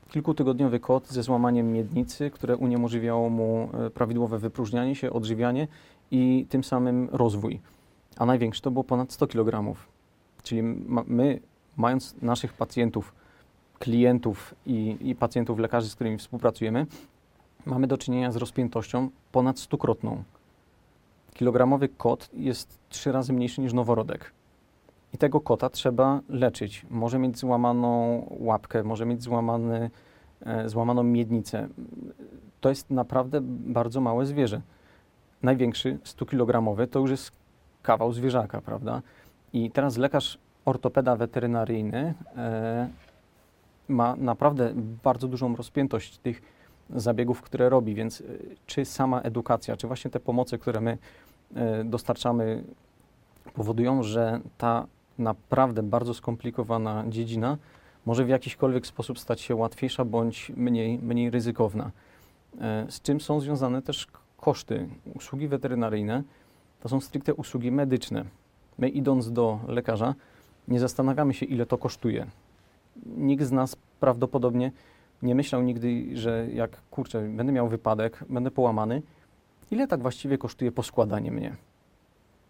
Kilkutygodniowy 0.09 0.81
kot 0.81 1.09
ze 1.09 1.23
złamaniem 1.23 1.73
miednicy, 1.73 2.31
które 2.31 2.57
uniemożliwiało 2.57 3.31
mu 3.31 3.69
e, 3.87 3.91
prawidłowe 3.91 4.39
wypróżnianie 4.39 4.95
się, 4.95 5.13
odżywianie 5.13 5.69
i 6.11 6.47
tym 6.49 6.65
samym 6.65 7.09
rozwój. 7.13 7.61
A 8.17 8.27
największy 8.27 8.63
to 8.63 8.71
było 8.71 8.85
ponad 8.85 9.13
100 9.13 9.27
kg. 9.27 9.75
Czyli 10.43 10.63
my, 11.07 11.41
mając 11.77 12.23
naszych 12.23 12.53
pacjentów, 12.53 13.15
klientów 13.79 14.55
i, 14.67 14.97
i 15.01 15.15
pacjentów, 15.15 15.59
lekarzy, 15.59 15.89
z 15.89 15.95
którymi 15.95 16.19
współpracujemy, 16.19 16.87
mamy 17.67 17.87
do 17.87 17.99
czynienia 17.99 18.33
z 18.33 18.37
rozpiętością 18.37 19.09
ponad 19.33 19.59
stukrotną. 19.59 20.23
Kilogramowy 21.35 21.89
kot 21.89 22.31
jest 22.33 22.79
trzy 22.89 23.13
razy 23.13 23.33
mniejszy 23.33 23.61
niż 23.61 23.73
noworodek. 23.73 24.33
I 25.15 25.19
tego 25.19 25.41
kota 25.41 25.71
trzeba 25.71 26.21
leczyć. 26.29 26.87
Może 26.91 27.19
mieć 27.19 27.39
złamaną 27.39 28.23
łapkę, 28.41 28.83
może 28.83 29.07
mieć 29.07 29.23
złamany, 29.23 29.91
e, 30.41 30.69
złamaną 30.69 31.03
miednicę. 31.03 31.69
To 32.61 32.69
jest 32.69 32.91
naprawdę 32.91 33.41
bardzo 33.43 34.01
małe 34.01 34.27
zwierzę. 34.27 34.61
Największy, 35.43 35.99
100-kilogramowy, 36.05 36.87
to 36.87 36.99
już 36.99 37.11
jest 37.11 37.33
kawał 37.83 38.13
zwierzaka, 38.13 38.61
prawda? 38.61 39.03
I 39.53 39.71
teraz 39.71 39.97
lekarz 39.97 40.39
ortopeda 40.65 41.17
weterynaryjny 41.17 42.15
e, 42.37 42.89
ma 43.89 44.17
naprawdę 44.17 44.73
bardzo 45.05 45.29
dużą 45.29 45.57
rozpiętość 45.57 46.19
tych 46.19 46.43
zabiegów, 46.91 47.43
które 47.43 47.69
robi, 47.69 47.95
więc 47.95 48.21
e, 48.21 48.25
czy 48.67 48.85
sama 48.85 49.21
edukacja, 49.21 49.77
czy 49.77 49.87
właśnie 49.87 50.11
te 50.11 50.21
pomocy, 50.21 50.59
które 50.59 50.81
my 50.81 50.99
e, 51.55 51.85
dostarczamy, 51.85 52.65
powodują, 53.55 54.03
że 54.03 54.41
ta 54.59 54.87
naprawdę 55.19 55.83
bardzo 55.83 56.15
skomplikowana 56.15 57.05
dziedzina 57.09 57.59
może 58.07 58.25
w 58.25 58.29
jakiśkolwiek 58.29 58.87
sposób 58.87 59.19
stać 59.19 59.41
się 59.41 59.55
łatwiejsza 59.55 60.05
bądź 60.05 60.53
mniej, 60.57 60.99
mniej 60.99 61.31
ryzykowna. 61.31 61.91
Z 62.89 63.03
czym 63.03 63.21
są 63.21 63.41
związane 63.41 63.83
też 63.83 64.07
koszty. 64.37 64.89
Usługi 65.15 65.49
weterynaryjne 65.49 66.23
to 66.81 66.89
są 66.89 67.01
stricte 67.01 67.35
usługi 67.35 67.73
medyczne. 67.73 68.25
My 68.81 68.89
idąc 68.89 69.33
do 69.33 69.61
lekarza 69.69 70.15
nie 70.69 70.81
zastanawiamy 70.81 71.35
się, 71.35 71.47
ile 71.47 71.67
to 71.67 71.79
kosztuje. 71.79 72.27
Nikt 73.07 73.45
z 73.45 73.53
nas 73.53 73.77
prawdopodobnie 74.01 74.73
nie 75.23 75.35
myślał 75.35 75.63
nigdy, 75.63 76.17
że 76.17 76.49
jak 76.53 76.83
kurczę, 76.91 77.29
będę 77.29 77.53
miał 77.53 77.69
wypadek, 77.69 78.25
będę 78.29 78.51
połamany, 78.51 79.03
ile 79.71 79.87
tak 79.87 80.03
właściwie 80.03 80.39
kosztuje 80.39 80.73
poskładanie 80.73 81.31
mnie. 81.31 81.57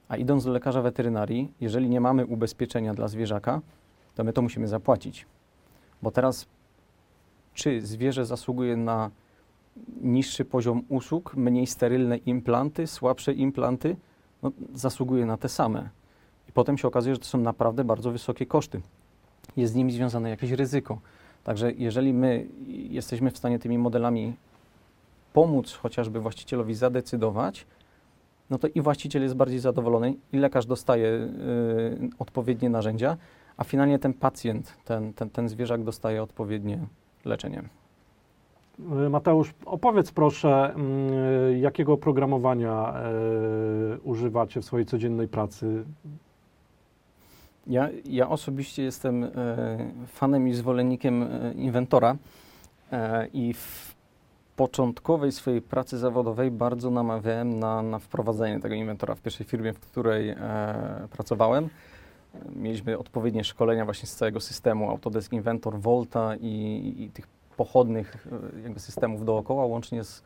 A 0.09 0.17
idąc 0.17 0.45
do 0.45 0.51
lekarza 0.51 0.83
weterynarii, 0.83 1.53
jeżeli 1.61 1.89
nie 1.89 2.01
mamy 2.01 2.27
ubezpieczenia 2.27 2.95
dla 2.95 3.09
zwierzaka, 3.09 3.61
to 4.15 4.25
my 4.25 4.33
to 4.33 4.43
musimy 4.43 4.69
zapłacić. 4.69 5.27
Bo 6.03 6.11
teraz, 6.11 6.47
czy 7.55 7.81
zwierzę 7.81 8.27
zasługuje 8.27 8.77
na 8.77 9.11
niższy 10.03 10.45
poziom 10.45 10.83
usług, 10.89 11.37
mniej 11.37 11.67
sterylne 11.67 12.17
implanty, 12.17 12.87
słabsze 12.87 13.33
implanty, 13.33 13.97
no, 14.43 14.53
zasługuje 14.75 15.27
na 15.27 15.37
te 15.37 15.49
same. 15.49 16.00
I 16.51 16.53
potem 16.53 16.79
się 16.79 16.89
okazuje, 16.89 17.15
że 17.15 17.19
to 17.19 17.27
są 17.27 17.39
naprawdę 17.39 17.85
bardzo 17.85 18.11
wysokie 18.11 18.47
koszty. 18.47 18.81
Jest 19.57 19.73
z 19.73 19.77
nimi 19.77 19.93
związane 19.93 20.31
jakieś 20.31 20.51
ryzyko. 20.51 20.99
Także 21.45 21.73
jeżeli 21.73 22.13
my 22.13 22.47
jesteśmy 22.91 23.31
w 23.31 23.39
stanie 23.39 23.59
tymi 23.59 23.79
modelami 23.79 24.35
pomóc 25.33 25.73
chociażby 25.73 26.21
właścicielowi 26.21 26.75
zadecydować, 26.75 27.67
no 28.51 28.59
to 28.59 28.69
i 28.69 28.81
właściciel 28.81 29.23
jest 29.23 29.35
bardziej 29.35 29.59
zadowolony, 29.59 30.15
i 30.33 30.39
lekarz 30.39 30.67
dostaje 30.67 31.09
y, 31.09 31.29
odpowiednie 32.19 32.71
narzędzia, 32.71 33.17
a 33.57 33.65
finalnie 33.65 33.99
ten 33.99 34.15
pacjent, 34.15 34.77
ten, 34.85 35.13
ten, 35.13 35.31
ten 35.31 35.49
zwierzak 35.49 35.85
dostaje 35.85 36.23
odpowiednie 36.23 36.79
leczenie. 37.25 37.63
Y, 39.07 39.11
Mateusz, 39.11 39.55
opowiedz 39.67 40.13
proszę, 40.13 40.75
y, 41.55 41.59
jakiego 41.59 41.93
oprogramowania 41.93 42.95
y, 43.95 44.01
używacie 44.01 44.61
w 44.61 44.65
swojej 44.65 44.87
codziennej 44.87 45.29
pracy? 45.29 45.85
Ja, 47.71 47.89
ja 48.05 48.29
osobiście 48.29 48.83
jestem 48.83 49.25
e, 49.25 49.31
fanem 50.07 50.49
i 50.49 50.55
zwolennikiem 50.55 51.23
e, 51.23 51.53
inwentora 51.53 52.17
e, 52.93 53.27
i 53.27 53.55
w 53.55 53.95
początkowej 54.57 55.33
swojej 55.33 55.63
pracy 55.63 55.99
zawodowej 55.99 56.51
bardzo 56.51 56.91
namawiałem 56.91 57.59
na, 57.59 57.83
na 57.83 57.99
wprowadzenie 57.99 58.61
tego 58.61 58.75
inwentora 58.75 59.15
w 59.15 59.21
pierwszej 59.21 59.47
firmie, 59.47 59.73
w 59.73 59.81
której 59.81 60.35
pracowałem. 61.11 61.69
Mieliśmy 62.57 62.99
odpowiednie 62.99 63.45
szkolenia 63.45 63.85
właśnie 63.85 64.07
z 64.07 64.17
całego 64.17 64.41
systemu 64.41 64.91
Autodesk 64.91 65.33
Inventor, 65.33 65.81
Volta 65.81 66.37
i, 66.37 66.95
i 66.99 67.11
tych 67.11 67.27
pochodnych 67.57 68.27
jakby 68.63 68.81
systemów 68.81 69.25
dookoła, 69.25 69.67
łącznie 69.67 70.05
z 70.05 70.23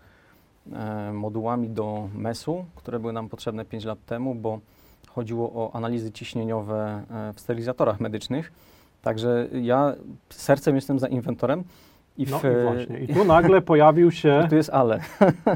modułami 1.13 1.69
do 1.69 2.09
MES-u, 2.15 2.65
które 2.75 3.01
były 3.01 3.13
nam 3.13 3.29
potrzebne 3.29 3.65
5 3.65 3.85
lat 3.85 4.05
temu, 4.07 4.35
bo 4.35 4.61
chodziło 5.15 5.53
o 5.53 5.77
analizy 5.77 6.13
ciśnieniowe 6.13 7.03
e, 7.11 7.33
w 7.33 7.41
sterylizatorach 7.41 8.01
medycznych. 8.01 8.53
Także 9.03 9.49
ja 9.63 9.95
sercem 10.31 10.75
jestem 10.75 10.99
za 10.99 11.09
inwentorem. 11.09 11.65
I, 12.19 12.27
w, 12.27 12.31
No 12.31 12.39
i 12.39 12.63
właśnie. 12.63 12.99
I 12.99 13.09
tu 13.15 13.25
nagle 13.25 13.63
pojawił 13.63 14.11
się. 14.11 14.43
tu 14.51 14.57
jest 14.57 14.71
ale. 14.71 15.01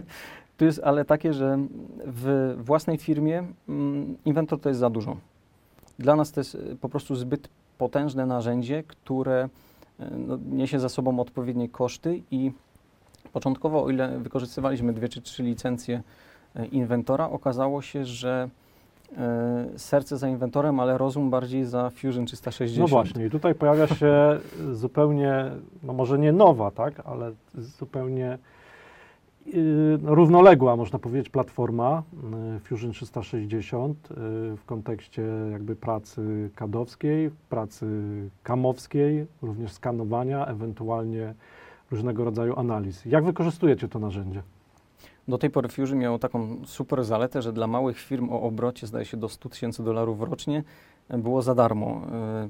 tu 0.57 0.65
jest 0.65 0.81
ale 0.85 1.05
takie, 1.05 1.33
że 1.33 1.59
w 2.07 2.57
własnej 2.59 2.99
firmie 2.99 3.45
mm, 3.69 4.17
inwentor 4.25 4.61
to 4.61 4.69
jest 4.69 4.81
za 4.81 4.91
dużo. 4.91 5.17
Dla 5.99 6.17
nas 6.17 6.33
to 6.33 6.41
jest 6.41 6.55
e, 6.55 6.77
po 6.81 6.89
prostu 6.89 7.15
zbyt 7.15 7.49
potężne 7.79 8.27
narzędzie, 8.27 8.83
które 8.83 9.49
e, 10.01 10.11
no, 10.11 10.39
niesie 10.51 10.81
za 10.81 10.89
sobą 10.89 11.21
odpowiednie 11.21 11.69
koszty 11.69 12.23
i 12.31 12.53
początkowo, 13.33 13.85
o 13.85 13.91
ile 13.91 14.19
wykorzystywaliśmy 14.19 14.93
dwie 14.93 15.09
czy 15.09 15.23
trzy 15.23 15.43
licencje 15.43 16.03
e, 16.57 16.67
inwentora, 16.67 17.31
okazało 17.31 17.83
się, 17.83 18.05
że 18.05 18.49
e, 18.49 18.49
serce 19.77 20.17
za 20.17 20.29
inwentorem, 20.29 20.81
ale 20.81 20.99
rozum 20.99 21.31
bardziej 21.31 21.65
za 21.65 21.91
Fusion 21.91 22.27
360. 22.27 22.81
No 22.81 22.87
właśnie, 22.87 23.27
i 23.27 23.31
tutaj 23.31 23.55
pojawia 23.55 23.87
się 23.87 24.39
zupełnie, 24.73 25.51
no 25.83 25.93
może 25.93 26.19
nie 26.19 26.33
nowa, 26.33 26.71
tak, 26.71 27.03
ale 27.05 27.33
zupełnie 27.55 28.39
y, 29.47 29.99
równoległa, 30.03 30.77
można 30.77 30.99
powiedzieć, 30.99 31.29
platforma 31.29 32.03
y, 32.57 32.61
Fusion 32.61 32.93
360 32.93 34.11
y, 34.11 34.15
w 34.57 34.65
kontekście 34.67 35.23
jakby 35.53 35.77
pracy 35.77 36.51
kadowskiej, 36.55 37.31
pracy 37.49 37.87
kamowskiej, 38.43 39.27
również 39.43 39.73
skanowania, 39.73 40.47
ewentualnie 40.47 41.35
różnego 41.91 42.25
rodzaju 42.25 42.59
analiz. 42.59 43.05
Jak 43.05 43.25
wykorzystujecie 43.25 43.89
to 43.89 43.99
narzędzie? 43.99 44.43
Do 45.29 45.39
tej 45.39 45.51
pory 45.51 45.69
Fusion 45.69 45.99
miał 45.99 46.19
taką 46.19 46.57
super 46.67 47.05
zaletę, 47.05 47.43
że 47.43 47.53
dla 47.53 47.67
małych 47.67 47.99
firm 47.99 48.33
o 48.33 48.43
obrocie, 48.43 48.87
zdaje 48.87 49.05
się, 49.05 49.17
do 49.17 49.29
100 49.29 49.49
tysięcy 49.49 49.83
dolarów 49.83 50.23
rocznie 50.23 50.65
e, 51.09 51.19
było 51.19 51.43
za 51.43 51.55
darmo. 51.55 52.01
E, 52.13 52.49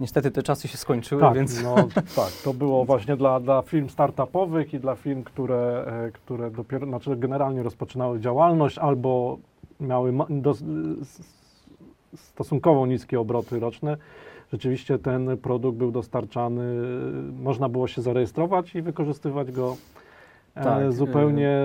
Niestety 0.00 0.30
te 0.30 0.42
czasy 0.42 0.68
się 0.68 0.78
skończyły, 0.78 1.20
Tak, 1.20 1.34
więc 1.34 1.62
no, 1.62 1.74
tak, 2.16 2.32
to 2.44 2.54
było 2.54 2.84
właśnie 2.90 3.16
dla, 3.16 3.40
dla 3.40 3.62
firm 3.62 3.88
startupowych 3.88 4.74
i 4.74 4.80
dla 4.80 4.94
firm, 4.96 5.22
które, 5.22 5.84
e, 6.06 6.10
które 6.12 6.50
dopiero, 6.50 6.86
znaczy 6.86 7.16
generalnie 7.16 7.62
rozpoczynały 7.62 8.20
działalność 8.20 8.78
albo 8.78 9.38
miały 9.80 10.12
do, 10.30 10.54
stosunkowo 12.14 12.86
niskie 12.86 13.20
obroty 13.20 13.60
roczne. 13.60 13.96
Rzeczywiście 14.52 14.98
ten 14.98 15.36
produkt 15.38 15.78
był 15.78 15.92
dostarczany, 15.92 16.74
można 17.32 17.68
było 17.68 17.88
się 17.88 18.02
zarejestrować 18.02 18.74
i 18.74 18.82
wykorzystywać 18.82 19.52
go 19.52 19.76
Tak, 20.54 20.92
zupełnie 20.92 21.58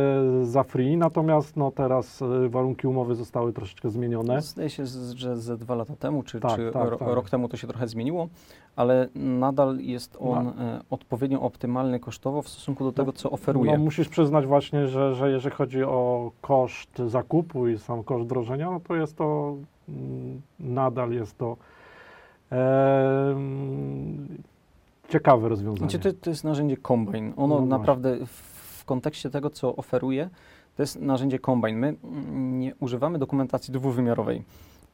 za 0.44 0.64
free, 0.64 0.98
natomiast 0.98 1.58
no, 1.58 1.72
teraz 1.72 2.22
e, 2.22 2.50
warunki 2.50 2.88
umowy 2.88 3.16
zostały 3.16 3.54
troszeczkę 3.54 3.90
zmienione. 3.90 4.42
zdaje 4.42 4.70
się, 4.70 4.86
że 5.16 5.38
ze 5.38 5.58
dwa 5.58 5.76
lata 5.76 5.96
temu, 5.96 6.24
czy, 6.24 6.40
Tak, 6.40 6.56
czy 6.56 6.72
tak, 6.72 6.90
tak. 6.90 7.08
rok 7.08 7.30
temu 7.30 7.48
to 7.50 7.58
się 7.58 7.68
trochę 7.68 7.88
zmieniło, 7.88 8.28
ale 8.76 9.10
nadal 9.16 9.78
jest 9.80 10.18
on 10.20 10.48
e, 10.48 10.82
odpowiednio 10.90 11.42
optymalny 11.42 12.00
kosztowo 12.00 12.42
w 12.42 12.50
stosunku 12.50 12.84
do 12.84 12.92
tego, 12.92 13.14
co 13.14 13.32
oferuje. 13.32 13.72
No, 13.72 13.84
musisz 13.84 14.10
przyznać 14.10 14.46
właśnie, 14.46 14.88
że, 14.88 15.16
że 15.16 15.32
jeżeli 15.32 15.56
chodzi 15.56 15.84
o 15.84 16.32
koszt 16.42 17.02
zakupu 17.08 17.68
i 17.68 17.80
sam 17.80 18.04
koszt 18.04 18.26
wdrożenia, 18.26 18.72
no 18.72 18.80
to 18.80 18.96
jest 18.96 19.18
to 19.18 19.56
mm, 19.90 20.42
nadal 20.60 21.12
jest 21.12 21.38
to 21.38 21.58
em, 22.50 24.28
ciekawe 25.10 25.50
rozwiązanie. 25.50 25.90
Znaczy, 25.92 26.14
to, 26.14 26.20
to 26.22 26.30
jest 26.30 26.44
narzędzie 26.44 26.78
Combine. 26.78 27.34
Ono 27.38 27.60
No 27.60 27.66
naprawdę 27.66 28.26
w, 28.26 28.55
w 28.86 28.88
kontekście 28.88 29.30
tego, 29.30 29.50
co 29.50 29.76
oferuje, 29.76 30.30
to 30.76 30.84
jest 30.84 31.02
narzędzie 31.02 31.40
Combine. 31.40 31.78
My 31.80 31.88
mm, 31.88 32.60
nie 32.60 32.76
używamy 32.76 33.20
dokumentacji 33.20 33.74
dwuwymiarowej. 33.74 34.44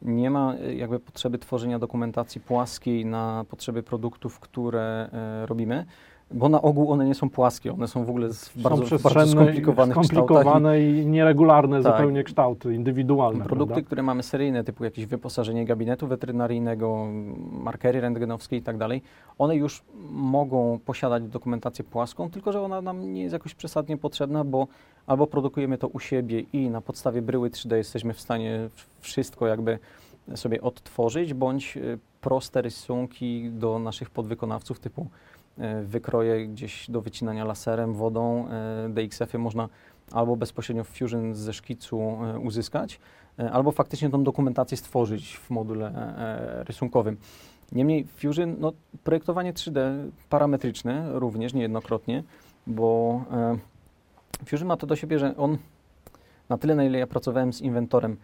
Nie 0.01 0.29
ma 0.29 0.55
y, 0.55 0.75
jakby 0.75 0.99
potrzeby 0.99 1.37
tworzenia 1.37 1.79
dokumentacji 1.79 2.41
płaskiej 2.41 3.05
na 3.05 3.45
potrzeby 3.49 3.83
produktów, 3.83 4.39
które 4.39 5.09
e, 5.13 5.45
robimy, 5.45 5.85
bo 6.33 6.49
na 6.49 6.61
ogół 6.61 6.91
one 6.91 7.05
nie 7.05 7.15
są 7.15 7.29
płaskie, 7.29 7.73
one 7.73 7.87
są 7.87 8.05
w 8.05 8.09
ogóle 8.09 8.33
z 8.33 8.51
bardzo, 8.57 8.97
bardzo 8.99 9.31
skomplikowanych 9.31 9.97
kształtach. 9.97 10.03
i- 10.03 10.07
skomplikowane 10.27 10.81
i 10.81 11.05
nieregularne 11.05 11.83
Tak. 11.83 11.93
zupełnie 11.93 12.23
kształty, 12.23 12.75
indywidualne. 12.75 13.45
Produkty, 13.45 13.73
prawda? 13.73 13.85
które 13.87 14.03
mamy 14.03 14.23
seryjne, 14.23 14.63
typu 14.63 14.83
jakieś 14.83 15.05
wyposażenie 15.05 15.65
gabinetu 15.65 16.07
weterynaryjnego, 16.07 17.07
markery 17.51 18.01
rentgenowskie 18.01 18.57
i 18.57 18.61
tak 18.61 18.77
dalej, 18.77 19.01
one 19.37 19.55
już 19.55 19.83
mogą 20.11 20.79
posiadać 20.85 21.23
dokumentację 21.23 21.85
płaską, 21.85 22.29
tylko 22.29 22.51
że 22.51 22.61
ona 22.61 22.81
nam 22.81 23.13
nie 23.13 23.21
jest 23.21 23.33
jakoś 23.33 23.55
przesadnie 23.55 23.97
potrzebna, 23.97 24.43
bo 24.43 24.67
albo 25.07 25.27
produkujemy 25.27 25.77
to 25.77 25.87
u 25.87 25.99
siebie 25.99 26.39
i 26.53 26.69
na 26.69 26.81
podstawie 26.81 27.21
bryły 27.21 27.49
3D 27.49 27.75
jesteśmy 27.75 28.13
w 28.13 28.21
stanie 28.21 28.69
wszystko 28.99 29.47
jakby 29.47 29.79
sobie 30.35 30.61
odtworzyć, 30.61 31.33
bądź 31.33 31.77
y, 31.77 31.99
proste 32.21 32.61
rysunki 32.61 33.49
do 33.51 33.79
naszych 33.79 34.09
podwykonawców 34.09 34.79
typu 34.79 35.07
wykroje 35.83 36.47
gdzieś 36.47 36.91
do 36.91 37.01
wycinania 37.01 37.45
laserem, 37.45 37.93
wodą, 37.93 38.47
y, 38.85 38.89
DXF-y 38.89 39.37
można 39.37 39.69
albo 40.11 40.35
bezpośrednio 40.35 40.83
w 40.83 40.89
Fusion 40.89 41.35
ze 41.35 41.53
szkicu 41.53 41.99
e, 41.99 42.39
uzyskać, 42.39 42.99
e, 43.39 43.51
albo 43.51 43.71
faktycznie 43.71 44.09
tą 44.09 44.23
dokumentację 44.23 44.77
stworzyć 44.77 45.37
w 45.37 45.49
module 45.49 45.87
e, 45.87 46.63
rysunkowym. 46.63 47.17
Niemniej 47.71 48.05
Fusion, 48.05 48.55
no, 48.59 48.73
projektowanie 49.03 49.53
3D 49.53 50.09
parametryczne 50.29 51.19
również 51.19 51.53
niejednokrotnie, 51.53 52.23
bo 52.67 53.21
e, 53.31 53.57
Fusion 54.45 54.67
ma 54.67 54.77
to 54.77 54.87
do 54.87 54.95
siebie, 54.95 55.19
że 55.19 55.37
on 55.37 55.57
na 56.49 56.57
tyle, 56.57 56.75
na 56.75 56.83
ile 56.83 56.99
ja 56.99 57.07
pracowałem 57.07 57.53
z 57.53 57.61
inwentorem, 57.61 58.17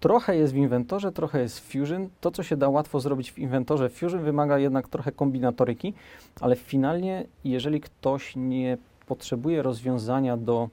trochę 0.00 0.36
jest 0.36 0.52
w 0.52 0.56
inwentorze, 0.56 1.12
trochę 1.12 1.40
jest 1.40 1.60
w 1.60 1.72
Fusion. 1.72 2.08
To, 2.20 2.30
co 2.30 2.42
się 2.42 2.56
da 2.56 2.68
łatwo 2.68 3.00
zrobić 3.00 3.32
w 3.32 3.38
inwentorze, 3.38 3.88
Fusion 3.88 4.20
wymaga 4.20 4.58
jednak 4.58 4.88
trochę 4.88 5.12
kombinatoryki, 5.12 5.94
ale 6.40 6.56
finalnie, 6.56 7.24
jeżeli 7.44 7.80
ktoś 7.80 8.36
nie 8.36 8.78
potrzebuje 9.06 9.62
rozwiązania 9.62 10.36
do 10.36 10.68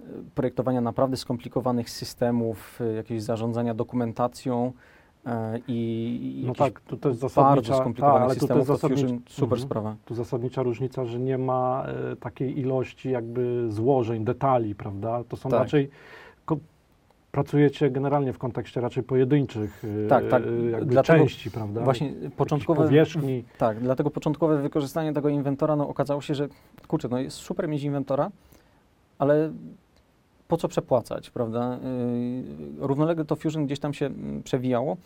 e, 0.00 0.02
projektowania 0.34 0.80
naprawdę 0.80 1.16
skomplikowanych 1.16 1.90
systemów, 1.90 2.78
e, 2.80 2.92
jakiegoś 2.92 3.22
zarządzania 3.22 3.74
dokumentacją 3.74 4.72
e, 5.26 5.58
i, 5.68 6.42
No 6.46 6.54
tak, 6.54 6.80
tu 6.80 6.96
to 6.96 7.08
jest 7.08 7.34
bardzo 7.36 7.74
skomplikowanych 7.76 8.20
tak, 8.20 8.30
ale 8.30 8.34
tu 8.34 8.40
to 8.40 8.46
systemów, 8.64 8.80
to 8.80 8.88
Fusion 8.88 8.98
zasadnicza, 9.08 9.30
super 9.34 9.56
Mhm. 9.58 9.68
sprawa. 9.68 9.96
tu 10.04 10.14
zasadnicza 10.14 10.62
różnica, 10.62 11.04
że 11.04 11.18
nie 11.18 11.38
ma 11.38 11.86
takiej 12.20 12.58
ilości 12.58 13.10
jakby 13.10 13.66
złożeń, 13.72 14.24
detali, 14.24 14.74
prawda? 14.74 15.24
To 15.28 15.36
są 15.36 15.50
Tak. 15.50 15.60
raczej, 15.60 15.90
pracujecie 17.32 17.90
generalnie 17.90 18.32
w 18.32 18.38
kontekście 18.38 18.80
raczej 18.80 19.02
pojedynczych 19.02 19.82
e, 20.04 20.08
Tak, 20.08 20.28
tak. 20.28 20.42
e, 20.42 20.70
jakby 20.70 20.86
Dlatego 20.86 21.18
części, 21.18 21.50
prawda? 21.50 21.80
Właśnie 21.80 22.12
początkowe, 22.36 22.84
powierzchni. 22.84 23.44
tak, 23.58 23.80
dlatego 23.80 24.10
początkowe 24.10 24.62
wykorzystanie 24.62 25.12
tego 25.12 25.28
inwentora, 25.28 25.76
no 25.76 25.88
okazało 25.88 26.20
się, 26.20 26.34
że 26.34 26.48
kurczę, 26.88 27.08
no 27.08 27.18
jest 27.18 27.36
super 27.36 27.68
mieć 27.68 27.82
inwentora, 27.82 28.30
ale 29.18 29.52
po 30.48 30.56
co 30.56 30.68
przepłacać, 30.68 31.30
prawda? 31.30 31.78
Yy, 32.78 32.86
równolegle 32.86 33.24
to 33.24 33.36
Fusion 33.36 33.66
gdzieś 33.66 33.78
tam 33.80 33.94
się 33.94 34.10
przewijało. 34.44 34.96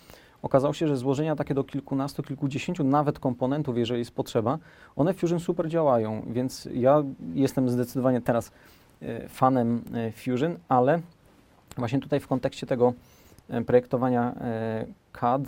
Okazało 0.42 0.74
się, 0.74 0.88
że 0.88 0.96
złożenia 0.96 1.36
takie 1.36 1.54
do 1.54 1.64
kilkunastu, 1.64 2.22
kilkudziesięciu 2.22 2.84
nawet 2.84 3.18
komponentów, 3.18 3.78
jeżeli 3.78 3.98
jest 3.98 4.10
potrzeba, 4.10 4.58
one 4.96 5.14
w 5.14 5.18
Fusion 5.20 5.40
super 5.40 5.68
działają, 5.68 6.22
więc 6.26 6.68
ja 6.74 7.02
jestem 7.34 7.70
zdecydowanie 7.70 8.20
teraz 8.20 8.52
e, 9.02 9.28
fanem 9.28 9.82
e, 9.94 10.12
Fusion, 10.12 10.56
ale 10.68 11.00
właśnie 11.76 12.00
tutaj 12.00 12.20
w 12.20 12.26
kontekście 12.26 12.66
tego 12.66 12.92
e, 13.48 13.64
projektowania 13.64 14.34
e, 14.40 14.86
CAD, 15.12 15.42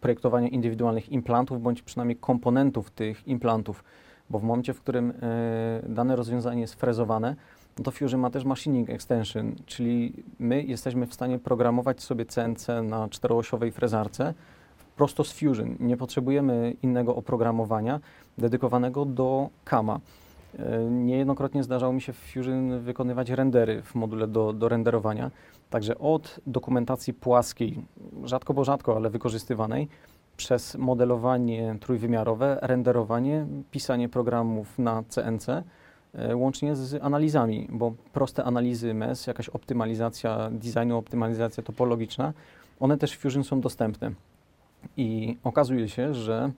projektowania 0.00 0.48
indywidualnych 0.48 1.08
implantów, 1.08 1.62
bądź 1.62 1.82
przynajmniej 1.82 2.16
komponentów 2.16 2.90
tych 2.90 3.28
implantów, 3.28 3.84
bo 4.30 4.38
w 4.38 4.42
momencie, 4.42 4.74
w 4.74 4.80
którym 4.80 5.10
e, 5.10 5.82
dane 5.88 6.16
rozwiązanie 6.16 6.60
jest 6.60 6.74
frezowane, 6.74 7.36
no 7.78 7.84
to 7.84 7.90
Fusion 7.90 8.20
ma 8.20 8.30
też 8.30 8.44
machining 8.44 8.90
extension, 8.90 9.54
czyli 9.66 10.12
my 10.38 10.62
jesteśmy 10.62 11.06
w 11.06 11.14
stanie 11.14 11.38
programować 11.38 12.02
sobie 12.02 12.24
CNC 12.26 12.68
na 12.82 13.08
czteroosiowej 13.08 13.72
frezarce 13.72 14.34
prosto 14.96 15.24
z 15.24 15.32
Fusion. 15.32 15.76
Nie 15.80 15.96
potrzebujemy 15.96 16.76
innego 16.82 17.16
oprogramowania 17.16 18.00
dedykowanego 18.38 19.04
do 19.04 19.48
Kama. 19.64 20.00
Niejednokrotnie 20.90 21.62
zdarzało 21.62 21.92
mi 21.92 22.00
się 22.00 22.12
w 22.12 22.16
Fusion 22.16 22.80
wykonywać 22.80 23.30
rendery 23.30 23.82
w 23.82 23.94
module 23.94 24.28
do, 24.28 24.52
do 24.52 24.68
renderowania. 24.68 25.30
Także 25.70 25.98
od 25.98 26.40
dokumentacji 26.46 27.14
płaskiej, 27.14 27.78
rzadko 28.24 28.54
bo 28.54 28.64
rzadko, 28.64 28.96
ale 28.96 29.10
wykorzystywanej, 29.10 29.88
przez 30.36 30.74
modelowanie 30.74 31.76
trójwymiarowe, 31.80 32.58
renderowanie, 32.62 33.46
pisanie 33.70 34.08
programów 34.08 34.78
na 34.78 35.02
CNC, 35.08 35.48
e, 36.14 36.36
łącznie 36.36 36.76
z 36.76 37.02
analizami, 37.02 37.68
bo 37.70 37.92
proste 38.12 38.44
analizy 38.44 38.94
MES, 38.94 39.26
jakaś 39.26 39.48
optymalizacja 39.48 40.50
designu, 40.50 40.98
optymalizacja 40.98 41.62
topologiczna, 41.62 42.32
one 42.80 42.98
też 42.98 43.12
w 43.12 43.18
Fusion 43.18 43.44
są 43.44 43.60
dostępne. 43.60 44.10
I 44.96 45.36
okazuje 45.44 45.88
się, 45.88 46.14
że 46.14 46.50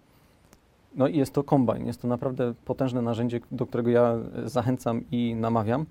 no 0.96 1.08
jest 1.08 1.34
to 1.34 1.44
kombine, 1.44 1.86
jest 1.86 2.02
to 2.02 2.08
naprawdę 2.08 2.54
potężne 2.64 3.02
narzędzie, 3.02 3.40
do 3.50 3.66
którego 3.66 3.90
ja 3.90 4.16
e, 4.44 4.48
zachęcam 4.48 5.02
i 5.10 5.34
namawiam. 5.34 5.86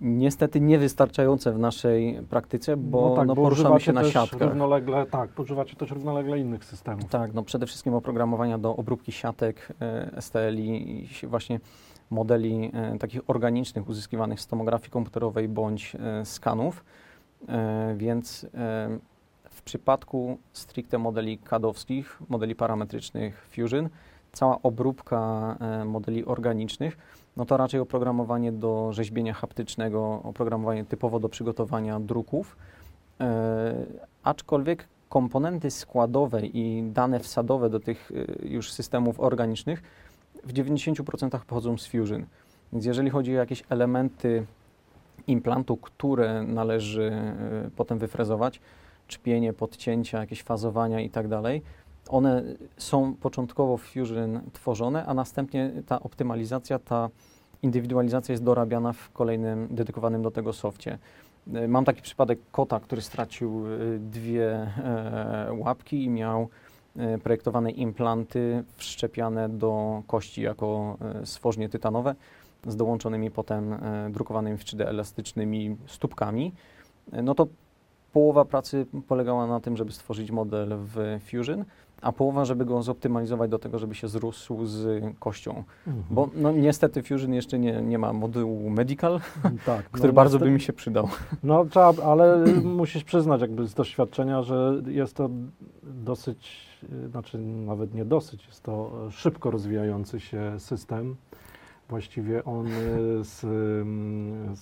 Niestety 0.00 0.60
niewystarczające 0.60 1.52
w 1.52 1.58
naszej 1.58 2.20
praktyce, 2.30 2.76
bo, 2.76 3.08
no 3.08 3.16
tak, 3.16 3.26
bo 3.26 3.34
poruszamy 3.34 3.80
się 3.80 3.92
na 3.92 4.04
siatkach. 4.04 4.40
Równolegle, 4.40 5.06
tak, 5.06 5.38
używacie 5.38 5.76
też 5.76 5.90
równolegle 5.90 6.38
innych 6.38 6.64
systemów. 6.64 7.04
Tak, 7.04 7.34
no 7.34 7.42
przede 7.42 7.66
wszystkim 7.66 7.94
oprogramowania 7.94 8.58
do 8.58 8.76
obróbki 8.76 9.12
siatek 9.12 9.72
e, 9.80 10.22
STL-i, 10.22 11.08
i 11.22 11.26
właśnie 11.26 11.60
modeli 12.10 12.70
e, 12.74 12.98
takich 12.98 13.20
organicznych 13.30 13.88
uzyskiwanych 13.88 14.40
z 14.40 14.46
tomografii 14.46 14.90
komputerowej 14.90 15.48
bądź 15.48 15.96
e, 15.96 16.24
skanów, 16.24 16.84
e, 17.48 17.94
więc 17.96 18.46
e, 18.54 18.98
w 19.54 19.62
przypadku 19.62 20.38
stricte 20.52 20.98
modeli 20.98 21.38
CAD-owskich, 21.38 22.18
modeli 22.28 22.54
parametrycznych 22.54 23.48
Fusion, 23.54 23.88
cała 24.32 24.62
obróbka 24.62 25.56
e, 25.60 25.84
modeli 25.84 26.24
organicznych, 26.24 26.98
no 27.36 27.44
to 27.44 27.56
raczej 27.56 27.80
oprogramowanie 27.80 28.52
do 28.52 28.92
rzeźbienia 28.92 29.34
haptycznego, 29.34 30.20
oprogramowanie 30.24 30.84
typowo 30.84 31.20
do 31.20 31.28
przygotowania 31.28 32.00
druków, 32.00 32.56
e, 33.20 33.86
aczkolwiek 34.22 34.88
komponenty 35.08 35.70
składowe 35.70 36.46
i 36.46 36.82
dane 36.92 37.20
wsadowe 37.20 37.70
do 37.70 37.80
tych 37.80 38.10
y, 38.10 38.48
już 38.48 38.72
systemów 38.72 39.20
organicznych 39.20 39.82
w 40.44 40.52
90% 40.52 41.44
pochodzą 41.44 41.78
z 41.78 41.86
Fusion. 41.86 42.26
Więc 42.72 42.84
jeżeli 42.86 43.10
chodzi 43.10 43.30
o 43.30 43.38
jakieś 43.38 43.62
elementy 43.68 44.46
implantu, 45.26 45.76
które 45.76 46.42
należy 46.42 47.12
potem 47.76 47.98
wyfrezować, 47.98 48.60
czpienie, 49.08 49.52
podcięcia, 49.52 50.20
jakieś 50.20 50.42
fazowania 50.42 51.00
i 51.00 51.10
tak 51.10 51.28
dalej. 51.28 51.62
One 52.08 52.42
są 52.76 53.14
początkowo 53.14 53.76
w 53.76 53.82
Fusion 53.82 54.40
tworzone, 54.52 55.06
a 55.06 55.14
następnie 55.14 55.70
ta 55.86 56.00
optymalizacja, 56.00 56.78
ta 56.78 57.10
indywidualizacja 57.62 58.32
jest 58.32 58.44
dorabiana 58.44 58.92
w 58.92 59.10
kolejnym 59.12 59.68
dedykowanym 59.70 60.22
do 60.22 60.30
tego 60.30 60.52
softie. 60.52 60.98
Y, 61.56 61.68
Mam 61.68 61.84
taki 61.84 62.02
przypadek 62.02 62.38
kota, 62.52 62.80
który 62.80 63.02
stracił 63.02 63.66
y, 63.66 63.98
dwie 63.98 64.52
e, 64.52 65.48
łapki 65.58 66.04
i 66.04 66.10
miał 66.10 66.48
e, 66.96 67.18
projektowane 67.18 67.70
implanty 67.70 68.64
wszczepiane 68.76 69.48
do 69.48 70.02
kości 70.06 70.42
jako 70.42 70.96
e, 71.22 71.26
stworznie 71.26 71.68
tytanowe 71.68 72.14
z 72.66 72.76
dołączonymi 72.76 73.30
potem 73.30 73.72
e, 73.72 74.10
drukowanymi 74.10 74.58
w 74.58 74.64
3D 74.64 74.86
elastycznymi 74.86 75.76
stópkami. 75.86 76.52
E, 77.12 77.22
No 77.22 77.34
to 77.34 77.46
połowa 78.14 78.44
pracy 78.44 78.86
polegała 79.08 79.46
na 79.46 79.60
tym, 79.60 79.76
żeby 79.76 79.92
stworzyć 79.92 80.30
model 80.30 80.74
w 80.78 81.18
Fusion, 81.30 81.64
a 82.02 82.12
połowa, 82.12 82.44
żeby 82.44 82.64
go 82.64 82.82
zoptymalizować 82.82 83.50
do 83.50 83.58
tego, 83.58 83.78
żeby 83.78 83.94
się 83.94 84.08
zrósł 84.08 84.66
z 84.66 85.04
kością. 85.18 85.64
Mhm. 85.86 86.04
Bo 86.10 86.28
no, 86.34 86.52
niestety 86.52 87.02
Fusion 87.02 87.34
jeszcze 87.34 87.58
nie, 87.58 87.82
nie 87.82 87.98
ma 87.98 88.12
modułu 88.12 88.70
medical, 88.70 89.20
tak, 89.66 89.84
który 89.84 90.08
no, 90.08 90.14
bardzo 90.14 90.38
by 90.38 90.50
mi 90.50 90.60
się 90.60 90.72
przydał. 90.72 91.08
No 91.42 91.64
trzeba, 91.64 91.92
ale 92.04 92.44
musisz 92.80 93.04
przyznać 93.04 93.40
jakby 93.40 93.66
z 93.66 93.74
doświadczenia, 93.74 94.42
że 94.42 94.82
jest 94.86 95.16
to 95.16 95.30
dosyć, 95.82 96.68
y, 97.04 97.08
znaczy 97.08 97.38
nawet 97.38 97.94
nie 97.94 98.04
dosyć, 98.04 98.46
jest 98.46 98.62
to 98.62 98.90
szybko 99.10 99.50
rozwijający 99.50 100.20
się 100.20 100.60
system. 100.60 101.16
Właściwie 101.88 102.44
on 102.44 102.66
y, 102.66 103.24
z, 103.24 103.44
ym, 103.44 104.54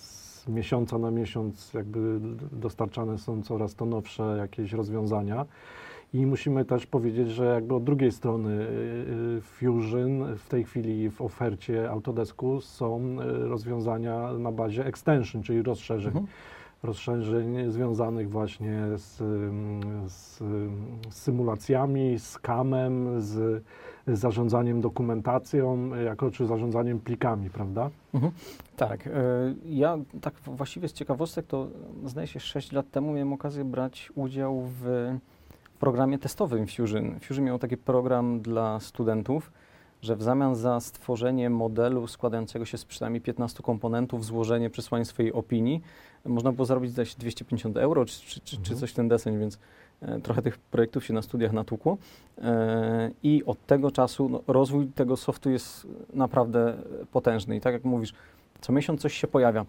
z 0.45 0.49
miesiąca 0.49 0.99
na 0.99 1.11
miesiąc 1.11 1.75
jakby 1.75 2.21
dostarczane 2.53 3.19
są 3.19 3.43
coraz 3.43 3.75
to 3.75 3.87
nowsze 3.87 4.37
jakieś 4.39 4.73
rozwiązania. 4.73 5.47
I 6.15 6.27
musimy 6.27 6.65
też 6.65 6.87
powiedzieć, 6.87 7.29
że 7.29 7.45
jakby 7.45 7.75
od 7.75 7.85
drugiej 7.85 8.13
strony 8.13 8.51
y, 8.51 9.39
y, 9.39 9.41
Fusion 9.41 10.37
w 10.37 10.49
tej 10.49 10.65
chwili 10.65 11.11
w 11.11 11.23
ofercie 11.23 11.91
Autodesku 11.91 12.61
są 12.61 13.01
y, 13.21 13.49
rozwiązania 13.49 14.33
na 14.33 14.53
bazie 14.53 14.87
extension, 14.87 15.43
czyli 15.43 15.63
rozszerzeń 15.63 16.13
Mhm. 16.13 16.27
rozszerzeń 16.83 17.71
związanych 17.71 18.31
właśnie 18.31 18.83
z, 18.97 19.17
z, 20.13 20.41
ym, 20.41 20.81
z 21.09 21.15
symulacjami, 21.15 22.19
z 22.19 22.39
kamem, 22.39 23.21
z 23.21 23.65
zarządzaniem 24.07 24.81
dokumentacją, 24.81 25.95
jako 25.95 26.31
czy 26.31 26.47
zarządzaniem 26.47 27.01
plikami, 27.01 27.51
prawda? 27.51 27.91
Mhm. 28.15 28.33
Tak. 28.77 29.07
e, 29.07 29.11
Ja 29.65 29.99
tak 30.21 30.35
właściwie 30.47 30.89
z 30.89 30.93
ciekawostek 30.93 31.47
to 31.47 31.67
zdaje 32.05 32.27
się 32.27 32.41
6 32.41 32.73
lat 32.73 32.91
temu 32.91 33.13
miałem 33.13 33.33
okazję 33.33 33.65
brać 33.65 34.13
udział 34.15 34.63
w 34.81 35.13
programie 35.81 36.19
testowym 36.19 36.67
Fusion. 36.67 37.21
Fusion 37.21 37.45
miał 37.45 37.59
taki 37.59 37.77
program 37.77 38.41
dla 38.41 38.81
studentów, 38.81 39.53
że 40.03 40.17
w 40.17 40.23
zamian 40.23 40.55
za 40.57 40.81
stworzenie 40.81 41.51
modelu 41.51 42.07
składającego 42.07 42.65
się 42.65 42.79
z 42.79 42.85
przynajmniej 42.85 43.21
15 43.21 43.63
komponentów, 43.63 44.25
złożenie, 44.25 44.71
przesłanie 44.71 45.05
swojej 45.05 45.33
opinii, 45.33 45.83
można 46.25 46.53
było 46.53 46.67
zarobić 46.67 46.91
zdaje 46.91 47.07
się 47.07 47.17
250 47.19 47.77
euro 47.77 48.05
czy, 48.05 48.21
czy, 48.21 48.41
czy, 48.41 48.57
czy 48.57 48.57
Mhm. 48.57 48.79
coś 48.81 48.91
w 48.91 48.95
ten 48.95 49.09
deseń, 49.09 49.39
więc 49.39 49.59
trochę 50.23 50.43
tych 50.43 50.59
projektów 50.59 51.05
się 51.05 51.15
na 51.15 51.23
studiach 51.23 51.53
natłukło. 51.53 51.97
E, 52.43 53.11
I 53.23 53.45
od 53.45 53.67
tego 53.67 53.91
czasu 53.91 54.29
no, 54.29 54.41
rozwój 54.47 54.87
tego 54.87 55.17
softu 55.17 55.51
jest 55.51 55.87
naprawdę 56.15 56.75
potężny. 57.13 57.57
I 57.57 57.61
tak 57.61 57.73
jak 57.73 57.85
mówisz, 57.85 58.13
co 58.61 58.73
miesiąc 58.73 59.01
coś 59.01 59.15
się 59.15 59.27
pojawia. 59.27 59.65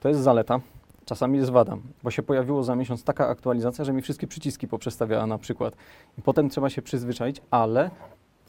To 0.00 0.08
jest 0.08 0.20
zaleta, 0.20 0.60
czasami 1.04 1.38
jest 1.38 1.50
wada, 1.50 1.76
bo 2.02 2.10
się 2.10 2.22
pojawiło 2.22 2.62
za 2.64 2.76
miesiąc 2.76 3.04
taka 3.04 3.28
aktualizacja, 3.28 3.84
że 3.84 3.92
mi 3.92 4.02
wszystkie 4.02 4.26
przyciski 4.26 4.68
poprzestawiała 4.68 5.26
na 5.26 5.38
przykład. 5.38 5.74
I 6.18 6.22
potem 6.22 6.48
trzeba 6.50 6.70
się 6.70 6.82
przyzwyczaić, 6.82 7.42
ale 7.50 7.90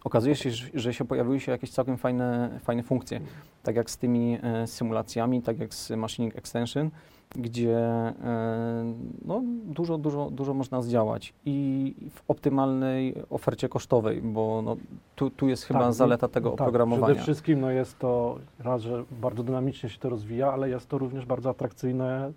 okazuje 0.03 0.35
się, 0.35 0.51
że- 0.51 0.67
że 0.73 0.93
się 0.93 1.05
pojawiły 1.05 1.39
się 1.39 1.51
jakieś 1.51 1.69
całkiem 1.71 1.97
fajne, 1.97 2.59
fajne 2.63 2.83
funkcje. 2.83 3.19
Tak 3.63 3.75
jak 3.75 3.89
z 3.91 3.97
tymi 3.97 4.38
e, 4.43 4.67
symulacjami, 4.67 5.41
tak 5.41 5.59
jak 5.59 5.73
z 5.73 5.91
Machining 5.91 6.35
Extension, 6.35 6.89
gdzie 7.36 7.78
e, 7.78 8.93
no, 9.25 9.41
dużo, 9.65 9.97
dużo, 9.97 10.30
dużo 10.32 10.53
można 10.53 10.82
zdziałać 10.82 11.34
i 11.45 11.93
w 12.11 12.21
optymalnej 12.28 13.15
ofercie 13.30 13.69
kosztowej, 13.69 14.21
bo 14.21 14.61
no, 14.61 14.78
tu, 15.15 15.30
tu 15.30 15.47
jest 15.47 15.63
chyba 15.63 15.80
Tak, 15.80 15.93
zaleta 15.93 16.28
tego 16.28 16.49
tak, 16.49 16.61
oprogramowania. 16.61 17.05
Przede 17.05 17.23
wszystkim 17.23 17.61
no 17.61 17.71
jest 17.71 17.99
to 17.99 18.39
raz, 18.59 18.82
że 18.82 19.03
bardzo 19.11 19.43
dynamicznie 19.43 19.89
się 19.89 19.99
to 19.99 20.09
rozwija, 20.09 20.53
ale 20.53 20.69
jest 20.69 20.89
to 20.89 20.97
również 20.97 21.25
bardzo 21.25 21.49
atrakcyjne 21.49 22.32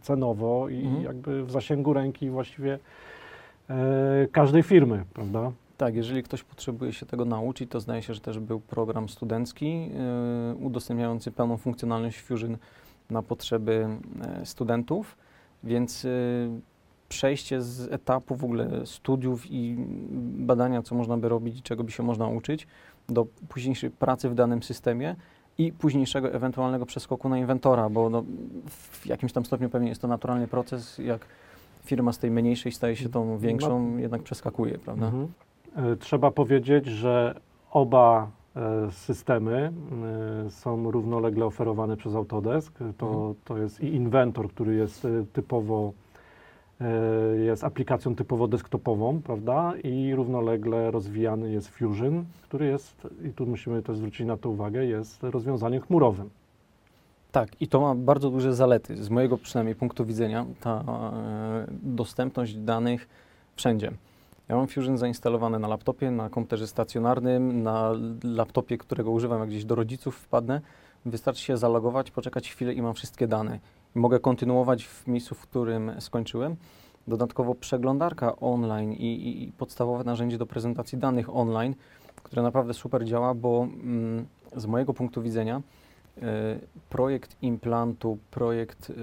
cenowo 0.00 0.68
i 0.68 0.84
Mhm. 0.84 1.04
jakby 1.04 1.44
w 1.44 1.50
zasięgu 1.50 1.92
ręki 1.92 2.30
właściwie 2.30 2.78
e, 3.70 3.76
każdej 4.32 4.62
firmy, 4.62 5.04
prawda? 5.14 5.52
Tak, 5.76 5.94
jeżeli 5.94 6.22
ktoś 6.22 6.42
potrzebuje 6.42 6.92
się 6.92 7.06
tego 7.06 7.24
nauczyć, 7.24 7.70
to 7.70 7.80
zdaje 7.80 8.02
się, 8.02 8.14
że 8.14 8.20
też 8.20 8.38
był 8.38 8.60
program 8.60 9.08
studencki 9.08 9.88
yy, 9.88 10.66
udostępniający 10.66 11.32
pełną 11.32 11.56
funkcjonalność 11.56 12.20
Fusion 12.20 12.56
na 13.10 13.22
potrzeby 13.22 13.88
e, 14.20 14.46
studentów, 14.46 15.16
więc 15.64 16.04
yy, 16.04 16.10
przejście 17.08 17.62
z 17.62 17.92
etapu 17.92 18.36
w 18.36 18.44
ogóle 18.44 18.86
studiów 18.86 19.50
i 19.50 19.76
badania, 20.38 20.82
co 20.82 20.94
można 20.94 21.16
by 21.16 21.28
robić 21.28 21.58
i 21.58 21.62
czego 21.62 21.84
by 21.84 21.90
się 21.90 22.02
można 22.02 22.28
uczyć, 22.28 22.66
do 23.08 23.26
późniejszej 23.48 23.90
pracy 23.90 24.28
w 24.28 24.34
danym 24.34 24.62
systemie 24.62 25.16
i 25.58 25.72
późniejszego 25.72 26.32
ewentualnego 26.32 26.86
przeskoku 26.86 27.28
na 27.28 27.38
inwentora, 27.38 27.88
bo 27.88 28.10
no, 28.10 28.24
w 28.66 29.06
jakimś 29.06 29.32
tam 29.32 29.44
stopniu 29.44 29.70
pewnie 29.70 29.88
jest 29.88 30.00
to 30.00 30.08
naturalny 30.08 30.48
proces, 30.48 30.98
jak 30.98 31.26
firma 31.84 32.12
z 32.12 32.18
tej 32.18 32.30
mniejszej 32.30 32.72
staje 32.72 32.96
się 32.96 33.08
tą 33.08 33.38
większą, 33.38 33.96
jednak 33.96 34.22
przeskakuje, 34.22 34.78
prawda? 34.78 35.06
Mhm. 35.06 35.28
E, 35.76 35.96
Trzeba 35.96 36.30
powiedzieć, 36.30 36.86
że 36.86 37.40
oba 37.70 38.30
systemy 38.90 39.72
e, 40.46 40.50
są 40.50 40.90
równolegle 40.90 41.44
oferowane 41.46 41.96
przez 41.96 42.14
Autodesk. 42.14 42.78
To, 42.98 43.06
Mhm. 43.06 43.34
to 43.44 43.58
jest 43.58 43.80
i 43.80 43.86
Inventor, 43.94 44.48
który 44.48 44.74
jest 44.74 45.04
e, 45.04 45.24
typowo 45.32 45.92
e, 46.80 47.36
jest 47.36 47.64
aplikacją 47.64 48.14
typowo 48.14 48.48
desktopową, 48.48 49.22
prawda? 49.22 49.72
I 49.84 50.14
równolegle 50.14 50.90
rozwijany 50.90 51.52
jest 51.52 51.68
Fusion, 51.68 52.24
który 52.42 52.66
jest, 52.66 53.08
i 53.24 53.30
tu 53.30 53.46
musimy 53.46 53.82
też 53.82 53.96
zwrócić 53.96 54.26
na 54.26 54.36
to 54.36 54.50
uwagę, 54.50 54.84
jest 54.86 55.22
rozwiązaniem 55.22 55.82
chmurowym. 55.82 56.30
Tak, 57.32 57.62
i 57.62 57.68
to 57.68 57.80
ma 57.80 57.94
bardzo 57.94 58.30
duże 58.30 58.54
zalety, 58.54 59.04
z 59.04 59.10
mojego 59.10 59.38
przynajmniej 59.38 59.74
punktu 59.74 60.04
widzenia, 60.04 60.46
ta 60.60 60.80
e, 60.80 61.66
dostępność 61.82 62.54
danych 62.54 63.08
wszędzie. 63.56 63.92
Ja 64.48 64.56
mam 64.56 64.68
Fusion 64.68 64.98
zainstalowany 64.98 65.58
na 65.58 65.68
laptopie, 65.68 66.10
na 66.10 66.30
komputerze 66.30 66.66
stacjonarnym, 66.66 67.62
na 67.62 67.92
laptopie, 68.24 68.78
którego 68.78 69.10
używam, 69.10 69.40
jak 69.40 69.48
gdzieś 69.48 69.64
do 69.64 69.74
rodziców 69.74 70.16
wpadnę. 70.16 70.60
Wystarczy 71.06 71.42
się 71.42 71.56
zalogować, 71.56 72.10
poczekać 72.10 72.50
chwilę 72.50 72.72
i 72.72 72.82
mam 72.82 72.94
wszystkie 72.94 73.26
dane. 73.26 73.58
Mogę 73.94 74.20
kontynuować 74.20 74.86
w 74.86 75.06
miejscu, 75.06 75.34
w 75.34 75.40
którym 75.40 75.92
skończyłem. 76.00 76.56
Dodatkowo 77.08 77.54
przeglądarka 77.54 78.36
online 78.36 78.92
i, 78.92 79.42
i, 79.42 79.52
podstawowe 79.52 80.04
narzędzie 80.04 80.38
do 80.38 80.46
prezentacji 80.46 80.98
danych 80.98 81.36
online, 81.36 81.74
które 82.22 82.42
naprawdę 82.42 82.74
super 82.74 83.04
działa, 83.04 83.34
bo 83.34 83.62
mm, 83.62 84.26
z 84.56 84.66
mojego 84.66 84.94
punktu 84.94 85.22
widzenia 85.22 85.62
e, 86.22 86.22
projekt 86.88 87.36
implantu, 87.42 88.18
projekt 88.30 88.90
e, 88.90 88.94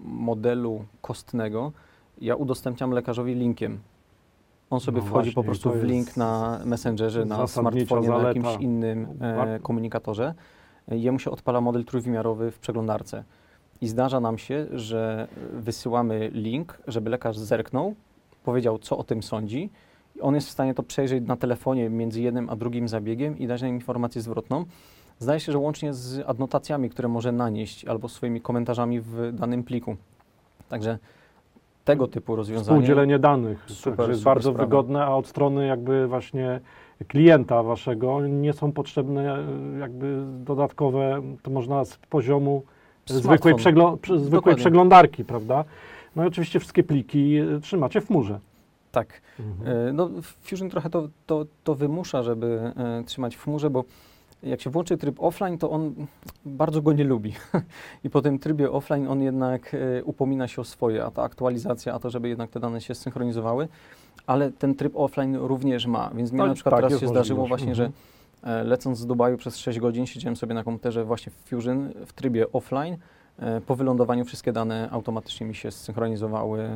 modelu 0.00 0.84
kostnego, 1.00 1.72
ja 2.20 2.36
udostępniam 2.36 2.90
lekarzowi 2.90 3.34
linkiem. 3.34 3.80
On 4.70 4.80
sobie 4.80 4.98
No 4.98 5.06
wchodzi 5.06 5.32
po 5.32 5.42
właśnie, 5.42 5.44
prostu 5.44 5.70
to 5.70 5.76
w 5.76 5.82
link 5.84 6.16
na 6.16 6.60
Messengerze, 6.64 7.24
na 7.24 7.46
smartfonie, 7.46 8.08
na 8.08 8.18
zaleta. 8.18 8.28
jakimś 8.28 8.62
innym 8.64 9.06
e, 9.20 9.58
komunikatorze. 9.62 10.34
Jemu 10.88 11.18
się 11.18 11.30
odpala 11.30 11.60
model 11.60 11.84
trójwymiarowy 11.84 12.50
w 12.50 12.58
przeglądarce. 12.58 13.24
I 13.80 13.88
zdarza 13.88 14.20
nam 14.20 14.38
się, 14.38 14.66
że 14.72 15.28
wysyłamy 15.52 16.30
link, 16.32 16.78
żeby 16.86 17.10
lekarz 17.10 17.38
zerknął, 17.38 17.94
powiedział, 18.44 18.78
co 18.78 18.98
o 18.98 19.04
tym 19.04 19.22
sądzi. 19.22 19.70
I 20.16 20.20
on 20.20 20.34
jest 20.34 20.48
w 20.48 20.50
stanie 20.50 20.74
to 20.74 20.82
przejrzeć 20.82 21.26
na 21.26 21.36
telefonie 21.36 21.90
między 21.90 22.20
jednym 22.22 22.50
a 22.50 22.56
drugim 22.56 22.88
zabiegiem 22.88 23.38
i 23.38 23.46
dać 23.46 23.62
nam 23.62 23.70
informację 23.70 24.22
zwrotną. 24.22 24.64
Zdaje 25.18 25.40
się, 25.40 25.52
że 25.52 25.58
łącznie 25.58 25.94
z 25.94 26.28
adnotacjami, 26.28 26.90
które 26.90 27.08
może 27.08 27.32
nanieść, 27.32 27.84
albo 27.84 28.08
swoimi 28.08 28.40
komentarzami 28.40 29.00
w 29.00 29.32
danym 29.32 29.64
pliku. 29.64 29.96
Także 30.68 30.98
tego 31.92 32.08
typu 32.08 32.36
rozwiązanie. 32.36 32.64
Współdzielenie 32.64 33.18
danych 33.18 33.64
Super, 33.66 33.96
także 33.96 34.10
jest 34.10 34.20
super 34.20 34.34
bardzo 34.34 34.50
sprawa. 34.50 34.66
wygodne, 34.66 35.04
a 35.04 35.14
od 35.14 35.26
strony 35.26 35.66
jakby 35.66 36.06
właśnie 36.06 36.60
klienta 37.08 37.62
waszego 37.62 38.26
nie 38.26 38.52
są 38.52 38.72
potrzebne 38.72 39.34
e, 39.38 39.78
jakby 39.78 40.22
dodatkowe, 40.44 41.22
to 41.42 41.50
można 41.50 41.84
z 41.84 41.96
poziomu 41.96 42.62
zwykłej, 43.06 43.54
przy- 43.54 44.18
zwykłej 44.18 44.30
Dokładnie. 44.30 44.60
przeglądarki, 44.60 45.24
prawda? 45.24 45.64
No 46.16 46.24
i 46.24 46.26
oczywiście 46.26 46.60
wszystkie 46.60 46.82
pliki 46.82 47.36
e, 47.36 47.60
trzymacie 47.60 48.00
w 48.00 48.06
chmurze. 48.06 48.38
Tak. 48.92 49.20
E, 49.64 49.92
No, 49.92 50.10
Fusion 50.42 50.70
trochę 50.70 50.90
to, 50.90 51.08
to, 51.26 51.44
to 51.64 51.74
wymusza, 51.74 52.22
żeby 52.22 52.72
trzymać 53.06 53.36
w 53.36 53.44
chmurze, 53.44 53.70
bo 53.70 53.84
jak 54.42 54.60
się 54.60 54.70
włączy 54.70 54.96
tryb 54.96 55.22
offline, 55.22 55.58
to 55.58 55.70
on 55.70 55.94
bardzo 56.44 56.82
go 56.82 56.92
nie 56.92 57.04
lubi. 57.04 57.34
I 58.04 58.10
po 58.10 58.22
tym 58.22 58.38
trybie 58.38 58.70
offline 58.70 59.08
on 59.08 59.22
jednak 59.22 59.74
e, 59.74 60.04
upomina 60.04 60.48
się 60.48 60.60
o 60.62 60.64
swoje, 60.64 61.04
a 61.04 61.10
ta 61.10 61.22
aktualizacja, 61.22 61.94
a 61.94 61.98
to, 61.98 62.10
żeby 62.10 62.28
jednak 62.28 62.50
te 62.50 62.60
dane 62.60 62.80
się 62.80 62.94
synchronizowały, 62.94 63.68
ale 64.26 64.52
ten 64.52 64.74
tryb 64.74 64.96
offline 64.96 65.36
również 65.36 65.86
ma, 65.86 66.10
więc 66.14 66.32
mnie 66.32 66.38
Tak, 66.40 66.48
na 66.48 66.54
przykład 66.54 66.74
tak, 66.74 66.84
teraz 66.84 67.00
się 67.00 67.08
zdarzyło 67.08 67.46
właśnie, 67.46 67.70
Mhm. 67.70 67.92
że 68.42 68.50
e, 68.50 68.64
lecąc 68.64 68.98
z 68.98 69.06
Dubaju 69.06 69.36
przez 69.36 69.56
6 69.56 69.78
godzin 69.78 70.06
siedziałem 70.06 70.36
sobie 70.36 70.54
na 70.54 70.64
komputerze 70.64 71.04
właśnie 71.04 71.32
w 71.32 71.48
Fusion 71.48 71.88
w 72.06 72.12
trybie 72.12 72.52
offline. 72.52 72.96
E, 73.38 73.60
Po 73.60 73.74
wylądowaniu 73.76 74.24
wszystkie 74.24 74.52
dane 74.52 74.88
automatycznie 74.90 75.46
mi 75.46 75.54
się 75.54 75.70
zsynchronizowały, 75.70 76.68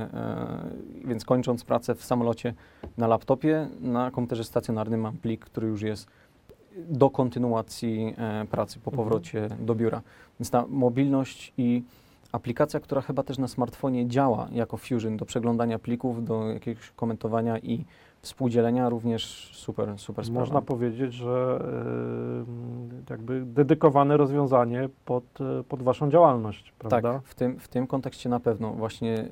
więc 1.04 1.24
kończąc 1.24 1.64
pracę 1.64 1.94
w 1.94 2.04
samolocie 2.04 2.54
na 2.98 3.06
laptopie, 3.06 3.68
na 3.80 4.10
komputerze 4.10 4.44
stacjonarnym 4.44 5.00
mam 5.00 5.16
plik, 5.16 5.44
który 5.44 5.66
już 5.68 5.82
jest 5.82 6.06
do 6.88 7.10
kontynuacji 7.10 8.14
e, 8.18 8.44
pracy 8.50 8.80
po 8.80 8.90
Mhm. 8.90 9.04
powrocie 9.08 9.48
do 9.60 9.74
biura. 9.74 10.00
Więc 10.40 10.50
ta 10.50 10.64
mobilność 10.68 11.52
i 11.58 11.82
aplikacja, 12.32 12.80
która 12.80 13.00
chyba 13.00 13.22
też 13.22 13.38
na 13.38 13.48
smartfonie 13.48 14.08
działa 14.08 14.48
jako 14.52 14.76
Fusion 14.76 15.16
do 15.16 15.24
przeglądania 15.24 15.78
plików, 15.78 16.24
do 16.24 16.48
jakiegoś 16.48 16.90
komentowania 16.90 17.58
i 17.58 17.84
współdzielenia, 18.22 18.88
również 18.88 19.50
super, 19.54 19.98
super 19.98 20.24
sprawa. 20.24 20.40
Można 20.40 20.62
powiedzieć, 20.62 21.14
że 21.14 21.64
y, 23.08 23.10
jakby 23.10 23.42
dedykowane 23.46 24.16
rozwiązanie 24.16 24.88
pod, 25.04 25.24
y, 25.60 25.64
pod 25.64 25.82
Waszą 25.82 26.10
działalność, 26.10 26.72
prawda? 26.78 27.12
Tak, 27.12 27.22
w 27.22 27.34
tym, 27.34 27.58
w 27.58 27.68
tym 27.68 27.86
kontekście 27.86 28.28
na 28.28 28.40
pewno 28.40 28.70
właśnie 28.72 29.24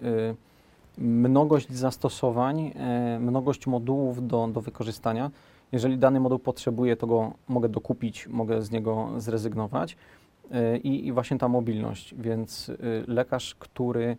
mnogość 0.98 1.72
zastosowań, 1.72 2.72
mnogość 3.20 3.66
modułów 3.66 4.26
do, 4.26 4.48
do 4.52 4.60
wykorzystania. 4.60 5.30
Jeżeli 5.72 5.98
dany 5.98 6.20
moduł 6.20 6.38
potrzebuję, 6.38 6.96
to 6.96 7.06
go 7.06 7.32
mogę 7.48 7.68
dokupić, 7.68 8.28
mogę 8.28 8.62
z 8.62 8.70
niego 8.70 9.08
zrezygnować. 9.16 9.96
Y, 10.74 10.78
I, 10.78 11.06
I 11.06 11.12
właśnie 11.12 11.38
ta 11.38 11.48
mobilność, 11.48 12.14
więc 12.14 12.68
y, 12.68 13.04
lekarz, 13.06 13.54
który 13.54 14.16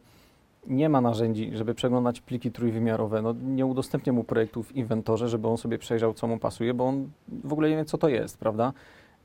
nie 0.68 0.90
ma 0.90 1.02
narzędzi, 1.02 1.52
żeby 1.54 1.76
przeglądać 1.76 2.22
pliki 2.22 2.52
trójwymiarowe, 2.52 3.22
no 3.22 3.34
nie 3.34 3.66
udostępnię 3.66 4.14
mu 4.14 4.24
projektu 4.24 4.64
w 4.64 4.76
inwentorze, 4.76 5.30
żeby 5.30 5.48
on 5.48 5.58
sobie 5.58 5.78
przejrzał, 5.78 6.14
co 6.14 6.28
mu 6.28 6.38
pasuje, 6.38 6.74
bo 6.74 6.86
on 6.86 7.10
w 7.44 7.54
ogóle 7.54 7.70
nie 7.70 7.76
wie, 7.76 7.86
co 7.86 7.98
to 7.98 8.10
jest, 8.10 8.38
prawda? 8.38 8.74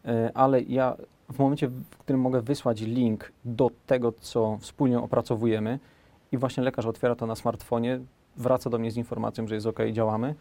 E, 0.05 0.31
Ale 0.35 0.63
ja 0.63 0.97
w 1.33 1.39
momencie, 1.39 1.69
w 1.69 1.99
którym 1.99 2.21
mogę 2.21 2.43
wysłać 2.43 2.81
link 2.81 3.33
do 3.45 3.71
tego, 3.87 4.13
co 4.13 4.59
wspólnie 4.61 4.99
opracowujemy 4.99 5.79
i 6.33 6.39
właśnie 6.39 6.63
lekarz 6.63 6.87
otwiera 6.87 7.15
to 7.15 7.27
na 7.27 7.37
smartfonie, 7.37 8.01
wraca 8.37 8.71
do 8.71 8.79
mnie 8.79 8.91
z 8.91 8.97
informacją, 8.97 9.47
że 9.47 9.55
jest 9.55 9.67
OK, 9.67 9.79
działamy, 9.93 10.35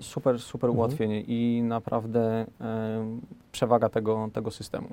super, 0.00 0.40
super 0.40 0.70
Mhm. 0.70 0.78
ułatwienie 0.78 1.20
i 1.20 1.62
naprawdę 1.62 2.46
e, 2.60 3.18
przewaga 3.52 3.88
tego, 3.88 4.30
tego 4.32 4.50
systemu. 4.50 4.88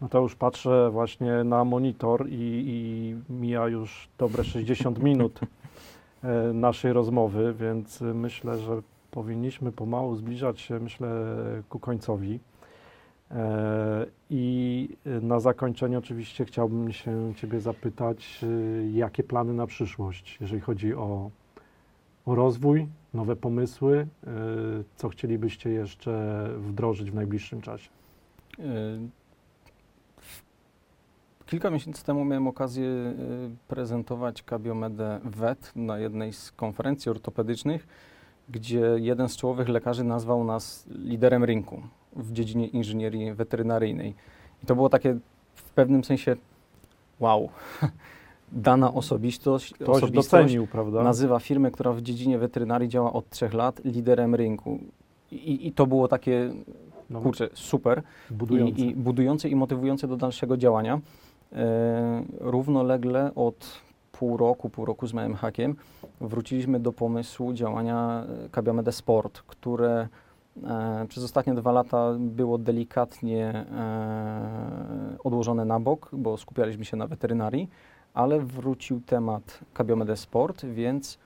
No 0.00 0.08
to 0.08 0.20
już 0.20 0.36
patrzę 0.36 0.90
właśnie 0.90 1.44
na 1.44 1.64
monitor 1.64 2.28
i, 2.28 2.64
i 2.66 3.32
mija 3.32 3.68
już 3.68 4.08
dobre 4.18 4.44
60 4.44 5.02
minut 5.08 5.40
e, 6.22 6.52
naszej 6.52 6.92
rozmowy, 6.92 7.54
więc 7.58 8.00
myślę, 8.00 8.58
że 8.58 8.82
powinniśmy 9.10 9.72
pomału 9.72 10.16
zbliżać 10.16 10.60
się, 10.60 10.80
myślę, 10.80 11.08
ku 11.68 11.78
końcowi. 11.78 12.40
E, 13.30 14.06
I 14.30 14.88
na 15.04 15.40
zakończenie 15.40 15.98
oczywiście 15.98 16.44
chciałbym 16.44 16.92
się 16.92 17.32
Ciebie 17.36 17.60
zapytać, 17.60 18.44
jakie 18.92 19.22
plany 19.22 19.52
na 19.52 19.66
przyszłość, 19.66 20.38
jeżeli 20.40 20.60
chodzi 20.60 20.94
o, 20.94 21.30
o 22.26 22.34
rozwój, 22.34 22.88
nowe 23.14 23.36
pomysły, 23.36 24.06
y, 24.24 24.84
co 24.96 25.08
chcielibyście 25.08 25.70
jeszcze 25.70 26.44
wdrożyć 26.58 27.10
w 27.10 27.14
najbliższym 27.14 27.60
czasie? 27.60 27.90
Y, 28.58 28.62
Kilka 31.46 31.70
miesięcy 31.70 32.04
temu 32.04 32.24
miałem 32.24 32.46
okazję 32.46 32.86
y, 32.86 33.14
prezentować 33.68 34.42
Kabiomedę 34.42 35.20
VET 35.24 35.72
na 35.76 35.98
jednej 35.98 36.32
z 36.32 36.52
konferencji 36.52 37.10
ortopedycznych, 37.10 37.86
gdzie 38.48 38.80
jeden 38.96 39.28
z 39.28 39.36
czołowych 39.36 39.68
lekarzy 39.68 40.04
nazwał 40.04 40.44
nas 40.44 40.86
liderem 40.88 41.44
rynku 41.44 41.82
w 42.16 42.32
dziedzinie 42.32 42.66
inżynierii 42.66 43.32
weterynaryjnej. 43.32 44.14
I 44.62 44.66
to 44.66 44.74
było 44.74 44.88
takie 44.88 45.18
w 45.54 45.62
pewnym 45.62 46.04
sensie 46.04 46.36
wow. 47.20 47.48
Dana 48.54 48.94
osobistość, 48.94 49.74
Ktoś 49.74 49.88
osobistość 49.88 50.30
docenił, 50.30 50.66
prawda? 50.66 51.02
nazywa 51.02 51.38
firmę, 51.38 51.70
która 51.70 51.92
w 51.92 52.02
dziedzinie 52.02 52.38
weterynarii 52.38 52.88
działa 52.88 53.12
od 53.12 53.30
trzech 53.30 53.54
lat, 53.54 53.84
liderem 53.84 54.34
rynku. 54.34 54.78
I, 55.32 55.66
i 55.66 55.72
to 55.72 55.86
było 55.86 56.08
takie, 56.08 56.50
No, 57.10 57.20
kurczę, 57.20 57.48
super 57.54 58.02
budujący. 58.30 58.80
i, 58.80 58.88
i 58.90 58.96
budujące 58.96 59.48
i 59.48 59.56
motywujące 59.56 60.08
do 60.08 60.16
dalszego 60.16 60.56
działania. 60.56 61.00
E, 61.52 62.22
równolegle 62.40 63.34
od 63.34 63.80
pół 64.12 64.36
roku, 64.36 64.70
pół 64.70 64.84
roku 64.84 65.06
z 65.06 65.12
małym 65.12 65.34
hakiem, 65.34 65.76
wróciliśmy 66.20 66.80
do 66.80 66.92
pomysłu 66.92 67.52
działania 67.52 68.24
e, 68.44 68.48
Kabiamede 68.48 68.92
Sport, 68.92 69.42
które 69.46 70.08
e, 70.64 71.06
przez 71.08 71.24
ostatnie 71.24 71.54
dwa 71.54 71.72
lata 71.72 72.12
było 72.18 72.58
delikatnie 72.58 73.46
e, 73.48 75.16
odłożone 75.24 75.64
na 75.64 75.80
bok, 75.80 76.10
bo 76.12 76.36
skupialiśmy 76.36 76.84
się 76.84 76.96
na 76.96 77.06
weterynarii, 77.06 77.68
ale 78.14 78.40
wrócił 78.40 79.00
temat 79.00 79.60
Kabiomede 79.74 80.16
Sport, 80.16 80.64
więc 80.64 81.18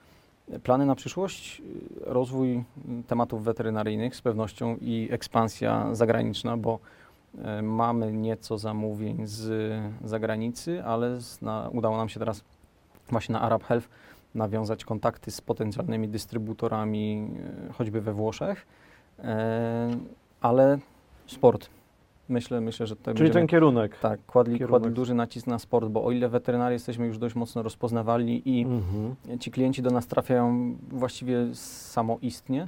plany 0.63 0.85
na 0.85 0.95
przyszłość, 0.95 1.61
rozwój 2.01 2.63
tematów 3.07 3.43
weterynaryjnych 3.43 4.15
z 4.15 4.21
pewnością 4.21 4.77
i 4.81 5.07
ekspansja 5.11 5.95
zagraniczna, 5.95 6.57
bo 6.57 6.79
e, 7.37 7.61
mamy 7.61 8.13
nieco 8.13 8.57
zamówień 8.57 9.27
z 9.27 9.73
zagranicy, 10.03 10.83
ale 10.83 11.19
na, 11.41 11.69
udało 11.73 11.97
nam 11.97 12.09
się 12.09 12.19
teraz 12.19 12.43
właśnie 13.09 13.33
na 13.33 13.41
Arab 13.41 13.63
Health 13.63 13.89
nawiązać 14.35 14.85
kontakty 14.85 15.31
z 15.31 15.41
potencjalnymi 15.41 16.07
dystrybutorami, 16.07 17.27
e, 17.69 17.73
choćby 17.73 18.01
we 18.01 18.13
Włoszech, 18.13 18.67
e, 19.19 19.89
ale 20.41 20.79
sport. 21.27 21.69
Myślę, 22.29 22.61
myślę, 22.61 22.87
że 22.87 22.95
to 22.95 23.03
Czyli 23.03 23.13
będziemy- 23.13 23.33
ten 23.33 23.47
kierunek. 23.47 23.97
tak, 23.99 24.25
kładli, 24.25 24.53
Kierunek. 24.59 24.69
kładli 24.81 24.95
duży 24.95 25.13
nacisk 25.13 25.47
na 25.47 25.59
sport, 25.59 25.89
bo 25.89 26.03
o 26.03 26.11
ile 26.11 26.29
weterynarii 26.29 26.73
jesteśmy 26.75 27.07
już 27.07 27.17
dość 27.17 27.35
mocno 27.35 27.63
rozpoznawali 27.63 28.41
i 28.59 28.61
Mhm. 28.65 29.15
ci 29.39 29.51
klienci 29.51 29.81
do 29.81 29.89
nas 29.91 30.07
trafiają 30.07 30.75
właściwie 30.89 31.37
samoistnie, 31.53 32.67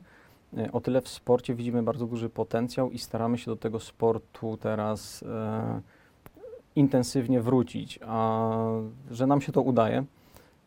e, 0.58 0.72
o 0.72 0.82
tyle 0.82 1.02
w 1.02 1.08
sporcie 1.10 1.56
widzimy 1.56 1.84
bardzo 1.84 2.08
duży 2.08 2.30
potencjał 2.30 2.92
i 2.92 2.98
staramy 2.98 3.38
się 3.38 3.52
do 3.52 3.56
tego 3.58 3.80
sportu 3.80 4.58
teraz 4.58 5.24
e, 5.24 5.82
intensywnie 6.76 7.42
wrócić. 7.42 8.00
A 8.08 8.50
że 9.12 9.28
nam 9.28 9.42
się 9.42 9.52
to 9.52 9.62
udaje, 9.62 10.04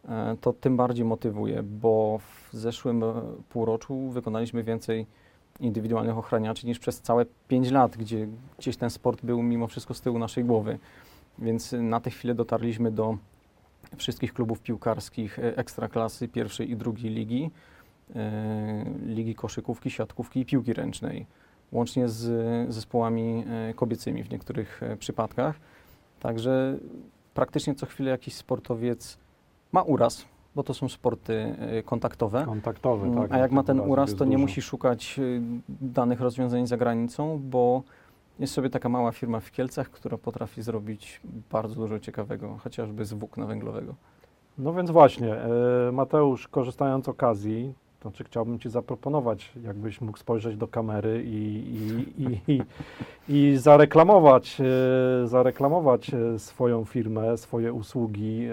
e, 0.09 0.37
to 0.41 0.53
tym 0.53 0.77
bardziej 0.77 1.05
motywuje, 1.05 1.63
bo 1.63 2.19
w 2.19 2.49
zeszłym 2.57 3.03
e, 3.03 3.13
półroczu 3.49 4.09
wykonaliśmy 4.11 4.63
więcej 4.65 5.07
indywidualnych 5.61 6.19
ochraniaczy 6.19 6.67
niż 6.67 6.79
przez 6.79 7.01
całe 7.01 7.27
5 7.49 7.71
lat, 7.71 7.97
gdzie 7.97 8.29
gdzieś 8.59 8.77
ten 8.77 8.91
sport 8.91 9.25
był 9.25 9.43
mimo 9.43 9.67
wszystko 9.67 9.95
z 9.95 10.01
tyłu 10.01 10.19
naszej 10.19 10.45
głowy. 10.45 10.79
Więc 11.39 11.73
y, 11.73 11.83
na 11.83 12.01
tę 12.01 12.11
chwilę 12.11 12.35
dotarliśmy 12.35 12.91
do 12.91 13.19
wszystkich 13.97 14.35
klubów 14.35 14.61
piłkarskich 14.61 15.39
e, 15.39 15.57
ekstraklasy 15.57 16.29
pierwszej 16.29 16.71
i 16.71 16.77
drugiej 16.77 17.13
ligi, 17.13 17.51
e, 18.15 18.85
ligi 19.07 19.35
koszykówki, 19.35 19.91
siatkówki 19.91 20.41
i 20.41 20.45
piłki 20.45 20.73
ręcznej, 20.73 21.27
łącznie 21.73 22.09
z 22.09 22.75
zespołami 22.75 23.45
kobiecymi 23.77 24.23
w 24.23 24.31
niektórych 24.31 24.81
przypadkach. 24.99 25.57
Także 26.21 26.79
praktycznie 27.35 27.75
co 27.75 27.87
chwilę 27.87 28.11
jakiś 28.11 28.35
sportowiec 28.35 29.19
ma 29.73 29.83
uraz, 29.83 30.25
bo 30.55 30.63
to 30.63 30.75
są 30.75 30.89
sporty 30.89 31.57
e, 31.59 31.83
kontaktowe. 31.83 32.45
Kontaktowy, 32.45 33.07
Mm, 33.07 33.19
tak. 33.23 33.33
A 33.33 33.39
jak 33.39 33.53
ma 33.53 33.63
ten 33.63 33.81
uraz, 33.81 34.15
to 34.15 34.25
nie 34.25 34.31
dużo. 34.31 34.43
musi 34.43 34.63
szukać 34.63 35.17
y, 35.19 35.41
danych 35.69 36.21
rozwiązań 36.21 36.67
za 36.67 36.77
granicą, 36.77 37.41
bo 37.45 37.83
jest 38.39 38.53
sobie 38.55 38.71
taka 38.71 38.89
mała 38.89 39.13
firma 39.13 39.41
w 39.41 39.51
Kielcach, 39.51 39.91
która 39.91 40.19
potrafi 40.19 40.63
zrobić 40.63 41.21
bardzo 41.53 41.75
dużo 41.75 41.99
ciekawego, 41.99 42.57
chociażby 42.65 43.05
z 43.05 43.13
włókna 43.13 43.47
węglowego. 43.47 43.95
No 44.59 44.73
więc 44.75 44.91
właśnie, 44.91 45.35
e, 45.35 45.49
Mateusz, 45.93 46.49
korzystając 46.49 47.05
z 47.05 47.09
okazji, 47.09 47.75
to 48.01 48.09
znaczy 48.09 48.25
chciałbym 48.25 48.59
Ci 48.59 48.71
zaproponować, 48.71 49.53
jakbyś 49.65 50.01
mógł 50.01 50.19
spojrzeć 50.19 50.57
do 50.57 50.69
kamery 50.69 51.23
i, 51.27 51.65
i, 52.19 52.53
i, 52.53 52.63
i, 53.29 53.57
zareklamować, 53.57 54.61
e, 54.61 55.29
zareklamować 55.29 56.11
e, 56.15 56.39
swoją 56.39 56.85
firmę, 56.85 57.37
swoje 57.39 57.73
usługi 57.73 58.47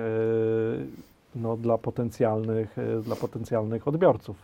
no, 1.36 1.58
dla, 1.58 1.78
potencjalnych, 1.78 2.78
e, 2.78 3.02
dla 3.02 3.16
potencjalnych 3.16 3.88
odbiorców. 3.88 4.38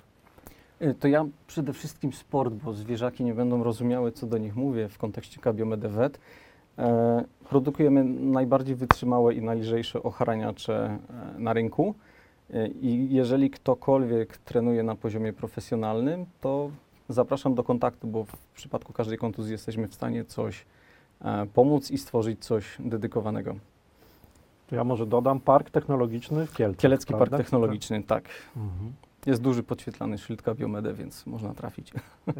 Y, 0.81 0.93
To 0.93 1.07
ja 1.07 1.25
przede 1.47 1.73
wszystkim 1.73 2.13
sport, 2.13 2.53
bo 2.53 2.73
zwierzaki 2.73 3.23
nie 3.23 3.33
będą 3.33 3.63
rozumiały, 3.63 4.11
co 4.11 4.27
do 4.27 4.37
nich 4.37 4.55
mówię 4.55 4.89
w 4.89 4.97
kontekście 4.97 5.41
Kabiomedevet. 5.41 6.19
E, 6.77 7.23
produkujemy 7.49 8.03
najbardziej 8.03 8.75
wytrzymałe 8.75 9.33
i 9.33 9.41
najlżejsze 9.41 10.03
ochraniacze 10.03 10.99
e, 11.35 11.39
na 11.39 11.53
rynku. 11.53 11.95
E, 12.53 12.67
I 12.67 13.13
jeżeli 13.13 13.49
ktokolwiek 13.49 14.37
trenuje 14.37 14.83
na 14.83 14.95
poziomie 14.95 15.33
profesjonalnym, 15.33 16.25
to 16.41 16.71
zapraszam 17.09 17.55
do 17.55 17.63
kontaktu, 17.63 18.07
bo 18.07 18.23
w 18.23 18.37
przypadku 18.53 18.93
każdej 18.93 19.17
kontuzji 19.17 19.51
jesteśmy 19.51 19.87
w 19.87 19.93
stanie 19.93 20.25
coś 20.25 20.65
e, 21.21 21.45
pomóc 21.53 21.91
i 21.91 21.97
stworzyć 21.97 22.45
coś 22.45 22.77
dedykowanego. 22.79 23.55
To 24.67 24.75
ja 24.75 24.83
może 24.83 25.05
dodam 25.05 25.39
Park 25.39 25.69
Technologiczny 25.69 26.45
w 26.45 26.53
Kielcach. 26.53 26.81
Kielecki 26.81 27.13
Park 27.13 27.19
prawda? 27.19 27.37
Technologiczny, 27.37 28.03
tak. 28.03 28.23
Mhm. 28.57 28.93
Jest 29.25 29.41
duży 29.41 29.63
podświetlany 29.63 30.17
szyld 30.17 30.43
Biomedę, 30.55 30.93
więc 30.93 31.25
można 31.25 31.53
trafić. 31.53 31.93
Y, 31.93 32.33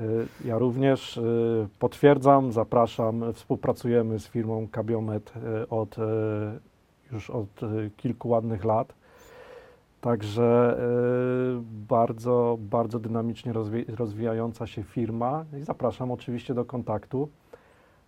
Ja 0.46 0.58
również 0.58 1.18
y, 1.18 1.68
potwierdzam, 1.80 2.52
zapraszam. 2.52 3.34
Współpracujemy 3.34 4.20
z 4.20 4.28
firmą 4.28 4.68
Kabiomet 4.72 5.34
y, 5.64 5.70
od, 5.70 5.96
już 7.12 7.30
od 7.30 7.62
kilku 7.98 8.30
ładnych 8.30 8.66
lat. 8.66 8.94
Także 10.02 10.78
bardzo, 11.88 12.58
bardzo 12.60 13.00
dynamicznie 13.00 13.54
rozwi- 13.54 13.96
rozwijająca 13.96 14.68
się 14.68 14.84
firma 14.84 15.46
i 15.62 15.64
zapraszam 15.64 16.12
oczywiście 16.12 16.54
do 16.54 16.66
kontaktu. 16.66 17.30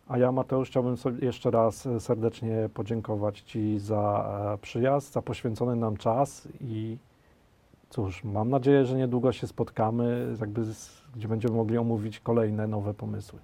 A 0.10 0.18
ja, 0.18 0.32
Mateusz, 0.32 0.70
chciałbym 0.70 0.97
sobie 0.97 1.26
jeszcze 1.26 1.51
raz 1.51 1.86
y, 1.86 1.99
serdecznie 1.99 2.70
podziękować 2.74 3.41
Ci 3.41 3.80
za 3.80 4.30
e, 4.53 4.57
przyjazd, 4.57 5.14
za 5.14 5.22
poświęcony 5.22 5.76
nam 5.76 5.97
czas 5.97 6.47
i 6.62 6.97
cóż, 7.89 8.24
mam 8.24 8.49
nadzieję, 8.49 8.86
że 8.86 8.95
niedługo 8.97 9.32
się 9.32 9.47
spotkamy, 9.47 10.36
jakby 10.39 10.66
z, 10.66 11.01
gdzie 11.16 11.28
będziemy 11.28 11.55
mogli 11.55 11.78
omówić 11.78 12.20
kolejne 12.20 12.68
nowe 12.68 12.93
pomysły. 12.93 13.39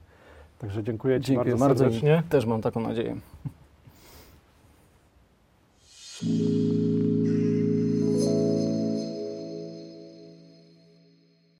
Także 0.60 0.84
dziękuję 0.84 1.22
Ci 1.22 1.28
Dziękuję 1.28 1.52
bardzo 1.52 1.66
bardzo. 1.66 1.84
serdecznie. 1.84 2.24
Też 2.30 2.46
mam 2.46 2.62
taką 2.62 2.80
nadzieję. 2.80 3.16